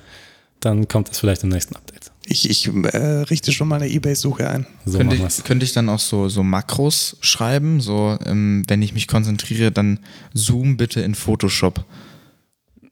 dann 0.60 0.88
kommt 0.88 1.10
das 1.10 1.20
vielleicht 1.20 1.44
im 1.44 1.50
nächsten 1.50 1.76
Update. 1.76 1.97
Ich, 2.30 2.50
ich 2.50 2.68
äh, 2.68 2.98
richte 2.98 3.54
schon 3.54 3.70
mal 3.70 3.78
eine 3.78 3.88
Ebay-Suche 3.88 4.50
ein. 4.50 4.68
So 4.86 4.98
könnte, 4.98 5.16
ich, 5.16 5.44
könnte 5.46 5.64
ich 5.64 5.72
dann 5.72 5.88
auch 5.88 6.00
so, 6.00 6.28
so 6.28 6.44
Makros 6.44 7.18
schreiben? 7.22 7.80
So, 7.80 8.18
ähm, 8.26 8.64
wenn 8.68 8.82
ich 8.82 8.94
mich 8.94 9.08
konzentriere, 9.08 9.72
dann 9.72 10.00
zoom 10.34 10.76
bitte 10.76 11.00
in 11.02 11.16
Photoshop. 11.16 11.86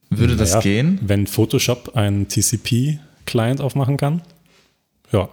Würde 0.10 0.36
naja, 0.36 0.54
das 0.54 0.63
gehen? 0.63 1.00
Wenn 1.02 1.28
Photoshop 1.28 1.95
einen 1.98 2.30
TCP-Client 2.30 3.60
aufmachen 3.60 3.98
kann, 3.98 4.21
ja, 5.12 5.28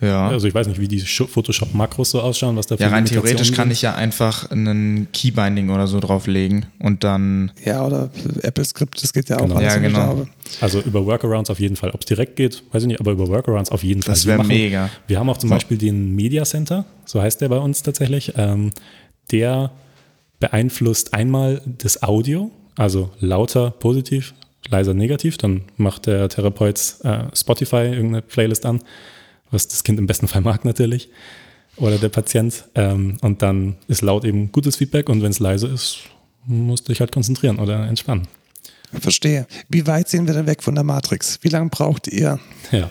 ja. 0.00 0.28
Also 0.28 0.46
ich 0.46 0.54
weiß 0.54 0.66
nicht, 0.68 0.80
wie 0.80 0.88
die 0.88 1.00
Photoshop-Makros 1.00 2.10
so 2.10 2.20
ausschauen, 2.20 2.56
was 2.56 2.66
da 2.66 2.76
für 2.76 2.82
Ja, 2.82 2.88
rein 2.88 3.04
theoretisch 3.04 3.52
kann 3.52 3.70
ich 3.70 3.82
ja 3.82 3.94
einfach 3.94 4.50
einen 4.50 5.08
Keybinding 5.12 5.70
oder 5.70 5.86
so 5.86 6.00
drauflegen 6.00 6.66
und 6.78 7.04
dann. 7.04 7.52
Ja, 7.64 7.84
oder 7.84 8.10
Apple 8.42 8.64
Script, 8.64 9.02
das 9.02 9.12
geht 9.12 9.28
ja 9.28 9.36
auch 9.38 9.42
genau. 9.42 9.60
Ja, 9.60 9.76
genau. 9.76 10.26
Also 10.60 10.80
über 10.80 11.04
Workarounds 11.06 11.50
auf 11.50 11.60
jeden 11.60 11.76
Fall. 11.76 11.90
Ob 11.90 12.00
es 12.00 12.06
direkt 12.06 12.36
geht, 12.36 12.62
weiß 12.72 12.82
ich 12.82 12.88
nicht, 12.88 13.00
aber 13.00 13.12
über 13.12 13.28
Workarounds 13.28 13.70
auf 13.70 13.82
jeden 13.82 14.02
Fall. 14.02 14.14
Das 14.14 14.26
wäre 14.26 14.44
mega. 14.44 14.90
Wir 15.06 15.18
haben 15.18 15.30
auch 15.30 15.38
zum 15.38 15.48
so. 15.48 15.54
Beispiel 15.54 15.78
den 15.78 16.14
Media 16.14 16.44
Center, 16.44 16.84
so 17.04 17.22
heißt 17.22 17.40
der 17.40 17.48
bei 17.48 17.58
uns 17.58 17.82
tatsächlich. 17.82 18.34
Ähm, 18.36 18.70
der 19.30 19.72
beeinflusst 20.38 21.14
einmal 21.14 21.62
das 21.64 22.02
Audio, 22.02 22.50
also 22.76 23.10
lauter 23.20 23.70
positiv, 23.70 24.34
leiser 24.68 24.94
negativ. 24.94 25.38
Dann 25.38 25.62
macht 25.76 26.06
der 26.06 26.28
Therapeut 26.28 26.78
äh, 27.02 27.24
Spotify 27.34 27.86
irgendeine 27.86 28.22
Playlist 28.22 28.66
an 28.66 28.80
was 29.50 29.68
das 29.68 29.84
Kind 29.84 29.98
im 29.98 30.06
besten 30.06 30.28
Fall 30.28 30.42
mag 30.42 30.64
natürlich, 30.64 31.08
oder 31.76 31.98
der 31.98 32.08
Patient. 32.08 32.64
Ähm, 32.74 33.18
und 33.20 33.42
dann 33.42 33.76
ist 33.88 34.02
laut 34.02 34.24
eben 34.24 34.52
gutes 34.52 34.76
Feedback 34.76 35.08
und 35.08 35.22
wenn 35.22 35.30
es 35.30 35.38
leise 35.38 35.68
ist, 35.68 35.98
musst 36.46 36.88
du 36.88 36.92
dich 36.92 37.00
halt 37.00 37.12
konzentrieren 37.12 37.58
oder 37.58 37.86
entspannen. 37.86 38.28
Verstehe. 39.00 39.46
Wie 39.68 39.86
weit 39.86 40.08
sind 40.08 40.26
wir 40.26 40.34
denn 40.34 40.46
weg 40.46 40.62
von 40.62 40.74
der 40.74 40.84
Matrix? 40.84 41.38
Wie 41.42 41.48
lange 41.48 41.70
braucht 41.70 42.06
ihr? 42.08 42.38
Ja. 42.70 42.90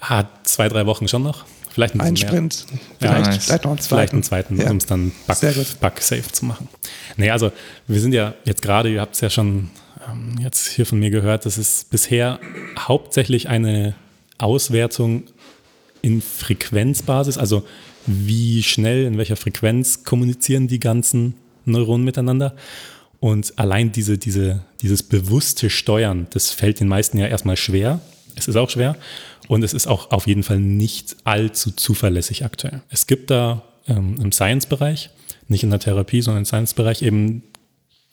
Ah, 0.00 0.24
zwei, 0.44 0.68
drei 0.68 0.86
Wochen 0.86 1.08
schon 1.08 1.22
noch. 1.22 1.44
Vielleicht 1.70 1.94
ein, 1.94 2.00
ein 2.00 2.16
Sprint. 2.16 2.66
Vielleicht, 2.98 3.26
ja, 3.26 3.38
vielleicht 3.38 3.64
noch 3.64 3.72
einen 3.72 3.80
zweiten. 3.80 3.86
Vielleicht 3.88 4.12
einen 4.12 4.22
zweiten, 4.22 4.60
ja. 4.60 4.70
um 4.70 4.76
es 4.78 4.86
dann 4.86 5.12
bug, 5.26 5.80
bug 5.80 6.00
safe 6.00 6.32
zu 6.32 6.44
machen. 6.44 6.68
Nee, 7.16 7.30
also 7.30 7.52
wir 7.86 8.00
sind 8.00 8.14
ja 8.14 8.34
jetzt 8.44 8.62
gerade, 8.62 8.90
ihr 8.90 9.00
habt 9.00 9.14
es 9.14 9.20
ja 9.20 9.30
schon 9.30 9.70
ähm, 10.08 10.36
jetzt 10.40 10.68
hier 10.68 10.86
von 10.86 10.98
mir 10.98 11.10
gehört, 11.10 11.46
das 11.46 11.58
ist 11.58 11.90
bisher 11.90 12.40
hauptsächlich 12.78 13.48
eine 13.48 13.94
Auswertung 14.38 15.24
in 16.02 16.20
Frequenzbasis, 16.20 17.38
also 17.38 17.64
wie 18.06 18.62
schnell, 18.62 19.04
in 19.04 19.18
welcher 19.18 19.36
Frequenz 19.36 20.04
kommunizieren 20.04 20.68
die 20.68 20.80
ganzen 20.80 21.34
Neuronen 21.64 22.04
miteinander. 22.04 22.54
Und 23.20 23.58
allein 23.58 23.92
diese, 23.92 24.16
diese, 24.16 24.64
dieses 24.80 25.02
bewusste 25.02 25.70
Steuern, 25.70 26.26
das 26.30 26.50
fällt 26.50 26.80
den 26.80 26.88
meisten 26.88 27.18
ja 27.18 27.26
erstmal 27.26 27.56
schwer. 27.56 28.00
Es 28.36 28.46
ist 28.48 28.56
auch 28.56 28.70
schwer 28.70 28.96
und 29.48 29.64
es 29.64 29.74
ist 29.74 29.88
auch 29.88 30.12
auf 30.12 30.26
jeden 30.26 30.44
Fall 30.44 30.60
nicht 30.60 31.16
allzu 31.24 31.72
zuverlässig 31.72 32.44
aktuell. 32.44 32.82
Es 32.88 33.06
gibt 33.06 33.30
da 33.30 33.64
ähm, 33.88 34.16
im 34.22 34.30
Science-Bereich, 34.30 35.10
nicht 35.48 35.64
in 35.64 35.70
der 35.70 35.80
Therapie, 35.80 36.20
sondern 36.20 36.42
im 36.42 36.46
Science-Bereich 36.46 37.02
eben 37.02 37.42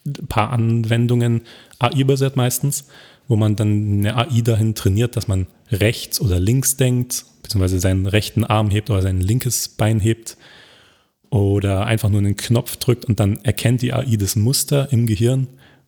ein 0.06 0.26
paar 0.26 0.50
Anwendungen, 0.50 1.42
AI-basiert 1.78 2.36
meistens, 2.36 2.86
wo 3.28 3.36
man 3.36 3.56
dann 3.56 3.98
eine 3.98 4.16
AI 4.16 4.40
dahin 4.42 4.74
trainiert, 4.74 5.16
dass 5.16 5.28
man 5.28 5.46
rechts 5.70 6.20
oder 6.20 6.38
links 6.38 6.76
denkt 6.76 7.24
beziehungsweise 7.46 7.78
seinen 7.78 8.06
rechten 8.06 8.44
Arm 8.44 8.70
hebt 8.70 8.90
oder 8.90 9.02
sein 9.02 9.20
linkes 9.20 9.68
Bein 9.68 10.00
hebt 10.00 10.36
oder 11.30 11.86
einfach 11.86 12.08
nur 12.08 12.18
einen 12.18 12.36
Knopf 12.36 12.76
drückt 12.76 13.04
und 13.04 13.20
dann 13.20 13.36
erkennt 13.44 13.82
die 13.82 13.92
AI 13.92 14.16
das 14.16 14.34
Muster 14.34 14.92
im 14.92 15.06
Gehirn, 15.06 15.46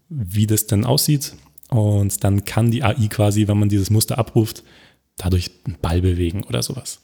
wie 0.08 0.46
das 0.46 0.66
denn 0.66 0.84
aussieht. 0.84 1.34
Und 1.68 2.22
dann 2.22 2.44
kann 2.44 2.70
die 2.70 2.82
AI 2.82 3.08
quasi, 3.08 3.48
wenn 3.48 3.58
man 3.58 3.68
dieses 3.68 3.90
Muster 3.90 4.18
abruft, 4.18 4.62
dadurch 5.16 5.50
einen 5.64 5.76
Ball 5.82 6.00
bewegen 6.00 6.44
oder 6.44 6.62
sowas. 6.62 7.00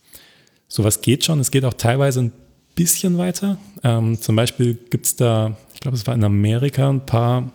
Sowas 0.68 1.01
geht 1.01 1.25
schon. 1.25 1.40
Es 1.40 1.51
geht 1.51 1.64
auch 1.64 1.75
teilweise 1.75 2.20
ein 2.20 2.33
bisschen 2.75 3.18
weiter. 3.18 3.59
Ähm, 3.83 4.20
zum 4.20 4.37
Beispiel 4.37 4.75
gibt 4.75 5.07
es 5.07 5.16
da, 5.16 5.57
ich 5.75 5.81
glaube, 5.81 5.97
es 5.97 6.07
war 6.07 6.14
in 6.14 6.25
Amerika, 6.25 6.88
ein 6.88 7.05
paar 7.05 7.53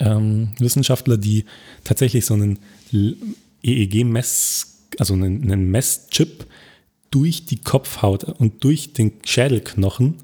ähm, 0.00 0.52
Wissenschaftler, 0.58 1.16
die 1.16 1.44
tatsächlich 1.84 2.26
so 2.26 2.34
einen 2.34 2.58
EEG-Mess 3.62 4.74
also 4.98 5.14
einen, 5.14 5.42
einen 5.42 5.70
Messchip 5.70 6.46
durch 7.10 7.46
die 7.46 7.60
Kopfhaut 7.60 8.24
und 8.24 8.64
durch 8.64 8.92
den 8.92 9.12
Schädelknochen 9.24 10.16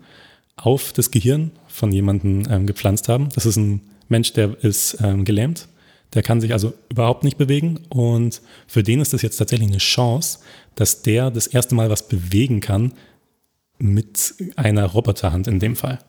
auf 0.57 0.93
das 0.93 1.11
Gehirn 1.11 1.53
von 1.69 1.93
jemandem 1.93 2.45
ähm, 2.51 2.67
gepflanzt 2.67 3.09
haben. 3.09 3.29
Das 3.35 3.47
ist 3.47 3.57
ein 3.57 3.81
Mensch, 4.09 4.33
der 4.33 4.63
ist 4.63 4.99
ähm, 5.01 5.25
gelähmt, 5.25 5.69
der 6.15 6.23
kann 6.23 6.41
sich 6.41 6.53
also 6.53 6.73
überhaupt 6.91 7.23
nicht 7.23 7.39
bewegen 7.39 7.81
und 7.89 8.43
für 8.67 8.83
den 8.83 9.01
ist 9.01 9.13
das 9.13 9.23
jetzt 9.23 9.37
tatsächlich 9.37 9.69
eine 9.69 9.79
Chance, 9.79 10.41
dass 10.75 11.03
der 11.03 11.31
das 11.31 11.47
erste 11.47 11.75
Mal 11.75 11.91
was 11.91 12.09
bewegen 12.09 12.61
kann 12.61 12.93
mit 13.79 14.35
einer 14.57 14.85
Roboterhand 14.87 15.47
in 15.47 15.61
dem 15.61 15.77
Fall. 15.77 16.01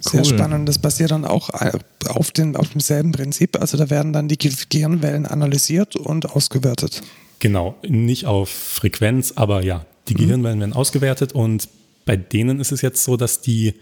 Sehr 0.00 0.20
cool. 0.20 0.26
spannend. 0.26 0.68
Das 0.68 0.78
basiert 0.78 1.10
dann 1.10 1.24
auch 1.24 1.50
äh, 1.60 1.72
auf, 2.06 2.30
den, 2.30 2.56
auf 2.56 2.68
demselben 2.68 3.12
Prinzip. 3.12 3.60
Also 3.60 3.76
da 3.76 3.90
werden 3.90 4.12
dann 4.12 4.28
die 4.28 4.38
Gehirnwellen 4.38 5.26
analysiert 5.26 5.96
und 5.96 6.30
ausgewertet. 6.30 7.02
Genau, 7.40 7.76
nicht 7.86 8.26
auf 8.26 8.48
Frequenz, 8.48 9.32
aber 9.36 9.62
ja, 9.62 9.84
die 10.08 10.14
mhm. 10.14 10.18
Gehirnwellen 10.18 10.60
werden 10.60 10.72
ausgewertet 10.72 11.32
und 11.32 11.68
bei 12.04 12.16
denen 12.16 12.58
ist 12.58 12.72
es 12.72 12.80
jetzt 12.80 13.04
so, 13.04 13.16
dass 13.16 13.40
die 13.40 13.74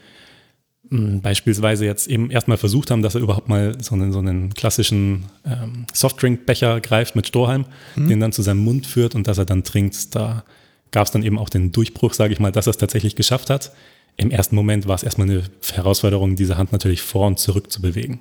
beispielsweise 0.89 1.85
jetzt 1.85 2.07
eben 2.07 2.31
erstmal 2.31 2.59
versucht 2.59 2.91
haben, 2.91 3.03
dass 3.03 3.15
er 3.15 3.21
überhaupt 3.21 3.49
mal 3.49 3.77
so 3.83 3.95
einen, 3.95 4.13
so 4.13 4.21
einen 4.21 4.55
klassischen 4.55 5.27
ähm, 5.45 5.87
Softdrinkbecher 5.93 6.81
greift 6.81 7.17
mit 7.17 7.27
Strohhalm, 7.27 7.67
mhm. 7.97 8.09
den 8.09 8.21
dann 8.21 8.33
zu 8.33 8.43
seinem 8.43 8.61
Mund 8.61 8.87
führt 8.87 9.15
und 9.15 9.27
dass 9.27 9.39
er 9.39 9.45
dann 9.45 9.65
trinkt. 9.65 10.15
Da 10.15 10.45
gab 10.93 11.07
es 11.07 11.11
dann 11.11 11.25
eben 11.25 11.39
auch 11.39 11.49
den 11.49 11.73
Durchbruch, 11.73 12.15
sage 12.15 12.33
ich 12.33 12.41
mal, 12.41 12.53
dass 12.53 12.69
er 12.69 12.71
es 12.71 12.79
tatsächlich 12.79 13.17
geschafft 13.17 13.51
hat. 13.51 13.73
Im 14.17 14.31
ersten 14.31 14.57
Moment 14.57 14.89
war 14.89 14.95
es 14.95 15.03
erstmal 15.03 15.29
eine 15.29 15.43
Herausforderung, 15.73 16.37
diese 16.37 16.57
Hand 16.57 16.73
natürlich 16.73 17.03
vor 17.03 17.27
und 17.27 17.39
zurück 17.39 17.71
zu 17.71 17.83
bewegen. 17.83 18.21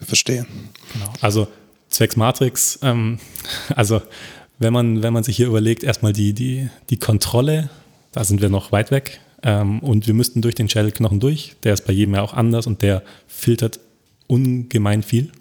Verstehe. 0.00 0.46
Genau. 0.92 1.12
Also 1.20 1.48
zwecks 1.88 2.16
Matrix, 2.16 2.78
ähm, 2.82 3.18
also 3.74 4.02
wenn 4.58 4.72
man, 4.72 5.02
wenn 5.02 5.12
man 5.12 5.24
sich 5.24 5.36
hier 5.36 5.46
überlegt, 5.46 5.82
erstmal 5.82 6.12
die, 6.12 6.32
die, 6.34 6.68
die 6.90 6.98
Kontrolle, 6.98 7.70
da 8.12 8.24
sind 8.24 8.40
wir 8.40 8.48
noch 8.48 8.72
weit 8.72 8.90
weg. 8.90 9.20
Ähm, 9.42 9.80
und 9.80 10.06
wir 10.06 10.14
müssten 10.14 10.40
durch 10.42 10.54
den 10.54 10.68
Schädelknochen 10.68 11.18
durch. 11.18 11.56
Der 11.64 11.74
ist 11.74 11.84
bei 11.86 11.92
jedem 11.92 12.14
ja 12.14 12.22
auch 12.22 12.34
anders 12.34 12.66
und 12.66 12.82
der 12.82 13.02
filtert 13.26 13.80
ungemein 14.28 15.02
viel. 15.02 15.32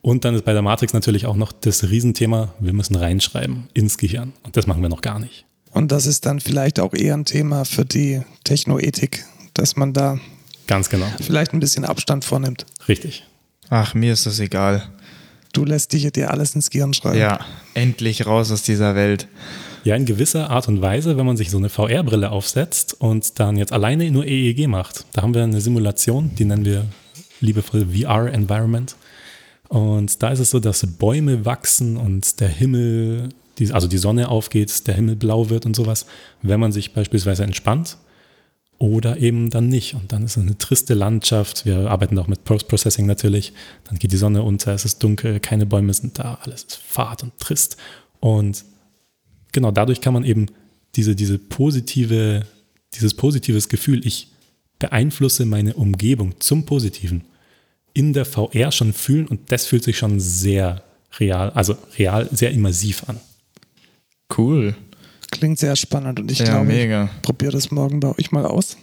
Und 0.00 0.24
dann 0.24 0.34
ist 0.34 0.44
bei 0.44 0.52
der 0.52 0.62
Matrix 0.62 0.92
natürlich 0.92 1.26
auch 1.26 1.36
noch 1.36 1.52
das 1.52 1.88
Riesenthema, 1.88 2.54
wir 2.58 2.72
müssen 2.72 2.96
reinschreiben 2.96 3.68
ins 3.74 3.98
Gehirn. 3.98 4.32
Und 4.42 4.56
das 4.56 4.66
machen 4.66 4.82
wir 4.82 4.88
noch 4.88 5.02
gar 5.02 5.18
nicht. 5.18 5.44
Und 5.72 5.90
das 5.90 6.06
ist 6.06 6.26
dann 6.26 6.40
vielleicht 6.40 6.80
auch 6.80 6.94
eher 6.94 7.14
ein 7.14 7.24
Thema 7.24 7.64
für 7.64 7.84
die 7.84 8.22
Technoethik, 8.44 9.24
dass 9.54 9.76
man 9.76 9.92
da 9.92 10.18
ganz 10.66 10.88
genau 10.88 11.06
vielleicht 11.20 11.52
ein 11.52 11.60
bisschen 11.60 11.84
Abstand 11.84 12.24
vornimmt. 12.24 12.66
Richtig. 12.88 13.26
Ach, 13.70 13.94
mir 13.94 14.12
ist 14.12 14.26
das 14.26 14.38
egal. 14.38 14.88
Du 15.52 15.64
lässt 15.64 15.92
dich 15.92 16.10
dir 16.12 16.30
alles 16.30 16.54
ins 16.54 16.70
Gehirn 16.70 16.94
schreiben. 16.94 17.18
Ja, 17.18 17.40
endlich 17.74 18.26
raus 18.26 18.50
aus 18.50 18.62
dieser 18.62 18.94
Welt. 18.94 19.28
Ja, 19.84 19.96
in 19.96 20.06
gewisser 20.06 20.48
Art 20.50 20.68
und 20.68 20.80
Weise, 20.80 21.16
wenn 21.16 21.26
man 21.26 21.36
sich 21.36 21.50
so 21.50 21.58
eine 21.58 21.68
VR-Brille 21.68 22.30
aufsetzt 22.30 22.94
und 23.00 23.38
dann 23.40 23.56
jetzt 23.56 23.72
alleine 23.72 24.10
nur 24.10 24.24
EEG 24.24 24.68
macht. 24.68 25.04
Da 25.12 25.22
haben 25.22 25.34
wir 25.34 25.42
eine 25.42 25.60
Simulation, 25.60 26.34
die 26.36 26.44
nennen 26.44 26.64
wir 26.64 26.86
liebevoll 27.40 27.86
VR-Environment. 27.86 28.94
Und 29.68 30.22
da 30.22 30.30
ist 30.30 30.38
es 30.38 30.50
so, 30.50 30.60
dass 30.60 30.86
Bäume 30.86 31.44
wachsen 31.44 31.96
und 31.96 32.40
der 32.40 32.48
Himmel, 32.48 33.30
also 33.70 33.86
die 33.86 33.98
Sonne 33.98 34.28
aufgeht, 34.28 34.86
der 34.86 34.94
Himmel 34.94 35.16
blau 35.16 35.50
wird 35.50 35.66
und 35.66 35.76
sowas, 35.76 36.06
wenn 36.42 36.60
man 36.60 36.72
sich 36.72 36.94
beispielsweise 36.94 37.44
entspannt 37.44 37.98
oder 38.78 39.18
eben 39.18 39.50
dann 39.50 39.68
nicht. 39.68 39.94
Und 39.94 40.12
dann 40.12 40.24
ist 40.24 40.36
es 40.36 40.42
eine 40.42 40.58
triste 40.58 40.94
Landschaft. 40.94 41.64
Wir 41.64 41.90
arbeiten 41.90 42.18
auch 42.18 42.26
mit 42.26 42.44
Post-Processing 42.44 43.06
natürlich. 43.06 43.52
Dann 43.84 43.98
geht 43.98 44.10
die 44.10 44.16
Sonne 44.16 44.42
unter, 44.42 44.74
es 44.74 44.84
ist 44.84 45.02
dunkel, 45.02 45.38
keine 45.38 45.66
Bäume 45.66 45.94
sind 45.94 46.18
da, 46.18 46.38
alles 46.42 46.64
ist 46.64 46.76
fad 46.76 47.22
und 47.22 47.38
trist. 47.38 47.76
Und 48.18 48.64
genau 49.52 49.70
dadurch 49.70 50.00
kann 50.00 50.14
man 50.14 50.24
eben 50.24 50.46
diese, 50.96 51.14
diese 51.14 51.38
positive, 51.38 52.42
dieses 52.94 53.14
positives 53.14 53.68
Gefühl, 53.68 54.04
ich 54.06 54.32
beeinflusse 54.78 55.46
meine 55.46 55.74
Umgebung 55.74 56.40
zum 56.40 56.66
Positiven, 56.66 57.22
in 57.94 58.12
der 58.12 58.24
VR 58.24 58.72
schon 58.72 58.92
fühlen 58.92 59.28
und 59.28 59.52
das 59.52 59.66
fühlt 59.66 59.84
sich 59.84 59.96
schon 59.98 60.18
sehr 60.18 60.82
real, 61.20 61.50
also 61.50 61.76
real, 61.98 62.28
sehr 62.32 62.50
immersiv 62.50 63.08
an. 63.08 63.20
Cool. 64.36 64.74
Klingt 65.30 65.58
sehr 65.58 65.76
spannend 65.76 66.20
und 66.20 66.30
ich 66.30 66.40
ja, 66.40 66.44
glaube, 66.46 66.66
mega. 66.66 67.04
ich 67.04 67.22
probiere 67.22 67.52
das 67.52 67.70
morgen 67.70 68.00
bei 68.00 68.16
euch 68.18 68.32
mal 68.32 68.44
aus. 68.44 68.76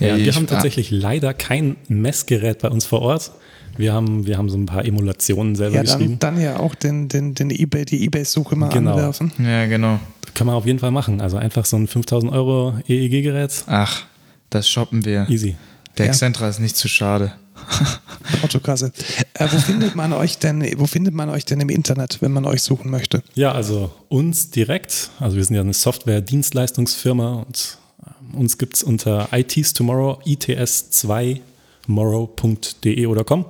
Ja, 0.00 0.16
wir 0.16 0.34
haben 0.34 0.46
tatsächlich 0.46 0.90
leider 0.90 1.32
kein 1.34 1.76
Messgerät 1.88 2.58
bei 2.60 2.68
uns 2.68 2.84
vor 2.84 3.00
Ort. 3.02 3.30
Wir 3.76 3.92
haben, 3.92 4.26
wir 4.26 4.38
haben 4.38 4.48
so 4.48 4.56
ein 4.56 4.66
paar 4.66 4.84
Emulationen 4.84 5.56
selber 5.56 5.76
ja, 5.76 5.82
dann, 5.82 5.98
geschrieben. 5.98 6.18
Dann 6.18 6.40
ja 6.40 6.58
auch 6.58 6.74
den, 6.74 7.08
den, 7.08 7.34
den 7.34 7.50
eBay, 7.50 7.84
die 7.84 8.04
Ebay-Suche 8.04 8.56
mal 8.56 8.68
genau. 8.68 8.92
anwerfen. 8.92 9.32
Ja, 9.38 9.66
genau. 9.66 9.98
Kann 10.34 10.46
man 10.46 10.56
auf 10.56 10.66
jeden 10.66 10.78
Fall 10.78 10.90
machen. 10.90 11.20
Also 11.20 11.36
einfach 11.36 11.64
so 11.64 11.76
ein 11.76 11.86
5000 11.86 12.32
Euro 12.32 12.74
EEG-Gerät. 12.88 13.64
Ach, 13.66 14.04
das 14.50 14.68
shoppen 14.68 15.04
wir. 15.04 15.28
Easy. 15.28 15.56
Der 15.98 16.06
Excentra 16.06 16.44
ja. 16.44 16.50
ist 16.50 16.60
nicht 16.60 16.76
zu 16.76 16.88
schade. 16.88 17.32
Autokasse. 18.42 18.92
Äh, 19.34 19.46
wo 19.50 19.58
findet 19.58 19.94
man 19.94 20.12
euch 20.12 20.38
denn, 20.38 20.64
wo 20.78 20.86
findet 20.86 21.14
man 21.14 21.30
euch 21.30 21.44
denn 21.44 21.60
im 21.60 21.68
Internet, 21.68 22.18
wenn 22.20 22.32
man 22.32 22.44
euch 22.44 22.62
suchen 22.62 22.90
möchte? 22.90 23.22
Ja, 23.34 23.52
also 23.52 23.92
uns 24.08 24.50
direkt. 24.50 25.10
Also 25.20 25.36
wir 25.36 25.44
sind 25.44 25.54
ja 25.56 25.62
eine 25.62 25.74
Software-Dienstleistungsfirma 25.74 27.44
und 27.46 27.78
äh, 28.04 28.10
uns 28.36 28.58
gibt 28.58 28.76
es 28.76 28.82
unter 28.82 29.28
ITs 29.32 29.72
Tomorrow, 29.74 30.20
its2morrow.de 30.24 33.06
oder 33.06 33.22
com. 33.24 33.46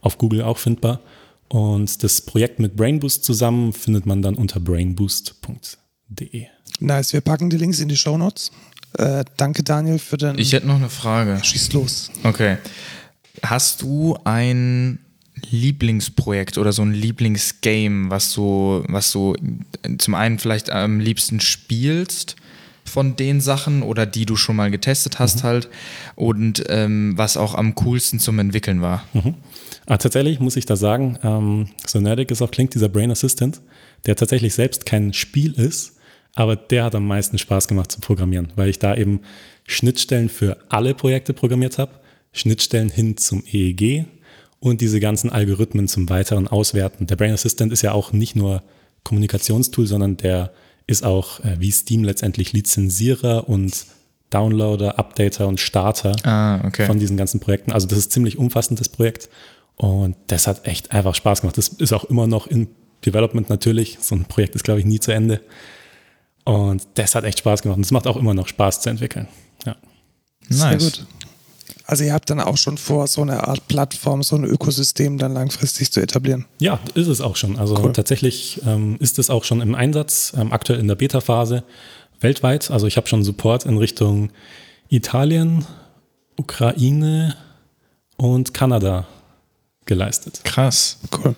Auf 0.00 0.18
Google 0.18 0.42
auch 0.42 0.58
findbar. 0.58 1.00
Und 1.48 2.02
das 2.02 2.20
Projekt 2.20 2.58
mit 2.58 2.76
Brainboost 2.76 3.22
zusammen 3.24 3.72
findet 3.72 4.06
man 4.06 4.22
dann 4.22 4.34
unter 4.34 4.58
brainboost.de. 4.60 6.46
Nice, 6.80 7.12
wir 7.12 7.20
packen 7.20 7.50
die 7.50 7.56
Links 7.56 7.78
in 7.80 7.88
die 7.88 7.96
Show 7.96 8.18
Notes. 8.18 8.50
Äh, 8.98 9.24
danke, 9.36 9.62
Daniel, 9.62 9.98
für 9.98 10.16
den. 10.16 10.38
Ich 10.38 10.52
hätte 10.52 10.66
noch 10.66 10.76
eine 10.76 10.88
Frage. 10.88 11.40
Schieß 11.42 11.72
los. 11.72 12.10
Okay. 12.22 12.58
Hast 13.42 13.82
du 13.82 14.16
ein 14.24 14.98
Lieblingsprojekt 15.50 16.58
oder 16.58 16.72
so 16.72 16.82
ein 16.82 16.92
Lieblingsgame, 16.92 18.10
was 18.10 18.32
du, 18.32 18.84
was 18.88 19.10
du 19.12 19.34
zum 19.98 20.14
einen 20.14 20.38
vielleicht 20.38 20.70
am 20.70 21.00
liebsten 21.00 21.40
spielst 21.40 22.36
von 22.84 23.16
den 23.16 23.40
Sachen 23.40 23.82
oder 23.82 24.06
die 24.06 24.26
du 24.26 24.36
schon 24.36 24.56
mal 24.56 24.70
getestet 24.70 25.18
hast 25.18 25.38
mhm. 25.38 25.48
halt 25.48 25.68
und 26.16 26.64
ähm, 26.68 27.14
was 27.16 27.36
auch 27.36 27.54
am 27.54 27.74
coolsten 27.74 28.18
zum 28.20 28.38
Entwickeln 28.38 28.82
war? 28.82 29.04
Mhm. 29.14 29.34
Ah, 29.86 29.96
tatsächlich 29.96 30.40
muss 30.40 30.56
ich 30.56 30.66
da 30.66 30.76
sagen, 30.76 31.18
ähm, 31.22 31.68
so 31.86 32.00
nerdig 32.00 32.30
es 32.30 32.42
auch 32.42 32.50
klingt, 32.50 32.74
dieser 32.74 32.88
Brain 32.88 33.10
Assistant, 33.10 33.60
der 34.06 34.16
tatsächlich 34.16 34.54
selbst 34.54 34.86
kein 34.86 35.12
Spiel 35.12 35.52
ist, 35.54 35.96
aber 36.34 36.56
der 36.56 36.84
hat 36.84 36.94
am 36.94 37.06
meisten 37.06 37.38
Spaß 37.38 37.68
gemacht 37.68 37.90
zu 37.90 38.00
programmieren, 38.00 38.52
weil 38.56 38.68
ich 38.68 38.78
da 38.78 38.94
eben 38.94 39.20
Schnittstellen 39.66 40.28
für 40.28 40.58
alle 40.68 40.94
Projekte 40.94 41.32
programmiert 41.32 41.78
habe 41.78 41.92
Schnittstellen 42.34 42.90
hin 42.90 43.16
zum 43.16 43.42
EEG 43.50 44.04
und 44.60 44.80
diese 44.80 45.00
ganzen 45.00 45.30
Algorithmen 45.30 45.88
zum 45.88 46.08
weiteren 46.10 46.48
Auswerten. 46.48 47.06
Der 47.06 47.16
Brain 47.16 47.32
Assistant 47.32 47.72
ist 47.72 47.82
ja 47.82 47.92
auch 47.92 48.12
nicht 48.12 48.36
nur 48.36 48.62
Kommunikationstool, 49.04 49.86
sondern 49.86 50.18
der 50.18 50.52
ist 50.86 51.04
auch 51.04 51.40
äh, 51.40 51.56
wie 51.58 51.70
Steam 51.70 52.04
letztendlich 52.04 52.52
Lizenzierer 52.52 53.48
und 53.48 53.86
Downloader, 54.30 54.98
Updater 54.98 55.46
und 55.46 55.60
Starter 55.60 56.16
ah, 56.24 56.66
okay. 56.66 56.86
von 56.86 56.98
diesen 56.98 57.16
ganzen 57.16 57.40
Projekten. 57.40 57.72
Also 57.72 57.86
das 57.86 57.98
ist 57.98 58.08
ein 58.08 58.10
ziemlich 58.10 58.36
umfassendes 58.36 58.88
Projekt 58.88 59.28
und 59.76 60.16
das 60.26 60.46
hat 60.46 60.66
echt 60.66 60.92
einfach 60.92 61.14
Spaß 61.14 61.42
gemacht. 61.42 61.56
Das 61.56 61.68
ist 61.68 61.92
auch 61.92 62.04
immer 62.04 62.26
noch 62.26 62.46
in 62.46 62.68
Development 63.06 63.48
natürlich. 63.48 63.98
So 64.00 64.14
ein 64.16 64.24
Projekt 64.24 64.54
ist, 64.54 64.64
glaube 64.64 64.80
ich, 64.80 64.86
nie 64.86 64.98
zu 64.98 65.12
Ende. 65.12 65.40
Und 66.44 66.86
das 66.94 67.14
hat 67.14 67.24
echt 67.24 67.38
Spaß 67.38 67.62
gemacht 67.62 67.76
und 67.76 67.84
es 67.84 67.90
macht 67.90 68.06
auch 68.06 68.16
immer 68.16 68.34
noch 68.34 68.48
Spaß 68.48 68.80
zu 68.80 68.90
entwickeln. 68.90 69.28
Ja. 69.64 69.76
Nice. 70.48 70.58
Sehr 70.58 70.78
gut. 70.78 71.06
Also 71.86 72.04
ihr 72.04 72.14
habt 72.14 72.30
dann 72.30 72.40
auch 72.40 72.56
schon 72.56 72.78
vor, 72.78 73.06
so 73.06 73.20
eine 73.20 73.46
Art 73.46 73.68
Plattform, 73.68 74.22
so 74.22 74.36
ein 74.36 74.44
Ökosystem 74.44 75.18
dann 75.18 75.34
langfristig 75.34 75.92
zu 75.92 76.00
etablieren. 76.00 76.46
Ja, 76.58 76.80
ist 76.94 77.08
es 77.08 77.20
auch 77.20 77.36
schon. 77.36 77.58
Also 77.58 77.78
cool. 77.78 77.92
tatsächlich 77.92 78.62
ähm, 78.66 78.96
ist 79.00 79.18
es 79.18 79.28
auch 79.28 79.44
schon 79.44 79.60
im 79.60 79.74
Einsatz, 79.74 80.32
ähm, 80.36 80.52
aktuell 80.52 80.80
in 80.80 80.88
der 80.88 80.94
Beta-Phase 80.94 81.62
weltweit. 82.20 82.70
Also 82.70 82.86
ich 82.86 82.96
habe 82.96 83.06
schon 83.06 83.22
Support 83.22 83.66
in 83.66 83.76
Richtung 83.76 84.30
Italien, 84.88 85.66
Ukraine 86.36 87.36
und 88.16 88.54
Kanada 88.54 89.06
geleistet. 89.84 90.40
Krass. 90.44 90.98
Cool. 91.12 91.34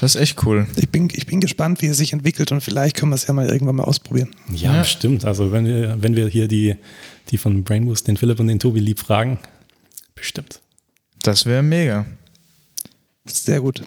Das 0.00 0.14
ist 0.14 0.20
echt 0.20 0.44
cool. 0.44 0.66
Ich 0.76 0.90
bin, 0.90 1.08
ich 1.12 1.26
bin 1.26 1.40
gespannt, 1.40 1.80
wie 1.80 1.86
es 1.86 1.96
sich 1.96 2.12
entwickelt 2.12 2.52
und 2.52 2.60
vielleicht 2.60 2.96
können 2.96 3.12
wir 3.12 3.16
es 3.16 3.26
ja 3.26 3.34
mal 3.34 3.48
irgendwann 3.48 3.76
mal 3.76 3.84
ausprobieren. 3.84 4.30
Ja, 4.52 4.76
ja. 4.76 4.84
stimmt. 4.84 5.24
Also 5.24 5.52
wenn 5.52 5.64
wir, 5.64 5.96
wenn 6.00 6.16
wir 6.16 6.28
hier 6.28 6.48
die, 6.48 6.76
die 7.30 7.38
von 7.38 7.62
Brainboost, 7.64 8.08
den 8.08 8.16
Philipp 8.16 8.40
und 8.40 8.48
den 8.48 8.58
Tobi 8.58 8.80
lieb 8.80 8.98
fragen, 8.98 9.38
Bestimmt. 10.22 10.62
Das 11.24 11.46
wäre 11.46 11.64
mega. 11.64 12.06
Sehr 13.24 13.60
gut. 13.60 13.82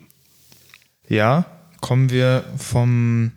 Ja, 1.07 1.45
kommen 1.79 2.09
wir 2.09 2.43
vom 2.57 3.31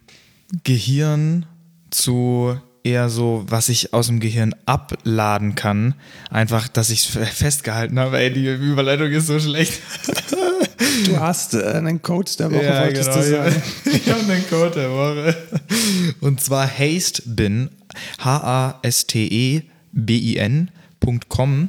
Gehirn 0.65 1.47
zu 1.91 2.59
eher 2.83 3.09
so, 3.09 3.45
was 3.47 3.69
ich 3.69 3.95
aus 3.95 4.09
dem 4.09 4.19
Gehirn 4.19 4.53
abladen 4.67 5.55
kann. 5.55 5.95
Einfach, 6.29 6.67
dass 6.67 6.91
ich 6.91 7.09
es 7.09 7.17
festgehalten 7.37 8.01
habe. 8.01 8.19
Ey, 8.19 8.33
die 8.33 8.53
Überleitung 8.53 9.13
ist 9.13 9.29
so 9.29 9.39
schlecht. 9.39 9.75
Du 11.07 11.17
hast 11.21 11.55
äh, 11.55 11.63
einen 11.75 12.03
Code 12.03 12.29
der 12.39 12.51
Woche, 12.51 12.65
ja, 12.65 12.83
wolltest 12.83 13.09
genau, 13.11 13.23
du 13.23 13.31
sagen. 13.31 13.63
Ich 13.85 14.11
habe 14.11 14.33
einen 14.33 14.49
Code 14.49 14.71
der 14.73 14.91
Woche. 14.91 15.37
Und 16.21 16.41
zwar 16.41 16.67
Hastebin, 16.67 17.71
H-A-S-T-E-B-I-N 18.19 19.63
.com 21.05 21.69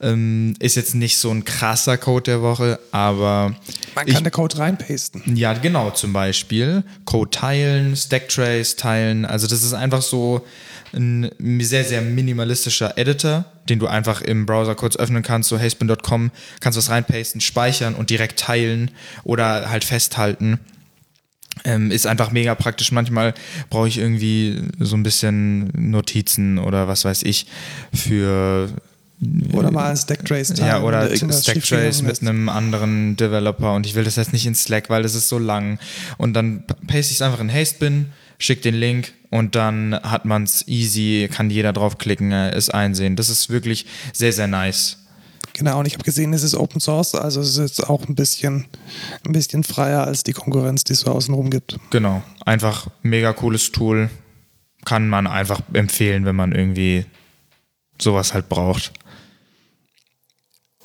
ähm, 0.00 0.54
ist 0.58 0.76
jetzt 0.76 0.94
nicht 0.94 1.18
so 1.18 1.30
ein 1.30 1.44
krasser 1.44 1.96
Code 1.98 2.24
der 2.24 2.42
Woche, 2.42 2.78
aber 2.90 3.54
man 3.94 4.06
kann 4.06 4.08
ich, 4.08 4.22
den 4.22 4.30
Code 4.30 4.58
reinpasten. 4.58 5.36
Ja, 5.36 5.52
genau, 5.54 5.90
zum 5.90 6.12
Beispiel 6.12 6.84
Code 7.04 7.30
teilen, 7.30 7.96
Stacktrace 7.96 8.76
teilen. 8.76 9.24
Also 9.24 9.46
das 9.46 9.62
ist 9.62 9.74
einfach 9.74 10.02
so 10.02 10.44
ein 10.94 11.30
sehr, 11.60 11.84
sehr 11.84 12.02
minimalistischer 12.02 12.98
Editor, 12.98 13.44
den 13.68 13.78
du 13.78 13.86
einfach 13.86 14.20
im 14.20 14.46
Browser 14.46 14.74
kurz 14.74 14.96
öffnen 14.96 15.22
kannst, 15.22 15.48
so 15.48 15.58
haspin.com, 15.58 16.30
kannst 16.60 16.78
was 16.78 16.90
reinpasten, 16.90 17.40
speichern 17.40 17.94
und 17.94 18.10
direkt 18.10 18.38
teilen 18.38 18.90
oder 19.24 19.70
halt 19.70 19.84
festhalten. 19.84 20.58
Ähm, 21.64 21.90
ist 21.90 22.06
einfach 22.06 22.32
mega 22.32 22.54
praktisch. 22.54 22.92
Manchmal 22.92 23.34
brauche 23.70 23.88
ich 23.88 23.98
irgendwie 23.98 24.62
so 24.80 24.96
ein 24.96 25.02
bisschen 25.02 25.70
Notizen 25.90 26.58
oder 26.58 26.88
was 26.88 27.04
weiß 27.04 27.22
ich 27.22 27.46
für 27.94 28.68
Oder 29.52 29.70
mal 29.70 29.90
ein 29.90 29.96
Stacktrace 29.96 30.54
ja, 30.58 30.82
oder 30.82 31.14
Stacktrace 31.14 32.02
mit 32.02 32.20
einem 32.20 32.48
anderen 32.48 33.16
Developer 33.16 33.74
und 33.74 33.86
ich 33.86 33.94
will 33.94 34.04
das 34.04 34.16
jetzt 34.16 34.32
nicht 34.32 34.46
in 34.46 34.54
Slack, 34.54 34.90
weil 34.90 35.02
das 35.02 35.14
ist 35.14 35.28
so 35.28 35.38
lang. 35.38 35.78
Und 36.18 36.34
dann 36.34 36.64
paste 36.86 37.12
ich 37.12 37.12
es 37.12 37.22
einfach 37.22 37.40
in 37.40 37.52
Hastebin, 37.52 38.06
schick 38.38 38.62
den 38.62 38.74
Link 38.74 39.12
und 39.30 39.54
dann 39.54 39.94
hat 39.94 40.24
man 40.24 40.44
es 40.44 40.66
easy, 40.66 41.28
kann 41.32 41.50
jeder 41.50 41.72
draufklicken, 41.72 42.32
äh, 42.32 42.50
es 42.50 42.70
einsehen. 42.70 43.14
Das 43.14 43.28
ist 43.28 43.50
wirklich 43.50 43.86
sehr, 44.12 44.32
sehr 44.32 44.48
nice. 44.48 45.01
Genau, 45.54 45.78
und 45.80 45.86
ich 45.86 45.94
habe 45.94 46.04
gesehen, 46.04 46.32
es 46.32 46.42
ist 46.42 46.54
Open 46.54 46.80
Source, 46.80 47.14
also 47.14 47.40
es 47.40 47.58
ist 47.58 47.88
auch 47.88 48.08
ein 48.08 48.14
bisschen, 48.14 48.66
ein 49.26 49.32
bisschen 49.32 49.64
freier 49.64 50.04
als 50.04 50.24
die 50.24 50.32
Konkurrenz, 50.32 50.84
die 50.84 50.94
es 50.94 51.00
so 51.00 51.10
außenrum 51.10 51.50
gibt. 51.50 51.78
Genau, 51.90 52.22
einfach 52.44 52.88
mega 53.02 53.32
cooles 53.32 53.70
Tool. 53.70 54.10
Kann 54.84 55.08
man 55.08 55.26
einfach 55.26 55.60
empfehlen, 55.74 56.24
wenn 56.24 56.34
man 56.34 56.52
irgendwie 56.52 57.04
sowas 58.00 58.34
halt 58.34 58.48
braucht. 58.48 58.92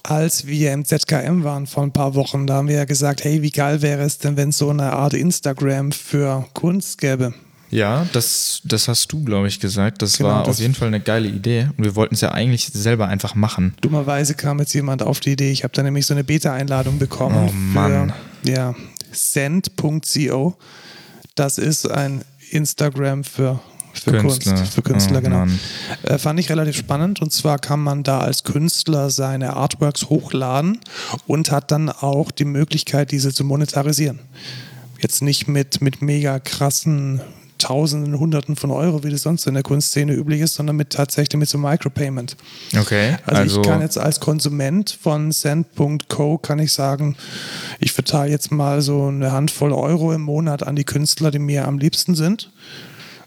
Als 0.04 0.48
wir 0.48 0.72
im 0.72 0.86
ZKM 0.86 1.44
waren 1.44 1.68
vor 1.68 1.84
ein 1.84 1.92
paar 1.92 2.16
Wochen, 2.16 2.48
da 2.48 2.56
haben 2.56 2.68
wir 2.68 2.76
ja 2.76 2.86
gesagt, 2.86 3.24
hey, 3.24 3.42
wie 3.42 3.52
geil 3.52 3.82
wäre 3.82 4.04
es 4.04 4.20
denn, 4.20 4.38
wenn 4.38 4.50
es 4.50 4.58
so 4.58 4.70
eine 4.70 4.94
Art 4.94 5.14
Instagram 5.14 5.92
für 5.92 6.46
Kunst 6.54 7.00
gäbe? 7.00 7.34
Ja, 7.70 8.08
das, 8.14 8.62
das 8.64 8.88
hast 8.88 9.12
du, 9.12 9.24
glaube 9.24 9.48
ich, 9.48 9.60
gesagt. 9.60 10.02
Das 10.02 10.18
genau, 10.18 10.30
war 10.30 10.44
das 10.44 10.56
auf 10.56 10.60
jeden 10.62 10.74
Fall 10.74 10.88
eine 10.88 11.00
geile 11.00 11.28
Idee. 11.28 11.70
Und 11.78 11.84
wir 11.84 11.96
wollten 11.96 12.16
es 12.16 12.22
ja 12.22 12.32
eigentlich 12.32 12.68
selber 12.68 13.08
einfach 13.08 13.36
machen. 13.36 13.76
Dummerweise 13.82 14.36
kam 14.36 14.60
jetzt 14.60 14.74
jemand 14.74 15.04
auf 15.04 15.20
die 15.20 15.32
Idee. 15.32 15.52
Ich 15.52 15.64
habe 15.64 15.74
da 15.74 15.84
nämlich 15.84 16.06
so 16.06 16.14
eine 16.14 16.24
Beta-Einladung 16.24 16.98
bekommen. 17.00 17.50
Oh 17.50 17.52
Mann. 17.52 18.14
Für, 18.44 18.52
ja, 18.52 18.76
send.co. 19.12 20.56
Das 21.36 21.58
ist 21.58 21.90
ein 21.90 22.24
Instagram 22.52 23.24
für 23.24 23.60
für 24.04 24.12
Künstler. 24.12 24.54
Kunst, 24.54 24.74
für 24.74 24.82
Künstler, 24.82 25.20
oh, 25.20 25.22
genau. 25.22 25.46
Äh, 26.04 26.18
fand 26.18 26.40
ich 26.40 26.50
relativ 26.50 26.78
spannend 26.78 27.22
und 27.22 27.32
zwar 27.32 27.58
kann 27.58 27.80
man 27.80 28.04
da 28.04 28.20
als 28.20 28.44
Künstler 28.44 29.10
seine 29.10 29.56
Artworks 29.56 30.10
hochladen 30.10 30.80
und 31.26 31.52
hat 31.52 31.72
dann 31.72 31.90
auch 31.90 32.32
die 32.32 32.46
Möglichkeit, 32.46 33.12
diese 33.12 33.34
zu 33.34 33.44
monetarisieren. 33.44 34.20
Jetzt 35.02 35.22
nicht 35.22 35.48
mit, 35.48 35.82
mit 35.82 36.02
mega 36.02 36.40
krassen 36.40 37.22
Tausenden, 37.58 38.20
Hunderten 38.20 38.56
von 38.56 38.72
Euro, 38.72 39.04
wie 39.04 39.10
das 39.10 39.24
sonst 39.24 39.48
in 39.48 39.54
der 39.54 39.64
Kunstszene 39.64 40.14
üblich 40.14 40.42
ist, 40.42 40.56
sondern 40.56 40.76
mit 40.76 40.92
tatsächlich 40.92 41.38
mit 41.38 41.50
so 41.50 41.58
Micropayment. 41.58 42.38
Okay. 42.78 43.18
Also, 43.26 43.42
also 43.42 43.62
ich 43.62 43.68
kann 43.68 43.82
jetzt 43.82 43.98
als 43.98 44.20
Konsument 44.20 44.98
von 45.02 45.32
Send.co 45.32 46.38
kann 46.38 46.60
ich 46.60 46.72
sagen, 46.72 47.16
ich 47.80 47.92
verteile 47.92 48.32
jetzt 48.32 48.52
mal 48.52 48.82
so 48.82 49.08
eine 49.08 49.32
Handvoll 49.32 49.74
Euro 49.74 50.14
im 50.14 50.22
Monat 50.22 50.66
an 50.66 50.76
die 50.76 50.84
Künstler, 50.84 51.32
die 51.32 51.40
mir 51.40 51.68
am 51.68 51.78
liebsten 51.78 52.16
sind. 52.16 52.52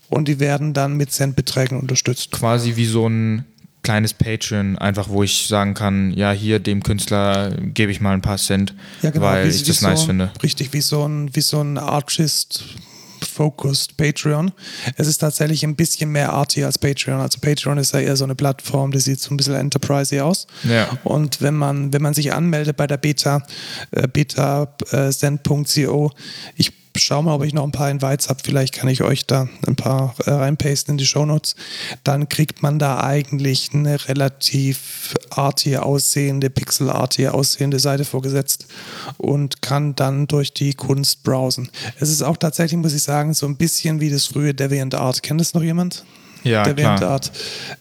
Und 0.09 0.27
die 0.27 0.41
werden 0.41 0.75
dann 0.75 0.97
mit 0.97 1.13
Centbeträgen 1.13 1.79
unterstützt. 1.79 2.33
Quasi 2.33 2.75
wie 2.75 2.87
so 2.87 3.09
ein 3.09 3.45
kleines 3.83 4.13
Patreon, 4.13 4.77
einfach 4.79 5.09
wo 5.09 5.23
ich 5.23 5.47
sagen 5.47 5.75
kann, 5.75 6.13
ja, 6.13 6.33
hier 6.33 6.59
dem 6.59 6.83
Künstler 6.83 7.57
gebe 7.61 7.91
ich 7.93 8.01
mal 8.01 8.13
ein 8.13 8.23
paar 8.23 8.37
Cent, 8.37 8.75
ja, 9.03 9.11
genau, 9.11 9.25
weil 9.25 9.47
wie, 9.47 9.55
ich 9.55 9.63
das 9.63 9.81
nice 9.83 10.01
so, 10.01 10.07
finde. 10.07 10.31
Richtig, 10.43 10.73
wie 10.73 10.81
so 10.81 11.07
ein, 11.07 11.35
wie 11.35 11.41
so 11.41 11.61
ein 11.61 11.79
Artist 11.79 12.65
Focused 13.25 13.97
Patreon. 13.97 14.53
Es 14.97 15.07
ist 15.07 15.19
tatsächlich 15.19 15.65
ein 15.65 15.77
bisschen 15.77 16.11
mehr 16.11 16.33
arty 16.33 16.65
als 16.65 16.79
Patreon. 16.79 17.21
Also 17.21 17.39
Patreon 17.41 17.79
ist 17.79 17.95
ja 17.95 18.01
eher 18.01 18.17
so 18.17 18.25
eine 18.25 18.35
Plattform, 18.35 18.93
die 18.93 19.01
sieht 19.01 19.21
so 19.21 19.33
ein 19.33 19.37
bisschen 19.37 19.55
enterprise 19.55 20.25
aus. 20.25 20.47
Ja. 20.65 20.89
Und 21.05 21.41
wenn 21.43 21.55
man, 21.55 21.93
wenn 21.93 22.03
man 22.03 22.15
sich 22.15 22.33
anmeldet 22.33 22.77
bei 22.77 22.87
der 22.87 22.97
Beta, 22.97 23.43
äh, 23.91 24.09
beta-send.co, 24.09 26.07
äh, 26.07 26.11
ich 26.57 26.80
schau 26.97 27.23
mal, 27.23 27.35
ob 27.35 27.45
ich 27.45 27.55
noch 27.55 27.65
ein 27.65 27.73
paar 27.73 27.91
Invites 27.91 28.29
habe. 28.29 28.41
Vielleicht 28.45 28.75
kann 28.75 28.89
ich 28.89 29.03
euch 29.03 29.27
da 29.27 29.49
ein 29.67 29.77
paar 29.77 30.15
äh, 30.25 30.31
reinpasten 30.31 30.93
in 30.93 30.99
die 30.99 31.07
Shownotes. 31.07 31.55
Dann 32.05 32.29
kriegt 32.29 32.63
man 32.63 32.79
da 32.79 33.03
eigentlich 33.03 33.71
eine 33.73 34.09
relativ 34.09 35.15
arty 35.31 35.77
aussehende, 35.77 36.51
pixelarty 36.51 37.29
aussehende 37.29 37.79
Seite 37.79 38.05
vorgesetzt 38.05 38.67
und 39.19 39.63
kann 39.63 39.95
dann 39.95 40.27
durch 40.27 40.53
die 40.53 40.75
Kunst 40.75 41.23
browsen. 41.23 41.71
Es 41.99 42.11
ist 42.11 42.23
auch 42.23 42.37
tatsächlich, 42.37 42.79
muss 42.81 42.95
ich 42.95 43.03
sagen, 43.03 43.35
so 43.35 43.47
ein 43.47 43.57
bisschen 43.57 44.01
wie 44.01 44.11
das 44.11 44.27
frühe 44.27 44.55
DeviantArt. 44.55 45.23
Kennt 45.23 45.41
das 45.41 45.55
noch 45.55 45.63
jemand? 45.63 46.05
Ja, 46.45 46.63
der 46.63 46.77
Währendart 46.77 47.33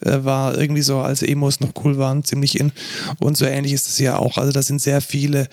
äh, 0.01 0.23
war 0.23 0.57
irgendwie 0.57 0.81
so, 0.81 0.99
als 0.99 1.21
Emos 1.21 1.59
noch 1.59 1.71
cool 1.83 1.97
waren, 1.97 2.23
ziemlich 2.23 2.59
in. 2.59 2.71
Und 3.19 3.37
so 3.37 3.45
ähnlich 3.45 3.73
ist 3.73 3.87
es 3.87 3.99
ja 3.99 4.17
auch. 4.17 4.37
Also 4.37 4.51
da 4.51 4.61
sind 4.61 4.81
sehr 4.81 5.01
viele 5.01 5.47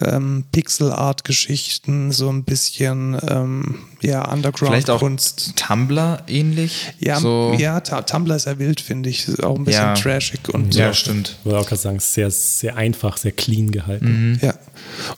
ähm, 0.00 0.44
Pixel-Art-Geschichten, 0.52 2.12
so 2.12 2.30
ein 2.30 2.44
bisschen 2.44 3.18
ähm, 3.28 3.78
ja, 4.00 4.30
Underground-Kunst. 4.30 5.40
Vielleicht 5.40 5.60
auch 5.60 5.68
Tumblr 5.68 6.22
ähnlich? 6.28 6.92
Ja, 6.98 7.20
so. 7.20 7.54
ja 7.58 7.80
Tumblr 7.80 8.36
ist 8.36 8.46
ja 8.46 8.58
wild, 8.58 8.80
finde 8.80 9.08
ich. 9.08 9.42
Auch 9.42 9.56
ein 9.56 9.64
bisschen 9.64 9.82
ja. 9.82 9.94
trashig. 9.94 10.48
Und 10.52 10.74
ja, 10.74 10.88
so. 10.88 10.94
stimmt. 10.94 11.36
Ich 11.40 11.46
würde 11.46 11.58
auch 11.58 11.66
gerade 11.66 11.80
sagen, 11.80 12.00
sehr, 12.00 12.30
sehr 12.30 12.76
einfach, 12.76 13.16
sehr 13.16 13.32
clean 13.32 13.70
gehalten. 13.70 14.32
Mhm. 14.32 14.38
Ja. 14.42 14.54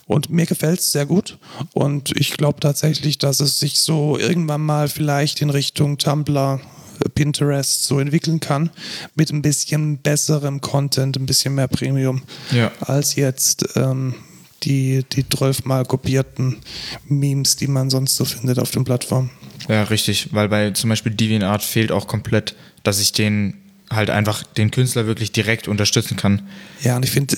Und 0.05 0.29
mir 0.29 0.45
gefällt 0.45 0.79
es 0.79 0.91
sehr 0.91 1.05
gut. 1.05 1.37
Und 1.73 2.15
ich 2.17 2.31
glaube 2.31 2.59
tatsächlich, 2.59 3.17
dass 3.17 3.39
es 3.39 3.59
sich 3.59 3.79
so 3.79 4.17
irgendwann 4.17 4.61
mal 4.61 4.87
vielleicht 4.87 5.41
in 5.41 5.49
Richtung 5.49 5.97
Tumblr 5.97 6.59
Pinterest 7.13 7.83
so 7.83 7.99
entwickeln 7.99 8.39
kann, 8.39 8.69
mit 9.15 9.31
ein 9.31 9.41
bisschen 9.41 9.97
besserem 9.97 10.61
Content, 10.61 11.17
ein 11.17 11.25
bisschen 11.25 11.55
mehr 11.55 11.67
Premium, 11.67 12.23
ja. 12.51 12.71
als 12.79 13.15
jetzt 13.15 13.67
ähm, 13.75 14.15
die, 14.63 15.05
die 15.11 15.27
12 15.27 15.65
mal 15.65 15.85
kopierten 15.85 16.57
Memes, 17.07 17.55
die 17.55 17.67
man 17.67 17.89
sonst 17.89 18.15
so 18.15 18.25
findet 18.25 18.59
auf 18.59 18.71
den 18.71 18.83
Plattformen. 18.83 19.29
Ja, 19.67 19.83
richtig, 19.83 20.29
weil 20.31 20.49
bei 20.49 20.71
zum 20.71 20.89
Beispiel 20.89 21.13
DeviantArt 21.13 21.63
fehlt 21.63 21.91
auch 21.91 22.07
komplett, 22.07 22.55
dass 22.83 22.99
ich 22.99 23.11
den 23.11 23.55
halt 23.89 24.09
einfach 24.09 24.43
den 24.43 24.71
Künstler 24.71 25.07
wirklich 25.07 25.31
direkt 25.31 25.67
unterstützen 25.67 26.17
kann. 26.17 26.47
Ja, 26.81 26.97
und 26.97 27.05
ich 27.05 27.11
finde, 27.11 27.35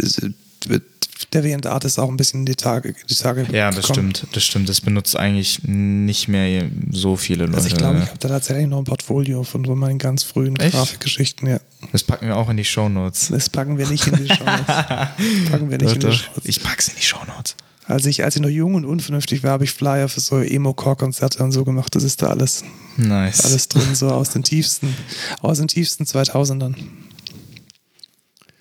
DeviantArt 1.34 1.86
ist 1.86 1.99
auch 1.99 2.09
ein 2.09 2.17
bisschen 2.17 2.41
in 2.41 2.45
die 2.45 2.55
Tage, 2.55 2.95
die 3.09 3.15
Tage 3.15 3.45
Ja, 3.51 3.72
das 3.72 3.88
gekommen. 3.88 4.15
stimmt, 4.15 4.36
das 4.36 4.43
stimmt. 4.43 4.70
Das 4.70 4.82
benutzt 4.82 5.15
eigentlich 5.17 5.61
nicht 5.63 6.28
mehr 6.28 6.70
so 6.91 7.15
viele 7.17 7.45
Leute. 7.45 7.57
Also 7.57 7.67
ich 7.67 7.76
glaube, 7.76 7.99
ich 7.99 8.07
habe 8.07 8.17
da 8.20 8.28
tatsächlich 8.30 8.67
noch 8.67 8.80
ein 8.80 8.84
Portfolio 8.86 9.43
von 9.43 9.63
so 9.65 9.76
meinen 9.76 9.99
ganz 9.99 10.24
frühen 10.24 10.55
Echt? 10.57 10.74
Grafikgeschichten, 10.76 11.47
ja. 11.47 11.59
Das 11.91 12.03
packen 12.03 12.28
wir 12.28 12.38
auch 12.38 12.49
in 12.49 12.57
die 12.57 12.65
Shownotes. 12.65 13.30
Das 13.30 13.49
packen 13.49 13.78
wir 13.78 13.88
nicht 13.88 14.07
in 14.07 14.15
die 14.15 14.28
Shownotes. 14.28 14.65
packen 15.51 15.70
wir 15.70 15.78
nicht 15.78 15.93
in 15.95 15.99
die 15.99 16.11
Shownotes. 16.11 16.45
Ich 16.45 16.63
pack's 16.63 16.88
in 16.88 16.95
die 16.95 17.03
Shownotes. 17.03 17.55
Als 17.86 18.05
ich, 18.05 18.24
als 18.24 18.36
ich 18.36 18.41
noch 18.43 18.49
jung 18.49 18.76
und 18.76 18.86
unvernünftig 18.86 19.41
war, 19.43 19.51
habe 19.51 19.63
ich 19.63 19.72
Flyer 19.72 20.07
für 20.09 20.20
so 20.20 20.39
Emo-Core-Konzerte 20.39 21.43
und 21.43 21.51
so 21.51 21.65
gemacht. 21.65 21.95
Das 21.95 22.03
ist 22.03 22.22
da 22.22 22.28
alles. 22.28 22.63
Nice. 22.97 23.45
Alles 23.45 23.67
drin, 23.67 23.95
so 23.95 24.09
aus 24.11 24.30
den 24.30 24.43
tiefsten, 24.43 24.95
aus 25.41 25.57
den 25.57 25.67
tiefsten 25.67 26.03
2000ern. 26.03 26.76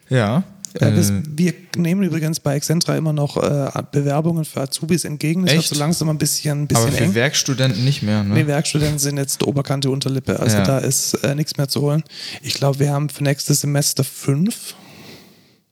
Ja, 0.08 0.44
äh, 0.80 0.88
äh, 0.88 1.22
wir 1.36 1.54
nehmen 1.76 2.02
übrigens 2.02 2.40
bei 2.40 2.56
Excentra 2.56 2.96
immer 2.96 3.12
noch 3.12 3.36
äh, 3.36 3.70
Bewerbungen 3.92 4.44
für 4.44 4.60
Azubis 4.60 5.04
entgegen. 5.04 5.46
Das 5.46 5.54
Echt? 5.54 5.70
wird 5.70 5.76
so 5.76 5.80
langsam 5.80 6.08
ein 6.08 6.18
bisschen, 6.18 6.66
bisschen 6.66 6.84
Aber 6.84 6.92
für 6.92 7.04
eng. 7.04 7.14
Werkstudenten 7.14 7.84
nicht 7.84 8.02
mehr, 8.02 8.22
ne? 8.22 8.34
Nee, 8.34 8.46
Werkstudenten 8.46 8.98
sind 8.98 9.16
jetzt 9.16 9.42
Oberkante, 9.42 9.90
Unterlippe. 9.90 10.40
Also 10.40 10.58
ja. 10.58 10.64
da 10.64 10.78
ist 10.78 11.14
äh, 11.24 11.34
nichts 11.34 11.56
mehr 11.56 11.68
zu 11.68 11.80
holen. 11.82 12.02
Ich 12.42 12.54
glaube, 12.54 12.78
wir 12.78 12.92
haben 12.92 13.08
für 13.08 13.24
nächstes 13.24 13.60
Semester 13.60 14.04
fünf. 14.04 14.74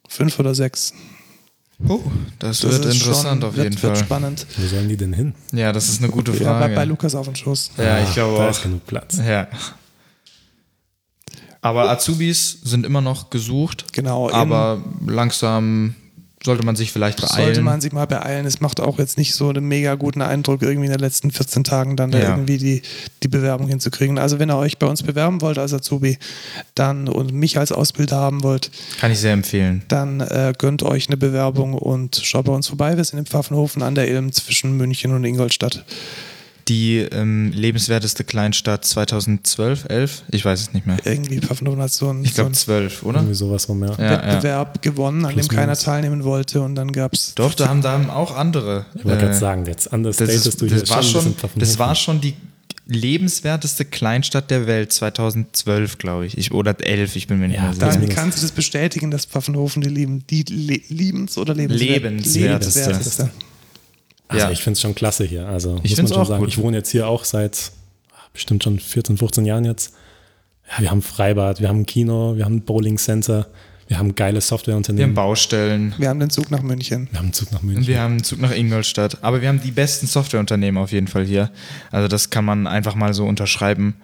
Fünf 0.08 0.38
oder 0.38 0.54
sechs. 0.54 0.92
Oh, 1.88 2.00
das, 2.38 2.60
das 2.60 2.72
wird 2.72 2.86
interessant 2.86 3.42
schon, 3.42 3.50
auf 3.50 3.56
jeden 3.56 3.70
wird, 3.70 3.80
Fall. 3.80 3.90
Wird 3.90 3.98
spannend. 3.98 4.46
Wo 4.56 4.66
sollen 4.66 4.88
die 4.88 4.96
denn 4.96 5.12
hin? 5.12 5.34
Ja, 5.52 5.72
das 5.72 5.88
ist 5.88 6.02
eine 6.02 6.10
gute 6.10 6.32
Frage. 6.32 6.44
Ja, 6.44 6.58
bei, 6.68 6.74
bei 6.74 6.84
Lukas 6.84 7.14
auf 7.14 7.26
dem 7.26 7.34
Schoß. 7.34 7.72
Ja, 7.76 8.02
ich 8.02 8.14
glaube 8.14 8.38
da 8.38 8.46
auch. 8.46 8.50
ist 8.50 8.62
genug 8.62 8.86
Platz. 8.86 9.18
Ja. 9.18 9.48
Aber 11.60 11.90
Azubis 11.90 12.58
sind 12.62 12.86
immer 12.86 13.00
noch 13.00 13.30
gesucht. 13.30 13.92
Genau. 13.92 14.30
Aber 14.30 14.80
langsam 15.06 15.94
sollte 16.46 16.64
man 16.64 16.76
sich 16.76 16.92
vielleicht 16.92 17.20
beeilen. 17.20 17.44
Sollte 17.46 17.60
man 17.60 17.80
sich 17.80 17.92
mal 17.92 18.06
beeilen. 18.06 18.46
Es 18.46 18.60
macht 18.60 18.80
auch 18.80 18.98
jetzt 18.98 19.18
nicht 19.18 19.34
so 19.34 19.50
einen 19.50 19.66
mega 19.66 19.96
guten 19.96 20.22
Eindruck, 20.22 20.62
irgendwie 20.62 20.86
in 20.86 20.92
den 20.92 21.00
letzten 21.00 21.30
14 21.30 21.64
Tagen 21.64 21.96
dann 21.96 22.12
ja. 22.12 22.30
irgendwie 22.30 22.56
die, 22.56 22.82
die 23.22 23.28
Bewerbung 23.28 23.68
hinzukriegen. 23.68 24.18
Also 24.18 24.38
wenn 24.38 24.50
ihr 24.50 24.56
euch 24.56 24.78
bei 24.78 24.86
uns 24.86 25.02
bewerben 25.02 25.42
wollt 25.42 25.58
als 25.58 25.74
Azubi 25.74 26.18
dann 26.74 27.08
und 27.08 27.32
mich 27.32 27.58
als 27.58 27.72
Ausbilder 27.72 28.16
haben 28.16 28.42
wollt, 28.42 28.70
kann 29.00 29.10
ich 29.10 29.18
sehr 29.18 29.32
empfehlen. 29.32 29.82
Dann 29.88 30.20
äh, 30.20 30.54
gönnt 30.56 30.82
euch 30.82 31.08
eine 31.08 31.16
Bewerbung 31.16 31.74
und 31.74 32.16
schaut 32.22 32.46
bei 32.46 32.52
uns 32.52 32.68
vorbei. 32.68 32.96
Wir 32.96 33.04
sind 33.04 33.18
im 33.18 33.26
Pfaffenhofen 33.26 33.82
an 33.82 33.94
der 33.94 34.08
Ilm 34.08 34.32
zwischen 34.32 34.76
München 34.76 35.12
und 35.12 35.24
Ingolstadt 35.24 35.84
die 36.68 36.98
ähm, 36.98 37.52
lebenswerteste 37.52 38.24
Kleinstadt 38.24 38.84
2012, 38.84 39.86
11? 39.88 40.22
Ich 40.30 40.44
weiß 40.44 40.60
es 40.60 40.72
nicht 40.72 40.86
mehr. 40.86 40.96
Irgendwie 41.04 41.38
Pfaffenhofen 41.38 41.80
hat 41.80 41.92
so 41.92 42.10
ein, 42.10 42.24
ich 42.24 42.34
glaube 42.34 42.52
12, 42.52 43.02
oder? 43.04 43.20
Irgendwie 43.20 43.34
sowas 43.34 43.68
rum, 43.68 43.82
ja. 43.84 43.96
Wettbewerb 43.96 44.76
ja. 44.76 44.90
gewonnen, 44.90 45.24
an 45.24 45.34
Plus 45.34 45.48
dem 45.48 45.54
keiner 45.54 45.66
minus. 45.68 45.82
teilnehmen 45.82 46.24
wollte 46.24 46.60
und 46.62 46.74
dann 46.74 46.92
gab 46.92 47.12
es. 47.14 47.34
Doch, 47.34 47.54
da 47.54 47.68
haben, 47.68 47.82
da 47.82 47.92
haben 47.92 48.10
auch 48.10 48.36
andere. 48.36 48.86
Ich 48.94 49.04
wollte 49.04 49.18
äh, 49.18 49.22
gerade 49.22 49.38
sagen, 49.38 49.66
jetzt 49.66 49.92
anders 49.92 50.16
das, 50.16 50.30
ist, 50.30 50.60
du 50.60 50.66
das, 50.66 50.88
war 50.90 51.02
schon, 51.02 51.34
das 51.56 51.78
war 51.78 51.94
schon 51.94 52.20
die 52.20 52.34
lebenswerteste 52.86 53.84
Kleinstadt 53.84 54.50
der 54.50 54.66
Welt 54.66 54.92
2012, 54.92 55.98
glaube 55.98 56.26
ich. 56.26 56.38
ich. 56.38 56.52
Oder 56.52 56.76
11, 56.78 57.16
ich 57.16 57.26
bin 57.26 57.38
mir 57.38 57.48
nicht 57.48 57.56
ja, 57.56 57.64
mehr 57.64 57.74
sicher. 57.74 57.86
Dann 57.90 58.08
kannst 58.08 58.38
du 58.38 58.42
das 58.42 58.52
bestätigen, 58.52 59.10
dass 59.10 59.24
Pfaffenhofen 59.26 59.82
die, 59.82 59.88
lieben, 59.88 60.24
die 60.28 60.44
le 60.48 60.80
liebens- 60.88 61.36
oder 61.36 61.54
lebenswerteste. 61.54 62.40
lebenswerteste. 62.40 63.30
Also 64.28 64.46
ja. 64.46 64.50
ich 64.52 64.62
finde 64.62 64.72
es 64.74 64.80
schon 64.80 64.94
klasse 64.94 65.24
hier. 65.24 65.46
Also 65.46 65.78
ich 65.82 65.92
muss 65.92 66.10
man 66.10 66.18
schon 66.18 66.26
sagen, 66.26 66.40
gut. 66.40 66.48
ich 66.48 66.58
wohne 66.58 66.76
jetzt 66.78 66.90
hier 66.90 67.06
auch 67.08 67.24
seit 67.24 67.70
bestimmt 68.32 68.64
schon 68.64 68.78
14, 68.78 69.16
15 69.16 69.44
Jahren 69.46 69.64
jetzt. 69.64 69.92
Ja, 70.70 70.82
wir 70.82 70.90
haben 70.90 71.02
Freibad, 71.02 71.60
wir 71.60 71.68
haben 71.68 71.80
ein 71.80 71.86
Kino, 71.86 72.36
wir 72.36 72.44
haben 72.44 72.56
ein 72.56 72.62
Bowling 72.62 72.98
Center. 72.98 73.46
Wir 73.88 73.98
haben 74.00 74.16
geile 74.16 74.32
Wir 74.32 74.36
haben 74.38 74.40
Softwareunternehmen. 74.42 75.14
Baustellen. 75.14 75.94
Wir 75.96 76.08
haben 76.08 76.18
den 76.18 76.28
Zug 76.30 76.50
nach 76.50 76.60
München. 76.60 77.06
Wir 77.12 77.18
haben 77.20 77.26
einen 77.26 77.32
Zug 77.32 77.52
nach 77.52 77.60
Und 77.62 77.66
München. 77.68 77.86
wir 77.86 78.00
haben 78.00 78.12
einen 78.14 78.24
Zug 78.24 78.40
nach 78.40 78.50
Ingolstadt. 78.50 79.22
Aber 79.22 79.40
wir 79.40 79.48
haben 79.48 79.60
die 79.62 79.70
besten 79.70 80.08
Softwareunternehmen 80.08 80.82
auf 80.82 80.90
jeden 80.90 81.06
Fall 81.06 81.24
hier. 81.24 81.52
Also 81.92 82.08
das 82.08 82.30
kann 82.30 82.44
man 82.44 82.66
einfach 82.66 82.96
mal 82.96 83.14
so 83.14 83.24
unterschreiben. 83.26 83.94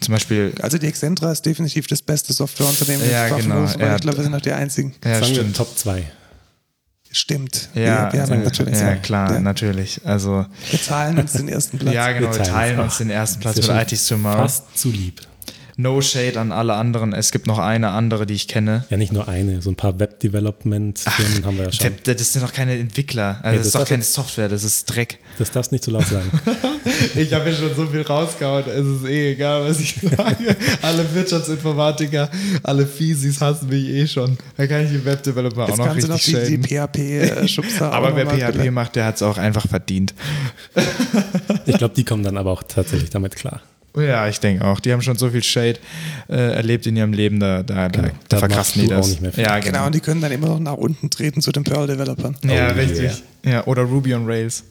Zum 0.00 0.12
Beispiel, 0.12 0.52
Also 0.60 0.76
die 0.76 0.86
Excentra 0.86 1.32
ist 1.32 1.46
definitiv 1.46 1.86
das 1.86 2.02
beste 2.02 2.34
Softwareunternehmen 2.34 3.10
Ja, 3.10 3.28
in 3.28 3.36
genau. 3.38 3.54
Weil 3.64 3.80
Ja. 3.80 3.94
ich 3.96 4.02
glaube, 4.02 4.18
wir 4.18 4.22
sind 4.24 4.32
noch 4.32 4.40
die 4.42 4.52
einzigen. 4.52 4.94
ja, 5.02 5.14
Sagen 5.14 5.26
wir 5.28 5.34
stimmt. 5.34 5.56
Top 5.56 5.78
2. 5.78 6.04
Stimmt. 7.12 7.70
Ja, 7.74 8.12
wir, 8.12 8.12
wir 8.12 8.22
haben 8.22 8.68
äh, 8.68 8.78
ja, 8.80 8.96
klar, 8.96 9.32
Ja. 9.32 9.40
natürlich. 9.40 10.00
Also, 10.04 10.46
Wir 10.70 10.80
teilen 10.80 11.18
uns 11.18 11.32
den 11.32 11.48
ersten 11.48 11.78
Platz. 11.78 11.94
ja, 11.94 12.12
genau, 12.12 12.28
wir 12.30 12.36
Wir 12.36 12.42
teilen 12.44 12.54
teilen 12.54 12.80
uns 12.80 12.98
den 12.98 13.10
ersten 13.10 13.40
Platz 13.40 13.56
mit 13.56 13.92
IT 13.92 14.08
Tomorrow. 14.08 14.42
Fast 14.42 14.78
zu 14.78 14.90
lieb. 14.90 15.20
No 15.80 16.00
Shade 16.00 16.38
an 16.38 16.52
alle 16.52 16.74
anderen. 16.74 17.12
Es 17.12 17.32
gibt 17.32 17.46
noch 17.46 17.58
eine 17.58 17.90
andere, 17.90 18.26
die 18.26 18.34
ich 18.34 18.48
kenne. 18.48 18.84
Ja, 18.90 18.96
nicht 18.96 19.12
nur 19.12 19.28
eine, 19.28 19.62
so 19.62 19.70
ein 19.70 19.76
paar 19.76 19.98
Web-Development-Firmen 19.98 21.44
haben 21.44 21.56
wir 21.56 21.64
ja 21.64 21.72
schon. 21.72 21.86
Web, 21.86 22.04
das 22.04 22.32
sind 22.32 22.44
doch 22.44 22.52
keine 22.52 22.78
Entwickler. 22.78 23.40
Also 23.42 23.46
Ja, 23.46 23.52
das 23.52 23.58
das 23.58 23.66
ist 23.66 23.74
doch 23.76 23.88
keine 23.88 24.02
Software, 24.02 24.48
das 24.48 24.64
ist 24.64 24.84
Dreck. 24.86 25.18
Das 25.38 25.50
darfst 25.50 25.70
du 25.70 25.74
nicht 25.76 25.84
so 25.84 25.90
laut 25.90 26.06
sagen. 26.06 26.30
Ich 27.14 27.32
habe 27.34 27.50
ja 27.50 27.56
schon 27.56 27.74
so 27.74 27.86
viel 27.86 28.02
rausgehauen, 28.02 28.64
es 28.66 28.86
ist 28.86 29.08
eh 29.08 29.32
egal, 29.32 29.68
was 29.68 29.80
ich 29.80 29.94
sage. 29.94 30.56
alle 30.82 31.14
Wirtschaftsinformatiker, 31.14 32.30
alle 32.62 32.86
Fiesis 32.86 33.40
hassen 33.40 33.68
mich 33.68 33.86
eh 33.88 34.06
schon. 34.06 34.38
Da 34.56 34.66
kann 34.66 34.84
ich 34.84 34.90
den 34.90 35.04
Webdeveloper 35.04 35.64
auch 35.64 35.68
Jetzt 35.68 35.78
noch 35.78 35.86
kannst 35.86 36.04
du 36.04 36.08
noch 36.08 36.16
richtig 36.16 36.34
die, 36.46 36.58
die 36.58 36.68
schäden. 36.68 36.88
PHP-Schubser 37.44 37.92
Aber 37.92 38.16
wer 38.16 38.26
PHP 38.26 38.70
macht, 38.70 38.96
der 38.96 39.04
hat 39.04 39.16
es 39.16 39.22
auch 39.22 39.36
einfach 39.38 39.66
verdient. 39.68 40.14
Ich 41.66 41.76
glaube, 41.76 41.94
die 41.94 42.04
kommen 42.04 42.22
dann 42.22 42.36
aber 42.36 42.50
auch 42.50 42.62
tatsächlich 42.62 43.10
damit 43.10 43.36
klar. 43.36 43.60
Ja, 43.96 44.28
ich 44.28 44.38
denke 44.38 44.64
auch. 44.64 44.78
Die 44.80 44.92
haben 44.92 45.02
schon 45.02 45.16
so 45.16 45.30
viel 45.30 45.42
Shade 45.42 45.78
äh, 46.28 46.34
erlebt 46.54 46.86
in 46.86 46.96
ihrem 46.96 47.12
Leben, 47.12 47.40
da, 47.40 47.62
da, 47.64 47.88
Genau. 47.88 48.08
da 48.08 48.12
Da 48.28 48.38
verkraften 48.38 48.82
die 48.82 48.88
das. 48.88 49.04
auch 49.06 49.10
nicht 49.10 49.20
mehr 49.22 49.32
viel. 49.32 49.42
Ja, 49.44 49.58
Genau, 49.58 49.72
genau. 49.72 49.86
und 49.86 49.94
die 49.94 50.00
können 50.00 50.20
dann 50.20 50.30
immer 50.32 50.46
noch 50.48 50.60
nach 50.60 50.74
unten 50.74 51.10
treten 51.10 51.40
zu 51.42 51.50
den 51.50 51.64
Perl-Developern. 51.64 52.36
ja, 52.44 52.70
Oh, 52.70 52.74
richtig. 52.78 53.00
yeah. 53.44 53.52
Ja, 53.52 53.64
oder 53.66 53.82
Ruby 53.82 54.14
on 54.14 54.26
Rails. 54.26 54.64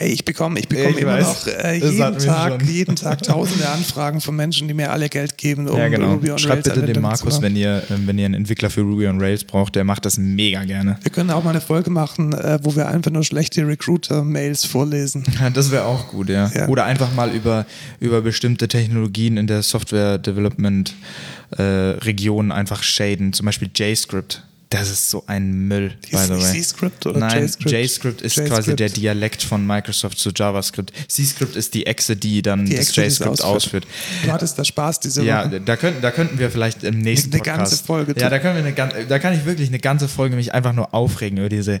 Hey, 0.00 0.12
ich 0.12 0.24
bekomme 0.24 0.58
ich 0.58 0.66
bekomme 0.66 0.92
Ich 0.92 1.02
immer 1.02 1.18
weiß. 1.18 1.44
noch 1.44 1.52
äh, 1.62 1.76
jeden, 1.76 2.16
Tag, 2.16 2.66
jeden 2.66 2.96
Tag 2.96 3.22
tausende 3.22 3.68
Anfragen 3.68 4.22
von 4.22 4.34
Menschen, 4.34 4.66
die 4.66 4.72
mir 4.72 4.92
alle 4.92 5.10
Geld 5.10 5.36
geben, 5.36 5.68
um 5.68 5.76
ja, 5.76 5.88
genau. 5.88 6.12
Ruby 6.12 6.30
on 6.30 6.38
Schreibt 6.38 6.66
Rails 6.66 6.80
bitte 6.80 6.94
dem 6.94 7.02
Markus, 7.02 7.42
wenn 7.42 7.54
ihr, 7.54 7.82
ähm, 7.90 8.06
wenn 8.06 8.18
ihr 8.18 8.24
einen 8.24 8.32
Entwickler 8.32 8.70
für 8.70 8.80
Ruby 8.80 9.08
on 9.08 9.20
Rails 9.20 9.44
braucht, 9.44 9.76
der 9.76 9.84
macht 9.84 10.06
das 10.06 10.16
mega 10.16 10.64
gerne. 10.64 10.96
Wir 11.02 11.12
können 11.12 11.30
auch 11.30 11.44
mal 11.44 11.50
eine 11.50 11.60
Folge 11.60 11.90
machen, 11.90 12.32
äh, 12.32 12.58
wo 12.62 12.74
wir 12.76 12.88
einfach 12.88 13.10
nur 13.10 13.24
schlechte 13.24 13.68
Recruiter-Mails 13.68 14.64
vorlesen. 14.64 15.22
Ja, 15.38 15.50
das 15.50 15.70
wäre 15.70 15.84
auch 15.84 16.08
gut, 16.08 16.30
ja. 16.30 16.50
Ja. 16.54 16.66
Oder 16.68 16.86
einfach 16.86 17.12
mal 17.12 17.34
über, 17.34 17.66
über 17.98 18.22
bestimmte 18.22 18.68
Technologien 18.68 19.36
in 19.36 19.48
der 19.48 19.62
Software-Development-Region 19.62 22.52
einfach 22.52 22.82
shaden. 22.82 23.34
Zum 23.34 23.44
Beispiel 23.44 23.68
JScript. 23.76 24.44
Das 24.70 24.88
ist 24.88 25.10
so 25.10 25.24
ein 25.26 25.50
Müll, 25.66 25.88
by 26.02 26.16
Hieß 26.16 26.24
the 26.26 26.30
way. 26.34 26.52
C-Script 26.52 27.04
oder 27.06 27.18
Nein, 27.18 27.42
JScript? 27.42 27.70
JScript 27.72 28.22
ist 28.22 28.36
JScript. 28.36 28.54
quasi 28.54 28.76
der 28.76 28.88
Dialekt 28.88 29.42
von 29.42 29.66
Microsoft 29.66 30.16
zu 30.18 30.30
JavaScript. 30.34 30.92
C-Script 31.08 31.56
ist 31.56 31.74
die 31.74 31.86
Echse, 31.86 32.14
die 32.14 32.40
dann 32.40 32.66
Die 32.66 32.76
das 32.76 32.92
die 32.92 33.00
JScript 33.00 33.42
ausführt. 33.42 33.84
Du 34.24 34.30
hattest 34.30 34.56
da 34.60 34.64
Spaß 34.64 35.00
diese 35.00 35.24
Ja, 35.24 35.46
Woche. 35.46 35.60
da 35.60 35.76
könnten, 35.76 36.00
da 36.02 36.12
könnten 36.12 36.38
wir 36.38 36.52
vielleicht 36.52 36.84
im 36.84 36.98
nächsten 37.00 37.30
Eine 37.32 37.38
Podcast. 37.38 37.58
ganze 37.58 37.84
Folge 37.84 38.14
Ja, 38.20 38.30
da 38.30 38.38
können 38.38 38.64
wir 38.76 38.84
eine 38.86 39.06
da 39.08 39.18
kann 39.18 39.34
ich 39.34 39.44
wirklich 39.44 39.68
eine 39.70 39.80
ganze 39.80 40.06
Folge 40.06 40.36
mich 40.36 40.54
einfach 40.54 40.72
nur 40.72 40.94
aufregen 40.94 41.38
über 41.38 41.48
diese 41.48 41.80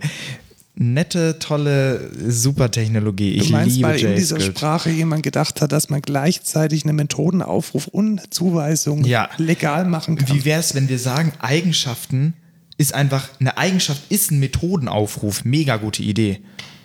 nette, 0.74 1.38
tolle, 1.38 2.10
super 2.28 2.72
Technologie. 2.72 3.34
Ich 3.34 3.46
Du 3.48 3.52
meinst, 3.52 3.76
liebe 3.76 3.88
weil 3.88 4.00
in 4.00 4.16
dieser. 4.16 4.40
Sprache 4.40 4.90
jemand 4.90 5.22
gedacht 5.22 5.60
hat, 5.60 5.70
dass 5.70 5.90
man 5.90 6.02
gleichzeitig 6.02 6.82
eine 6.84 6.92
Methodenaufruf 6.94 7.86
und 7.86 8.34
Zuweisung 8.34 9.04
Ja. 9.04 9.28
legal 9.36 9.84
machen 9.84 10.16
kann? 10.16 10.34
Wie 10.34 10.44
wäre 10.44 10.58
es, 10.58 10.74
wenn 10.74 10.88
wir 10.88 10.98
sagen, 10.98 11.32
Eigenschaften 11.38 12.34
ist 12.80 12.94
einfach, 12.94 13.28
eine 13.38 13.58
Eigenschaft 13.58 14.00
ist 14.08 14.30
ein 14.30 14.40
Methodenaufruf, 14.40 15.44
mega 15.44 15.76
gute 15.76 16.02
Idee. 16.02 16.40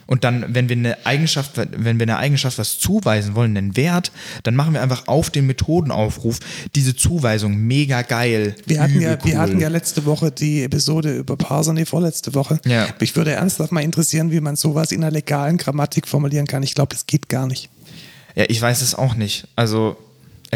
Und 0.07 0.25
dann, 0.25 0.53
wenn 0.53 0.67
wir 0.67 0.75
eine 0.75 1.05
Eigenschaft, 1.05 1.53
wenn 1.55 1.97
wir 1.99 2.03
eine 2.03 2.17
Eigenschaft 2.17 2.57
was 2.57 2.77
zuweisen 2.77 3.33
wollen, 3.33 3.55
einen 3.55 3.77
Wert, 3.77 4.11
dann 4.43 4.55
machen 4.55 4.73
wir 4.73 4.81
einfach 4.81 5.07
auf 5.07 5.29
den 5.29 5.47
Methodenaufruf 5.47 6.39
diese 6.75 6.97
Zuweisung 6.97 7.55
mega 7.55 8.01
geil. 8.01 8.55
Wir 8.65 8.81
hatten, 8.81 8.99
ja, 8.99 9.17
wir 9.23 9.39
hatten 9.39 9.59
ja 9.59 9.69
letzte 9.69 10.05
Woche 10.05 10.31
die 10.31 10.63
Episode 10.63 11.17
über 11.17 11.37
Parser, 11.37 11.71
nee, 11.71 11.85
vorletzte 11.85 12.35
Woche. 12.35 12.59
Ja. 12.65 12.87
Mich 12.99 13.15
würde 13.15 13.31
ernsthaft 13.31 13.71
mal 13.71 13.81
interessieren, 13.81 14.31
wie 14.31 14.41
man 14.41 14.57
sowas 14.57 14.91
in 14.91 15.01
einer 15.01 15.11
legalen 15.11 15.55
Grammatik 15.57 16.09
formulieren 16.09 16.45
kann. 16.45 16.61
Ich 16.61 16.75
glaube, 16.75 16.93
das 16.93 17.07
geht 17.07 17.29
gar 17.29 17.47
nicht. 17.47 17.69
Ja, 18.35 18.43
ich 18.49 18.61
weiß 18.61 18.81
es 18.81 18.95
auch 18.95 19.15
nicht. 19.15 19.47
Also, 19.55 19.95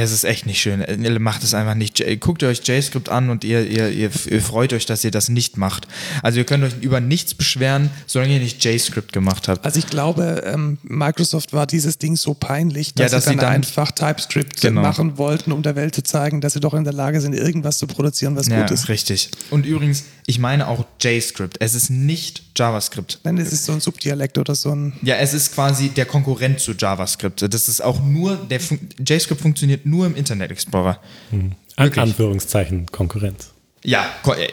es 0.03 0.11
ist 0.11 0.23
echt 0.23 0.45
nicht 0.45 0.61
schön. 0.61 0.81
Ihr 1.03 1.19
Macht 1.19 1.43
es 1.43 1.53
einfach 1.53 1.75
nicht. 1.75 1.99
J- 1.99 2.19
Guckt 2.19 2.43
euch 2.43 2.61
JScript 2.65 3.09
an 3.09 3.29
und 3.29 3.43
ihr, 3.43 3.65
ihr, 3.67 3.89
ihr, 3.89 4.09
ihr 4.29 4.41
freut 4.41 4.73
euch, 4.73 4.85
dass 4.85 5.03
ihr 5.03 5.11
das 5.11 5.29
nicht 5.29 5.57
macht. 5.57 5.87
Also, 6.23 6.39
ihr 6.39 6.45
könnt 6.45 6.63
euch 6.63 6.73
über 6.81 6.99
nichts 6.99 7.33
beschweren, 7.33 7.89
solange 8.07 8.33
ihr 8.33 8.39
nicht 8.39 8.63
JScript 8.63 9.13
gemacht 9.13 9.47
habt. 9.47 9.65
Also 9.65 9.79
ich 9.79 9.87
glaube, 9.87 10.43
ähm, 10.45 10.77
Microsoft 10.83 11.53
war 11.53 11.67
dieses 11.67 11.97
Ding 11.97 12.15
so 12.15 12.33
peinlich, 12.33 12.89
Ja, 12.97 13.05
dass, 13.05 13.11
dass 13.11 13.23
sie 13.25 13.29
dann, 13.31 13.39
dann- 13.39 13.53
einfach 13.53 13.91
TypeScript 13.91 14.61
Genau. 14.61 14.81
machen 14.81 15.17
wollten, 15.17 15.51
um 15.51 15.61
der 15.63 15.75
Welt 15.75 15.95
zu 15.95 16.03
zeigen, 16.03 16.41
dass 16.41 16.53
sie 16.53 16.59
doch 16.59 16.73
in 16.73 16.83
der 16.83 16.93
Lage 16.93 17.21
sind, 17.21 17.33
irgendwas 17.33 17.77
zu 17.77 17.87
produzieren, 17.87 18.35
was 18.35 18.47
Ja, 18.47 18.61
gut 18.61 18.71
ist. 18.71 18.89
richtig. 18.89 19.29
Und 19.49 19.65
übrigens, 19.65 20.03
ich 20.25 20.39
meine 20.39 20.67
auch 20.67 20.85
JScript. 21.01 21.57
Es 21.59 21.73
ist 21.75 21.89
nicht 21.89 22.43
JavaScript. 22.55 23.19
Nein, 23.23 23.37
es 23.37 23.51
ist 23.53 23.65
so 23.65 23.71
ein 23.71 23.79
Subdialekt 23.79 24.37
oder 24.37 24.53
so 24.53 24.71
ein. 24.75 24.93
Ja, 25.01 25.15
es 25.15 25.33
ist 25.33 25.53
quasi 25.55 25.89
der 25.89 26.05
Konkurrent 26.05 26.59
zu 26.59 26.73
JavaScript. 26.73 27.41
Das 27.51 27.67
ist 27.67 27.81
auch 27.83 28.03
nur, 28.03 28.35
der 28.35 28.59
Fun 28.59 28.79
JScript 29.05 29.41
funktioniert 29.41 29.85
nur 29.89 30.05
im 30.05 30.15
Internet 30.15 30.51
Explorer. 30.51 30.99
An 31.31 31.55
Wirklich? 31.77 32.03
Anführungszeichen 32.03 32.87
Konkurrenz. 32.87 33.51
Ja, 33.83 34.05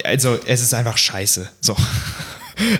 also 0.04 0.38
es 0.46 0.62
ist 0.62 0.74
einfach 0.74 0.98
scheiße. 0.98 1.48
So. 1.60 1.76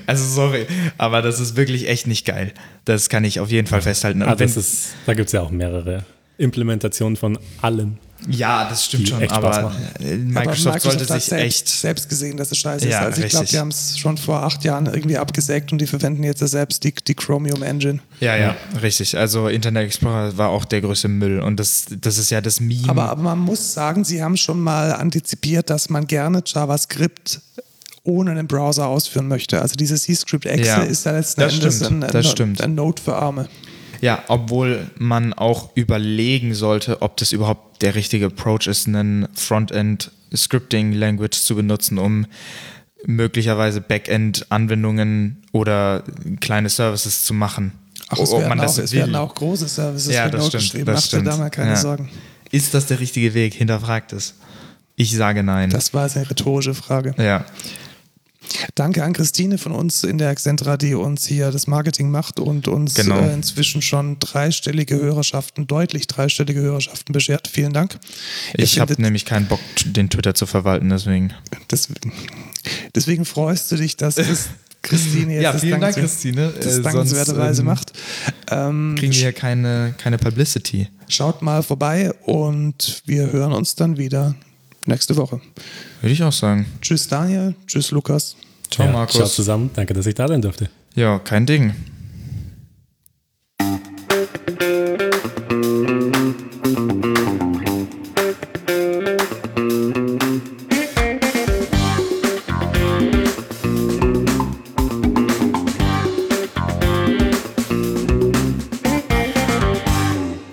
Also 0.07 0.25
sorry, 0.25 0.67
aber 0.97 1.21
das 1.21 1.39
ist 1.39 1.55
wirklich 1.55 1.87
echt 1.87 2.07
nicht 2.07 2.25
geil. 2.25 2.55
Das 2.87 3.11
kann 3.11 3.25
ich 3.25 3.41
auf 3.41 3.51
jeden 3.51 3.67
Fall 3.67 3.83
festhalten. 3.83 4.23
Ah, 4.23 4.33
ist, 4.33 4.95
da 5.05 5.13
gibt 5.13 5.27
es 5.27 5.33
ja 5.33 5.43
auch 5.43 5.51
mehrere 5.51 6.07
Implementationen 6.39 7.17
von 7.17 7.39
allem. 7.61 7.99
Ja, 8.29 8.69
das 8.69 8.87
stimmt 8.87 9.09
schon, 9.09 9.29
aber 9.29 9.73
äh, 10.01 10.15
Aber 10.15 10.17
Microsoft, 10.17 10.83
sollte 10.83 11.05
sich 11.05 11.25
selbst, 11.25 11.33
echt. 11.33 11.69
selbst 11.69 12.09
gesehen, 12.09 12.37
dass 12.37 12.51
es 12.51 12.59
scheiße 12.59 12.89
Ja, 12.89 13.01
ist. 13.01 13.07
Also 13.07 13.23
ich 13.23 13.29
glaube, 13.31 13.47
die 13.47 13.59
haben 13.59 13.69
es 13.69 13.99
schon 13.99 14.17
vor 14.17 14.43
acht 14.43 14.65
Jahren 14.65 14.87
irgendwie 14.87 15.19
abgesägt 15.19 15.73
und 15.73 15.81
die 15.81 15.87
verwenden 15.87 16.23
jetzt 16.23 16.41
ja 16.41 16.47
selbst 16.47 16.83
die, 16.85 16.93
die 16.93 17.15
Chromium 17.15 17.63
Engine. 17.63 18.01
Ja, 18.21 18.37
ja, 18.37 18.57
richtig. 18.83 19.17
Also 19.17 19.49
Internet 19.49 19.85
Explorer 19.87 20.37
war 20.37 20.49
auch 20.49 20.65
der 20.65 20.81
größte 20.81 21.09
Müll 21.09 21.41
und 21.41 21.61
das, 21.61 21.87
das 22.01 22.19
ist 22.19 22.31
ja 22.31 22.41
das 22.41 22.61
Meme. 22.61 22.89
Aber, 22.89 23.11
aber 23.11 23.23
man 23.23 23.39
muss 23.39 23.75
sagen, 23.75 24.05
sie 24.05 24.23
haben 24.23 24.37
schon 24.37 24.61
mal 24.61 24.93
antizipiert, 24.93 25.71
dass 25.71 25.89
man 25.91 26.07
gerne 26.07 26.43
JavaScript 26.45 27.41
ohne 28.03 28.31
einen 28.31 28.47
Browser 28.47 28.87
ausführen 28.87 29.29
möchte. 29.29 29.61
Also 29.61 29.75
diese 29.75 29.97
C-Script-Exe 29.97 30.65
Ja, 30.65 30.83
ist 30.83 31.05
ja 31.05 31.13
letzten 31.13 31.41
Endes 31.43 31.77
stimmt, 31.77 32.61
ein, 32.61 32.65
ein, 32.65 32.71
ein 32.71 32.75
Node 32.77 33.03
für 33.03 33.17
Arme. 33.17 33.49
Ja, 34.01 34.23
obwohl 34.29 34.91
man 34.99 35.33
auch 35.33 35.71
überlegen 35.75 36.55
sollte, 36.55 37.03
ob 37.03 37.17
das 37.17 37.33
überhaupt 37.33 37.66
der 37.81 37.95
richtige 37.95 38.27
Approach 38.27 38.67
ist, 38.67 38.87
einen 38.87 39.29
Frontend-Scripting-Language 39.35 41.39
zu 41.39 41.55
benutzen, 41.55 41.99
um 41.99 42.27
möglicherweise 43.05 43.81
Backend-Anwendungen 43.81 45.43
oder 45.53 46.03
kleine 46.41 46.69
Services 46.69 47.25
zu 47.25 47.35
machen. 47.35 47.73
Ach, 48.09 48.19
es, 48.19 48.33
werden, 48.33 48.61
auch, 48.61 48.79
es 48.79 48.93
werden 48.93 49.17
auch 49.17 49.35
große 49.35 49.69
Services 49.69 50.15
ja, 50.15 50.29
das 50.29 50.47
stimmt, 50.47 50.89
das 50.89 51.13
Mach 51.13 51.19
dir 51.19 51.25
da 51.25 51.37
mal 51.37 51.51
keine 51.51 51.71
ja. 51.71 51.77
Sorgen. 51.77 52.09
Ist 52.51 52.75
das 52.75 52.87
der 52.87 53.01
richtige 53.01 53.35
Weg? 53.35 53.55
Hinterfragt 53.55 54.13
es. 54.13 54.35
Ich 54.95 55.15
sage 55.15 55.43
nein. 55.43 55.71
Das 55.71 55.93
war 55.93 56.11
eine 56.11 56.31
rhetorische 56.31 56.75
Frage. 56.75 57.15
ja. 57.19 57.45
Danke 58.75 59.03
an 59.05 59.13
Christine 59.13 59.59
von 59.59 59.73
uns 59.73 60.05
in 60.05 60.19
der 60.19 60.29
Accentra, 60.31 60.77
die 60.77 60.95
uns 60.95 61.27
hier 61.27 61.51
das 61.51 61.67
Marketing 61.67 62.11
macht 62.11 62.39
und 62.39 62.69
uns 62.69 62.95
Genau. 62.95 63.19
äh, 63.21 63.33
inzwischen 63.33 63.83
schon 63.83 64.19
dreistellige 64.19 64.97
Hörerschaften, 64.97 65.67
deutlich 65.67 66.07
dreistellige 66.07 66.61
Hörerschaften 66.61 67.13
beschert. 67.13 67.49
Vielen 67.49 67.73
Dank. 67.73 67.99
Ich 68.55 68.79
habe 68.81 68.95
nämlich 69.01 69.25
keinen 69.25 69.47
Bock, 69.47 69.61
den 69.85 70.09
Twitter 70.11 70.35
zu 70.35 70.47
verwalten, 70.47 70.89
deswegen. 70.91 71.33
deswegen, 71.71 72.13
deswegen 72.95 73.25
freust 73.25 73.71
du 73.73 73.77
dich, 73.77 73.97
dass 73.97 74.15
Chris- 74.17 74.49
Christine 74.83 75.35
jetzt 75.35 75.43
Ja, 75.43 75.53
das, 75.53 75.61
vielen 75.63 75.81
Dank, 75.81 75.97
Christine. 75.97 76.53
das 76.63 76.79
Äh, 76.79 76.83
dankenswerterweise 76.83 77.63
ähm, 77.63 77.67
macht. 77.67 77.93
Ähm, 78.51 78.95
Kriegen 78.97 79.13
wir 79.13 79.19
hier 79.21 79.33
keine, 79.33 79.95
keine 79.99 80.17
Publicity. 80.17 80.89
schaut 81.09 81.43
mal 81.43 81.65
vorbei 81.65 82.13
und 82.25 83.03
wir 83.05 83.33
hören 83.33 83.53
uns 83.53 83.75
dann 83.75 83.97
wieder 83.97 84.37
nächste 84.89 85.17
Woche. 85.17 85.41
Würde 86.01 86.13
ich 86.13 86.23
auch 86.23 86.33
sagen. 86.33 86.67
Tschüss 86.81 87.09
Daniel, 87.09 87.55
tschüss 87.67 87.91
Lukas. 87.91 88.37
Ciao, 88.71 88.87
Ja, 88.87 88.93
Markus. 88.93 89.17
Ciao 89.17 89.27
zusammen. 89.29 89.71
Danke, 89.75 89.95
dass 89.95 90.07
ich 90.07 90.15
da 90.15 90.29
sein 90.29 90.43
durfte. 90.43 90.69
Ja, 90.95 91.19
kein 91.19 91.47
Ding. 91.47 91.75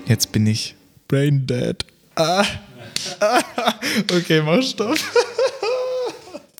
Jetzt 0.05 0.31
bin 0.31 0.45
ich 0.45 0.75
brain 1.07 1.47
dead. 1.47 1.85
Ah. 2.15 2.45
Okay, 4.15 4.41
mach 4.41 4.63
Stopp. 4.63 4.97